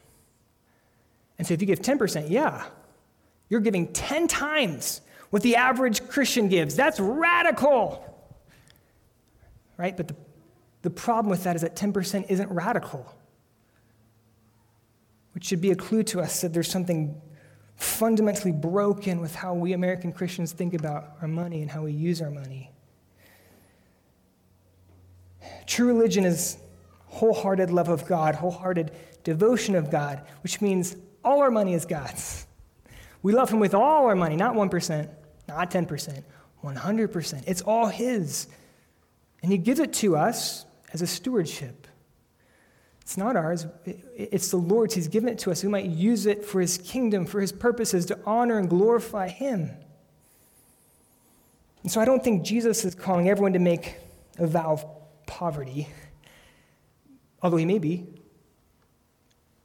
And 1.38 1.46
so 1.46 1.54
if 1.54 1.62
you 1.62 1.68
give 1.68 1.80
10%, 1.80 2.32
yeah, 2.32 2.66
you're 3.50 3.62
giving 3.62 3.94
10 3.94 4.28
times 4.28 5.02
what 5.30 5.44
the 5.44 5.56
average 5.56 6.08
Christian 6.08 6.48
gives. 6.48 6.76
That's 6.76 7.00
radical. 7.00 8.04
Right? 9.78 9.96
But 9.96 10.08
the, 10.08 10.16
the 10.82 10.90
problem 10.90 11.30
with 11.30 11.44
that 11.44 11.56
is 11.56 11.62
that 11.62 11.76
10% 11.76 12.26
isn't 12.30 12.52
radical, 12.52 13.14
which 15.34 15.46
should 15.46 15.62
be 15.62 15.72
a 15.72 15.76
clue 15.76 16.04
to 16.04 16.22
us 16.22 16.42
that 16.42 16.54
there's 16.54 16.70
something 16.70 17.22
fundamentally 17.76 18.52
broken 18.52 19.22
with 19.22 19.36
how 19.36 19.54
we 19.54 19.74
American 19.74 20.12
Christians 20.12 20.52
think 20.52 20.74
about 20.74 21.18
our 21.22 21.28
money 21.28 21.62
and 21.62 21.70
how 21.70 21.84
we 21.84 21.92
use 21.92 22.22
our 22.22 22.32
money. 22.32 22.72
True 25.68 25.88
religion 25.88 26.26
is 26.26 26.58
wholehearted 27.06 27.70
love 27.70 27.90
of 27.90 28.08
God, 28.08 28.36
wholehearted 28.36 28.92
devotion 29.24 29.76
of 29.76 29.92
God, 29.92 30.26
which 30.42 30.60
means 30.62 30.96
all 31.24 31.42
our 31.42 31.52
money 31.52 31.74
is 31.74 31.86
God's. 31.86 32.47
We 33.28 33.34
love 33.34 33.50
Him 33.50 33.60
with 33.60 33.74
all 33.74 34.06
our 34.06 34.16
money, 34.16 34.38
not 34.38 34.56
1%, 34.56 35.10
not 35.50 35.70
10%, 35.70 36.24
100%. 36.64 37.44
It's 37.46 37.62
all 37.62 37.88
His. 37.88 38.48
And 39.44 39.52
He 39.52 39.58
gives 39.58 39.82
it 39.82 39.92
to 39.96 40.16
us 40.16 40.66
as 40.94 41.02
a 41.02 41.08
stewardship. 41.08 41.88
It's 43.02 43.18
not 43.18 43.36
ours, 43.36 43.68
it's 44.16 44.50
the 44.50 44.56
Lord's. 44.56 44.94
He's 44.94 45.10
given 45.10 45.28
it 45.28 45.40
to 45.40 45.52
us. 45.52 45.62
We 45.62 45.68
might 45.68 45.88
use 45.88 46.26
it 46.26 46.46
for 46.46 46.62
His 46.62 46.78
kingdom, 46.78 47.26
for 47.26 47.42
His 47.42 47.52
purposes, 47.52 48.06
to 48.06 48.20
honor 48.26 48.60
and 48.60 48.70
glorify 48.70 49.28
Him. 49.28 49.72
And 51.84 51.92
so 51.92 52.00
I 52.00 52.06
don't 52.06 52.24
think 52.24 52.44
Jesus 52.44 52.86
is 52.86 52.96
calling 52.96 53.28
everyone 53.28 53.52
to 53.52 53.60
make 53.60 53.98
a 54.38 54.48
vow 54.48 54.72
of 54.72 54.86
poverty, 55.26 55.90
although 57.42 57.58
He 57.58 57.66
may 57.66 57.80
be. 57.80 58.06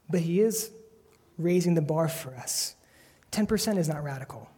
But 0.09 0.19
He 0.19 0.41
is 0.41 0.69
raising 1.37 1.75
the 1.75 1.81
bar 1.81 2.09
for 2.09 2.35
us. 2.35 2.75
10% 3.33 3.77
is 3.77 3.89
not 3.89 4.03
radical. 4.03 4.49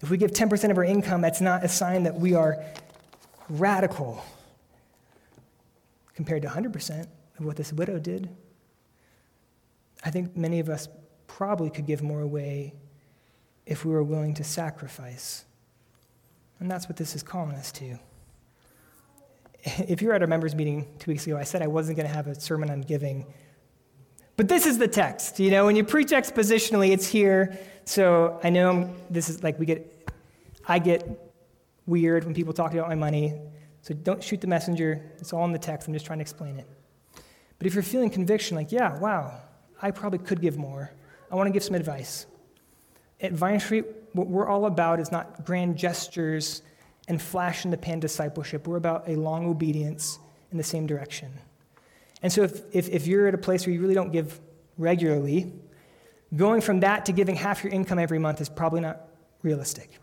If 0.00 0.10
we 0.10 0.16
give 0.16 0.30
10% 0.30 0.70
of 0.70 0.78
our 0.78 0.84
income, 0.84 1.20
that's 1.20 1.40
not 1.40 1.64
a 1.64 1.68
sign 1.68 2.04
that 2.04 2.14
we 2.14 2.34
are 2.34 2.64
radical 3.48 4.24
compared 6.14 6.42
to 6.42 6.48
100% 6.48 7.06
of 7.38 7.44
what 7.44 7.56
this 7.56 7.72
widow 7.72 7.98
did. 7.98 8.28
I 10.04 10.10
think 10.10 10.36
many 10.36 10.60
of 10.60 10.68
us 10.68 10.88
probably 11.26 11.70
could 11.70 11.86
give 11.86 12.02
more 12.02 12.20
away 12.20 12.74
if 13.66 13.84
we 13.84 13.92
were 13.92 14.02
willing 14.02 14.34
to 14.34 14.44
sacrifice. 14.44 15.44
And 16.60 16.70
that's 16.70 16.88
what 16.88 16.96
this 16.96 17.14
is 17.14 17.22
calling 17.22 17.54
us 17.56 17.72
to. 17.72 17.98
If 19.88 20.00
you 20.00 20.08
were 20.08 20.14
at 20.14 20.22
our 20.22 20.28
members' 20.28 20.54
meeting 20.54 20.86
two 21.00 21.10
weeks 21.10 21.26
ago, 21.26 21.36
I 21.36 21.42
said 21.42 21.62
I 21.62 21.66
wasn't 21.66 21.96
going 21.96 22.08
to 22.08 22.14
have 22.14 22.28
a 22.28 22.40
sermon 22.40 22.70
on 22.70 22.80
giving. 22.80 23.26
But 24.38 24.46
this 24.46 24.66
is 24.66 24.78
the 24.78 24.86
text. 24.86 25.40
You 25.40 25.50
know, 25.50 25.66
when 25.66 25.74
you 25.74 25.82
preach 25.82 26.10
expositionally, 26.10 26.92
it's 26.92 27.08
here. 27.08 27.58
So 27.84 28.38
I 28.44 28.50
know 28.50 28.94
this 29.10 29.28
is 29.28 29.42
like 29.42 29.58
we 29.58 29.66
get, 29.66 30.08
I 30.64 30.78
get 30.78 31.04
weird 31.86 32.24
when 32.24 32.34
people 32.34 32.52
talk 32.52 32.72
about 32.72 32.88
my 32.88 32.94
money. 32.94 33.34
So 33.82 33.94
don't 33.94 34.22
shoot 34.22 34.40
the 34.40 34.46
messenger. 34.46 35.10
It's 35.18 35.32
all 35.32 35.44
in 35.44 35.50
the 35.50 35.58
text. 35.58 35.88
I'm 35.88 35.92
just 35.92 36.06
trying 36.06 36.20
to 36.20 36.22
explain 36.22 36.56
it. 36.56 36.68
But 37.58 37.66
if 37.66 37.74
you're 37.74 37.82
feeling 37.82 38.10
conviction, 38.10 38.56
like, 38.56 38.70
yeah, 38.70 38.96
wow, 39.00 39.40
I 39.82 39.90
probably 39.90 40.20
could 40.20 40.40
give 40.40 40.56
more, 40.56 40.92
I 41.32 41.34
want 41.34 41.48
to 41.48 41.52
give 41.52 41.64
some 41.64 41.74
advice. 41.74 42.26
At 43.20 43.32
Vine 43.32 43.58
Street, 43.58 43.86
what 44.12 44.28
we're 44.28 44.46
all 44.46 44.66
about 44.66 45.00
is 45.00 45.10
not 45.10 45.44
grand 45.44 45.76
gestures 45.76 46.62
and 47.08 47.20
flash 47.20 47.64
in 47.64 47.72
the 47.72 47.76
pan 47.76 47.98
discipleship. 47.98 48.68
We're 48.68 48.76
about 48.76 49.08
a 49.08 49.16
long 49.16 49.48
obedience 49.48 50.20
in 50.52 50.58
the 50.58 50.64
same 50.64 50.86
direction. 50.86 51.32
And 52.22 52.32
so 52.32 52.42
if, 52.42 52.62
if, 52.72 52.88
if 52.88 53.06
you're 53.06 53.28
at 53.28 53.34
a 53.34 53.38
place 53.38 53.66
where 53.66 53.72
you 53.72 53.80
really 53.80 53.94
don't 53.94 54.12
give 54.12 54.40
regularly, 54.76 55.52
going 56.34 56.60
from 56.60 56.80
that 56.80 57.06
to 57.06 57.12
giving 57.12 57.36
half 57.36 57.62
your 57.62 57.72
income 57.72 57.98
every 57.98 58.18
month 58.18 58.40
is 58.40 58.48
probably 58.48 58.80
not 58.80 59.00
realistic. 59.42 59.98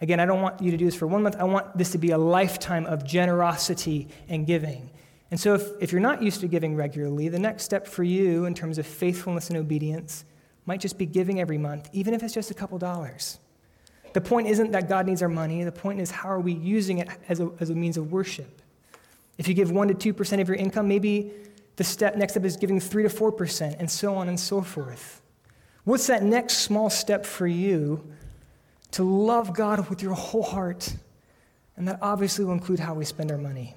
Again, 0.00 0.18
I 0.18 0.26
don't 0.26 0.42
want 0.42 0.60
you 0.60 0.70
to 0.72 0.76
do 0.76 0.84
this 0.84 0.96
for 0.96 1.06
one 1.06 1.22
month. 1.22 1.36
I 1.38 1.44
want 1.44 1.78
this 1.78 1.92
to 1.92 1.98
be 1.98 2.10
a 2.10 2.18
lifetime 2.18 2.86
of 2.86 3.04
generosity 3.04 4.08
and 4.28 4.46
giving. 4.46 4.90
And 5.30 5.38
so, 5.38 5.54
if, 5.54 5.66
if 5.80 5.92
you're 5.92 6.00
not 6.00 6.22
used 6.22 6.40
to 6.40 6.48
giving 6.48 6.74
regularly, 6.74 7.28
the 7.28 7.38
next 7.38 7.62
step 7.62 7.86
for 7.86 8.02
you 8.02 8.44
in 8.44 8.54
terms 8.54 8.78
of 8.78 8.86
faithfulness 8.86 9.48
and 9.48 9.56
obedience 9.56 10.24
might 10.66 10.80
just 10.80 10.98
be 10.98 11.06
giving 11.06 11.40
every 11.40 11.56
month, 11.58 11.88
even 11.92 12.14
if 12.14 12.22
it's 12.22 12.34
just 12.34 12.50
a 12.50 12.54
couple 12.54 12.78
dollars. 12.78 13.38
The 14.12 14.20
point 14.20 14.48
isn't 14.48 14.72
that 14.72 14.88
God 14.88 15.06
needs 15.06 15.22
our 15.22 15.28
money, 15.28 15.64
the 15.64 15.72
point 15.72 16.00
is 16.00 16.10
how 16.10 16.28
are 16.28 16.40
we 16.40 16.52
using 16.52 16.98
it 16.98 17.08
as 17.28 17.40
a, 17.40 17.50
as 17.60 17.70
a 17.70 17.74
means 17.74 17.96
of 17.96 18.12
worship. 18.12 18.61
If 19.42 19.48
you 19.48 19.54
give 19.54 19.70
1% 19.70 19.98
to 19.98 20.14
2% 20.14 20.40
of 20.40 20.46
your 20.46 20.56
income, 20.56 20.86
maybe 20.86 21.32
the 21.74 21.82
step 21.82 22.14
next 22.14 22.34
step 22.34 22.44
is 22.44 22.56
giving 22.56 22.78
3 22.78 23.02
to 23.02 23.08
4%, 23.08 23.74
and 23.76 23.90
so 23.90 24.14
on 24.14 24.28
and 24.28 24.38
so 24.38 24.62
forth. 24.62 25.20
What's 25.82 26.06
that 26.06 26.22
next 26.22 26.58
small 26.58 26.88
step 26.88 27.26
for 27.26 27.48
you 27.48 28.08
to 28.92 29.02
love 29.02 29.52
God 29.52 29.88
with 29.88 30.00
your 30.00 30.14
whole 30.14 30.44
heart? 30.44 30.94
And 31.76 31.88
that 31.88 31.98
obviously 32.00 32.44
will 32.44 32.52
include 32.52 32.78
how 32.78 32.94
we 32.94 33.04
spend 33.04 33.32
our 33.32 33.36
money. 33.36 33.74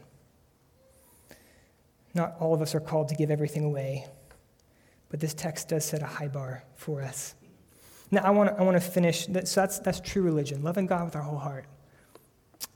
Not 2.14 2.36
all 2.40 2.54
of 2.54 2.62
us 2.62 2.76
are 2.76 2.80
called 2.80 3.10
to 3.10 3.16
give 3.16 3.32
everything 3.32 3.64
away, 3.64 4.06
but 5.10 5.20
this 5.20 5.34
text 5.34 5.70
does 5.70 5.84
set 5.84 6.04
a 6.04 6.06
high 6.06 6.28
bar 6.28 6.64
for 6.76 7.02
us. 7.02 7.34
Now, 8.12 8.22
I 8.22 8.30
want 8.30 8.52
to, 8.52 8.56
I 8.56 8.62
want 8.62 8.80
to 8.80 8.88
finish, 8.88 9.26
that, 9.26 9.48
so 9.48 9.62
that's, 9.62 9.80
that's 9.80 10.00
true 10.00 10.22
religion, 10.22 10.62
loving 10.62 10.86
God 10.86 11.06
with 11.06 11.16
our 11.16 11.24
whole 11.24 11.40
heart. 11.40 11.66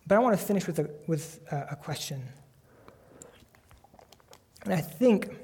But 0.08 0.16
I 0.16 0.20
want 0.22 0.40
to 0.40 0.44
finish 0.44 0.66
with 0.66 0.80
a, 0.80 0.90
with 1.06 1.40
a 1.52 1.76
question. 1.76 2.28
And 4.66 4.74
I 4.74 4.82
think 4.82 5.36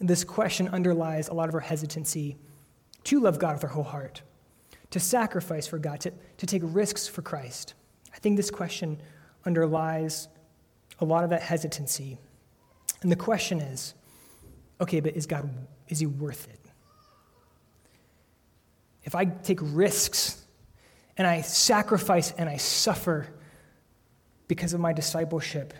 this 0.00 0.24
question 0.24 0.68
underlies 0.68 1.28
a 1.28 1.34
lot 1.34 1.48
of 1.48 1.54
our 1.54 1.60
hesitancy 1.60 2.36
to 3.04 3.20
love 3.20 3.38
God 3.38 3.54
with 3.54 3.64
our 3.64 3.70
whole 3.70 3.82
heart, 3.82 4.22
to 4.90 5.00
sacrifice 5.00 5.66
for 5.66 5.78
God, 5.78 6.00
to, 6.00 6.12
to 6.38 6.46
take 6.46 6.62
risks 6.64 7.06
for 7.06 7.22
Christ. 7.22 7.74
I 8.12 8.18
think 8.18 8.36
this 8.36 8.50
question 8.50 9.00
underlies 9.44 10.28
a 10.98 11.04
lot 11.04 11.24
of 11.24 11.30
that 11.30 11.42
hesitancy. 11.42 12.18
And 13.02 13.10
the 13.10 13.16
question 13.16 13.60
is 13.60 13.94
okay, 14.80 14.98
but 14.98 15.14
is 15.14 15.26
God, 15.26 15.48
is 15.88 16.00
he 16.00 16.06
worth 16.06 16.48
it? 16.48 16.58
If 19.04 19.14
I 19.14 19.24
take 19.24 19.58
risks 19.62 20.44
and 21.16 21.26
I 21.26 21.42
sacrifice 21.42 22.32
and 22.32 22.48
I 22.48 22.56
suffer 22.56 23.28
because 24.48 24.72
of 24.74 24.80
my 24.80 24.92
discipleship, 24.92 25.72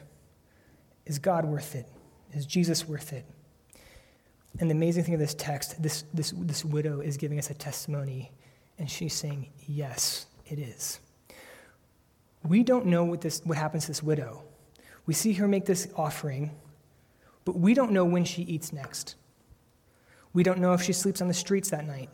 is 1.05 1.19
God 1.19 1.45
worth 1.45 1.75
it? 1.75 1.89
Is 2.33 2.47
Jesus 2.47 2.89
worth 2.89 3.13
it? 3.13 3.25
And 4.61 4.71
the 4.71 4.75
amazing 4.75 5.05
thing 5.05 5.15
of 5.15 5.21
this 5.21 5.35
text, 5.35 5.83
this, 5.83 6.05
this, 6.13 6.33
this 6.37 6.65
widow 6.65 7.01
is 7.01 7.17
giving 7.17 7.39
us 7.39 7.51
a 7.51 7.55
testimony, 7.55 8.31
and 8.79 8.91
she's 8.91 9.15
saying, 9.15 9.49
Yes, 9.67 10.27
it 10.47 10.59
is. 10.59 11.01
we 12.47 12.63
don't 12.63 12.87
know 12.87 13.05
what, 13.05 13.21
this, 13.21 13.41
what 13.45 13.57
happens 13.57 13.85
to 13.85 13.91
this 13.91 14.03
widow. 14.03 14.43
We 15.07 15.15
see 15.15 15.33
her 15.35 15.49
make 15.49 15.65
this 15.65 15.89
offering, 15.97 16.51
but 17.45 17.59
we 17.59 17.75
don't 17.75 17.93
know 17.93 18.05
when 18.05 18.25
she 18.25 18.43
eats 18.43 18.73
next. 18.73 19.17
We 20.33 20.43
don't 20.43 20.59
know 20.61 20.73
if 20.75 20.83
she 20.83 20.93
sleeps 20.93 21.21
on 21.21 21.29
the 21.29 21.35
streets 21.35 21.71
that 21.71 21.87
night. 21.87 22.11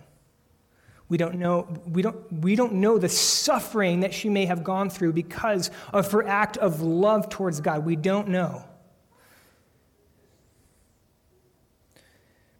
We 1.08 1.16
don't 1.16 1.36
know, 1.36 1.66
we 1.86 2.02
don't, 2.02 2.32
we 2.32 2.54
don't 2.54 2.74
know 2.74 2.98
the 2.98 3.08
suffering 3.08 4.00
that 4.00 4.12
she 4.12 4.28
may 4.28 4.44
have 4.44 4.62
gone 4.62 4.90
through 4.90 5.14
because 5.14 5.70
of 5.92 6.10
her 6.12 6.26
act 6.26 6.56
of 6.58 6.82
love 6.82 7.28
towards 7.28 7.60
God. 7.60 7.84
We 7.84 7.96
don't 7.96 8.28
know. 8.28 8.64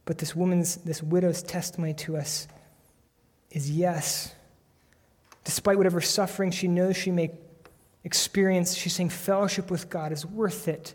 But 0.09 0.17
this 0.17 0.35
woman's, 0.35 0.77
this 0.77 1.03
widow's 1.03 1.43
testimony 1.43 1.93
to 1.93 2.17
us 2.17 2.49
is 3.51 3.71
yes. 3.71 4.35
Despite 5.45 5.77
whatever 5.77 6.01
suffering 6.01 6.51
she 6.51 6.67
knows 6.67 6.97
she 6.97 7.11
may 7.11 7.33
experience, 8.05 8.75
she's 8.75 8.95
saying 8.95 9.11
fellowship 9.11 9.71
with 9.71 9.91
God 9.91 10.13
is 10.13 10.25
worth 10.25 10.67
it, 10.67 10.95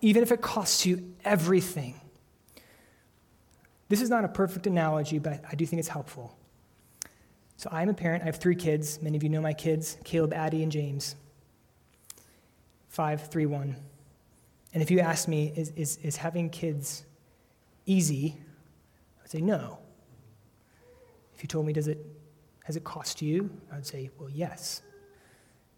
even 0.00 0.24
if 0.24 0.32
it 0.32 0.42
costs 0.42 0.84
you 0.84 1.14
everything. 1.24 1.94
This 3.88 4.00
is 4.00 4.10
not 4.10 4.24
a 4.24 4.28
perfect 4.28 4.66
analogy, 4.66 5.20
but 5.20 5.44
I 5.48 5.54
do 5.54 5.64
think 5.64 5.78
it's 5.78 5.88
helpful. 5.88 6.36
So 7.58 7.68
I'm 7.70 7.90
a 7.90 7.94
parent. 7.94 8.24
I 8.24 8.26
have 8.26 8.38
three 8.38 8.56
kids. 8.56 9.00
Many 9.00 9.16
of 9.16 9.22
you 9.22 9.28
know 9.28 9.40
my 9.40 9.54
kids 9.54 9.98
Caleb, 10.02 10.32
Addie, 10.32 10.64
and 10.64 10.72
James. 10.72 11.14
Five, 12.88 13.30
three, 13.30 13.46
one. 13.46 13.76
And 14.72 14.82
if 14.82 14.90
you 14.90 14.98
ask 14.98 15.28
me, 15.28 15.52
is, 15.54 15.70
is, 15.76 15.98
is 15.98 16.16
having 16.16 16.50
kids 16.50 17.04
easy? 17.86 18.36
I 19.18 19.22
would 19.22 19.30
say 19.30 19.40
no. 19.40 19.78
If 21.34 21.42
you 21.42 21.48
told 21.48 21.66
me, 21.66 21.72
does 21.72 21.88
it, 21.88 21.98
has 22.64 22.76
it 22.76 22.84
cost 22.84 23.20
you? 23.20 23.50
I 23.72 23.76
would 23.76 23.86
say, 23.86 24.10
well, 24.18 24.30
yes. 24.30 24.82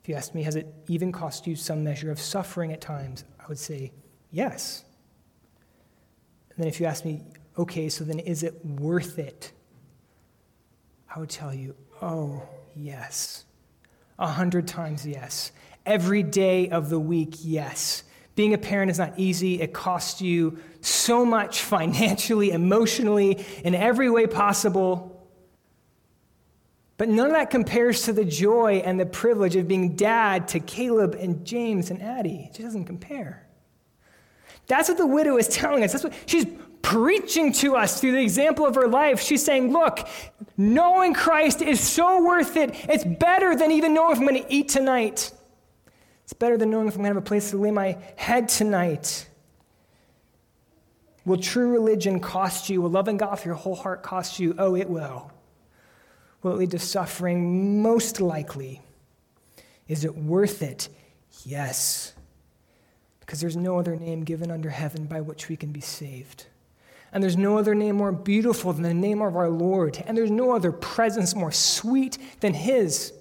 If 0.03 0.09
you 0.09 0.15
asked 0.15 0.35
me, 0.35 0.43
has 0.45 0.57
it 0.57 0.73
even 0.89 1.11
cost 1.11 1.47
you 1.47 1.57
some 1.57 1.83
measure 1.83 2.11
of 2.11 2.21
suffering 2.21 2.73
at 2.73 2.81
times? 2.81 3.25
I 3.41 3.47
would 3.49 3.59
say, 3.59 3.93
yes. 4.31 4.85
And 6.51 6.59
then 6.59 6.69
if 6.69 6.79
you 6.81 6.87
asked 6.87 7.05
me, 7.05 7.23
okay, 7.59 7.89
so 7.89 8.05
then 8.05 8.19
is 8.21 8.43
it 8.43 8.65
worth 8.65 9.19
it? 9.19 9.53
I 11.15 11.19
would 11.19 11.31
tell 11.31 11.53
you, 11.53 11.75
oh, 12.03 12.43
yes. 12.75 13.45
A 14.19 14.29
hundred 14.29 14.67
times 14.69 15.07
yes. 15.07 15.53
Every 15.85 16.23
day 16.23 16.69
of 16.69 16.89
the 16.89 17.01
week, 17.01 17.37
yes. 17.41 18.03
Being 18.37 18.55
a 18.55 18.59
parent 18.59 18.91
is 18.91 18.99
not 18.99 19.14
easy. 19.16 19.61
It 19.61 19.72
costs 19.72 20.20
you 20.22 20.59
so 20.80 21.26
much 21.26 21.62
financially, 21.62 22.53
emotionally, 22.53 23.45
in 23.64 23.74
every 23.74 24.09
way 24.09 24.28
possible. 24.28 25.12
But 26.99 27.09
none 27.09 27.26
of 27.26 27.32
that 27.32 27.51
compares 27.51 28.03
to 28.03 28.12
the 28.12 28.24
joy 28.24 28.82
and 28.84 28.99
the 28.99 29.05
privilege 29.05 29.57
of 29.57 29.68
being 29.68 29.97
dad 29.97 30.49
to 30.49 30.61
Caleb 30.61 31.14
and 31.18 31.45
James 31.45 31.91
and 31.91 32.01
Addie. 32.01 32.45
It 32.49 32.53
just 32.53 32.62
doesn't 32.62 32.84
compare. 32.84 33.47
That's 34.66 34.89
what 34.89 34.99
the 34.99 35.07
widow 35.07 35.37
is 35.37 35.49
telling 35.49 35.84
us. 35.84 35.93
That's 35.93 36.05
what 36.05 36.14
she's 36.26 36.47
preaching 36.82 37.53
to 37.53 37.76
us 37.76 38.01
through 38.01 38.12
the 38.12 38.22
example 38.22 38.66
of 38.66 38.74
her 38.76 38.89
life. 38.89 39.20
She's 39.20 39.45
saying, 39.45 39.72
Look, 39.72 40.09
knowing 40.57 41.14
Christ 41.14 41.61
is 41.61 41.80
so 41.80 42.24
worth 42.24 42.57
it. 42.57 42.74
It's 42.89 43.05
better 43.05 43.55
than 43.55 43.72
even 43.72 43.93
knowing 43.93 44.12
if 44.12 44.18
I'm 44.18 44.26
going 44.26 44.43
to 44.43 44.53
eat 44.53 44.68
tonight. 44.68 45.32
It's 46.27 46.33
better 46.33 46.59
than 46.59 46.70
knowing 46.70 46.89
if 46.89 46.95
I'm 46.95 47.03
going 47.03 47.12
to 47.12 47.14
have 47.14 47.22
a 47.22 47.24
place 47.24 47.51
to 47.51 47.57
lay 47.57 47.70
my 47.70 47.99
head 48.16 48.49
tonight. 48.49 49.29
Will 51.24 51.37
true 51.37 51.70
religion 51.70 52.18
cost 52.18 52.68
you? 52.68 52.83
Will 52.83 52.91
loving 52.91 53.16
God 53.16 53.31
with 53.31 53.47
your 53.47 53.55
whole 53.55 53.77
heart 53.77 54.03
cost 54.03 54.41
you? 54.41 54.53
Oh, 54.59 54.74
it 54.74 54.91
will. 54.91 55.31
Will 56.43 56.55
it 56.55 56.59
lead 56.59 56.72
to 56.72 56.81
suffering? 56.81 57.81
Most 57.81 58.20
likely. 58.20 58.83
Is 59.87 60.05
it 60.05 60.16
worth 60.16 60.62
it? 60.62 60.89
Yes. 61.45 62.12
Because 63.20 63.41
there's 63.41 63.57
no 63.57 63.79
other 63.79 63.95
name 63.95 64.24
given 64.24 64.51
under 64.51 64.70
heaven 64.70 65.05
by 65.05 65.20
which 65.20 65.49
we 65.49 65.55
can 65.55 65.70
be 65.70 65.81
saved. 65.81 66.47
And 67.12 67.22
there's 67.22 67.37
no 67.37 67.57
other 67.57 67.77
name 67.77 67.95
more 67.95 68.11
beautiful 68.11 68.72
than 68.72 68.83
the 68.83 68.93
name 68.93 69.22
of 69.22 69.37
our 69.37 69.49
Lord. 69.49 70.03
And 70.09 70.18
there's 70.18 70.33
no 70.33 70.57
other 70.57 70.72
presence 70.72 71.37
more 71.37 71.53
sweet 71.53 72.18
than 72.41 72.53
His. 72.53 73.12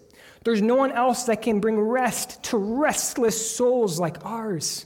There's 0.45 0.61
no 0.61 0.75
one 0.75 0.91
else 0.91 1.23
that 1.23 1.41
can 1.41 1.59
bring 1.59 1.77
rest 1.77 2.43
to 2.43 2.57
restless 2.57 3.55
souls 3.55 3.99
like 3.99 4.23
ours. 4.23 4.85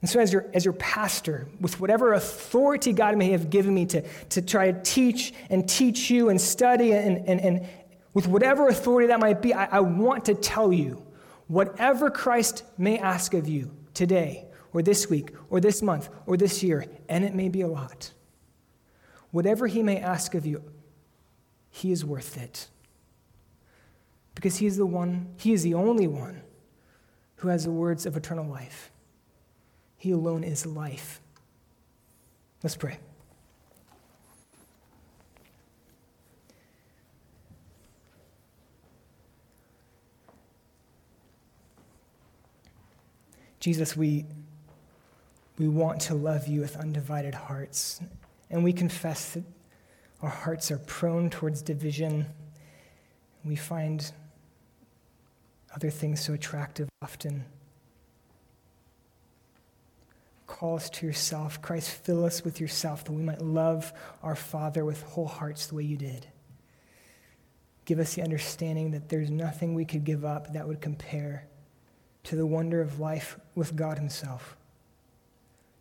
And 0.00 0.08
so, 0.08 0.18
as 0.18 0.32
your, 0.32 0.46
as 0.54 0.64
your 0.64 0.72
pastor, 0.74 1.46
with 1.60 1.78
whatever 1.78 2.14
authority 2.14 2.94
God 2.94 3.18
may 3.18 3.30
have 3.32 3.50
given 3.50 3.74
me 3.74 3.84
to, 3.86 4.02
to 4.30 4.42
try 4.42 4.72
to 4.72 4.82
teach 4.82 5.34
and 5.50 5.68
teach 5.68 6.10
you 6.10 6.30
and 6.30 6.40
study, 6.40 6.92
and, 6.92 7.28
and, 7.28 7.40
and 7.40 7.66
with 8.14 8.26
whatever 8.26 8.68
authority 8.68 9.08
that 9.08 9.20
might 9.20 9.42
be, 9.42 9.52
I, 9.52 9.66
I 9.66 9.80
want 9.80 10.24
to 10.24 10.34
tell 10.34 10.72
you 10.72 11.04
whatever 11.46 12.10
Christ 12.10 12.64
may 12.78 12.98
ask 12.98 13.34
of 13.34 13.46
you 13.46 13.76
today, 13.92 14.46
or 14.72 14.80
this 14.82 15.10
week, 15.10 15.32
or 15.50 15.60
this 15.60 15.82
month, 15.82 16.08
or 16.26 16.38
this 16.38 16.62
year, 16.62 16.86
and 17.10 17.26
it 17.26 17.34
may 17.34 17.50
be 17.50 17.60
a 17.60 17.68
lot, 17.68 18.10
whatever 19.32 19.66
He 19.66 19.82
may 19.82 19.98
ask 19.98 20.34
of 20.34 20.46
you, 20.46 20.62
He 21.70 21.92
is 21.92 22.06
worth 22.06 22.38
it. 22.38 22.68
Because 24.34 24.56
He 24.56 24.66
is 24.66 24.76
the 24.76 24.86
one, 24.86 25.28
He 25.38 25.52
is 25.52 25.62
the 25.62 25.74
only 25.74 26.06
one 26.06 26.42
who 27.36 27.48
has 27.48 27.64
the 27.64 27.70
words 27.70 28.06
of 28.06 28.16
eternal 28.16 28.46
life. 28.46 28.90
He 29.96 30.10
alone 30.10 30.44
is 30.44 30.66
life. 30.66 31.20
Let's 32.62 32.76
pray. 32.76 32.98
Jesus, 43.60 43.96
we, 43.96 44.26
we 45.58 45.68
want 45.68 45.98
to 46.02 46.14
love 46.14 46.46
you 46.46 46.60
with 46.60 46.76
undivided 46.76 47.34
hearts, 47.34 47.98
and 48.50 48.62
we 48.62 48.74
confess 48.74 49.32
that 49.32 49.44
our 50.20 50.28
hearts 50.28 50.70
are 50.70 50.76
prone 50.76 51.30
towards 51.30 51.62
division. 51.62 52.26
We 53.42 53.56
find 53.56 54.12
other 55.74 55.90
things 55.90 56.20
so 56.20 56.32
attractive 56.32 56.88
often 57.02 57.44
call 60.46 60.76
us 60.76 60.88
to 60.88 61.06
yourself. 61.06 61.60
Christ, 61.60 61.90
fill 61.90 62.24
us 62.24 62.44
with 62.44 62.60
yourself 62.60 63.04
that 63.04 63.12
we 63.12 63.22
might 63.22 63.42
love 63.42 63.92
our 64.22 64.36
Father 64.36 64.84
with 64.84 65.02
whole 65.02 65.26
hearts 65.26 65.66
the 65.66 65.74
way 65.74 65.82
you 65.82 65.96
did. 65.96 66.26
Give 67.84 67.98
us 67.98 68.14
the 68.14 68.22
understanding 68.22 68.92
that 68.92 69.08
there's 69.08 69.30
nothing 69.30 69.74
we 69.74 69.84
could 69.84 70.04
give 70.04 70.24
up 70.24 70.52
that 70.52 70.68
would 70.68 70.80
compare 70.80 71.46
to 72.24 72.36
the 72.36 72.46
wonder 72.46 72.80
of 72.80 73.00
life 73.00 73.38
with 73.54 73.76
God 73.76 73.98
Himself, 73.98 74.56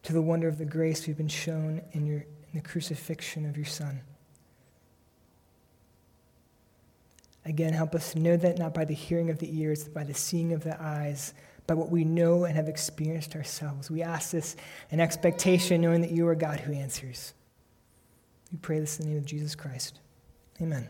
to 0.04 0.12
the 0.12 0.22
wonder 0.22 0.48
of 0.48 0.58
the 0.58 0.66
grace 0.66 1.08
we've 1.08 1.18
been 1.18 1.28
shown 1.28 1.82
in, 1.91 2.06
your, 2.06 2.20
in 2.20 2.54
the 2.54 2.62
crucifixion 2.62 3.46
of 3.46 3.56
your 3.56 3.66
Son. 3.66 4.02
Again, 7.46 7.74
help 7.74 7.94
us 7.94 8.16
know 8.16 8.38
that 8.38 8.58
not 8.58 8.74
by 8.74 8.86
the 8.86 8.94
hearing 8.94 9.30
of 9.30 9.39
the 9.39 9.60
ears, 9.60 9.84
but 9.84 9.94
by 9.94 10.04
the 10.04 10.14
seeing 10.14 10.54
of 10.54 10.64
the 10.64 10.82
eyes 10.82 11.34
by 11.68 11.74
what 11.74 11.89
we 11.89 12.04
know 12.04 12.44
and 12.44 12.56
have 12.56 12.68
experienced 12.68 13.36
ourselves. 13.36 13.89
We 13.89 14.02
ask 14.02 14.32
this 14.32 14.56
in 14.91 15.00
expectation, 15.00 15.82
knowing 15.82 16.02
that 16.02 16.12
you 16.12 16.28
are 16.28 16.36
God 16.36 16.60
who 16.60 16.74
answers. 16.74 17.34
We 18.52 18.58
pray 18.58 18.80
this 18.80 19.00
in 19.00 19.06
the 19.06 19.12
name 19.12 19.20
of 19.20 19.26
Jesus 19.26 19.56
Christ. 19.56 20.00
Amen. 20.62 20.88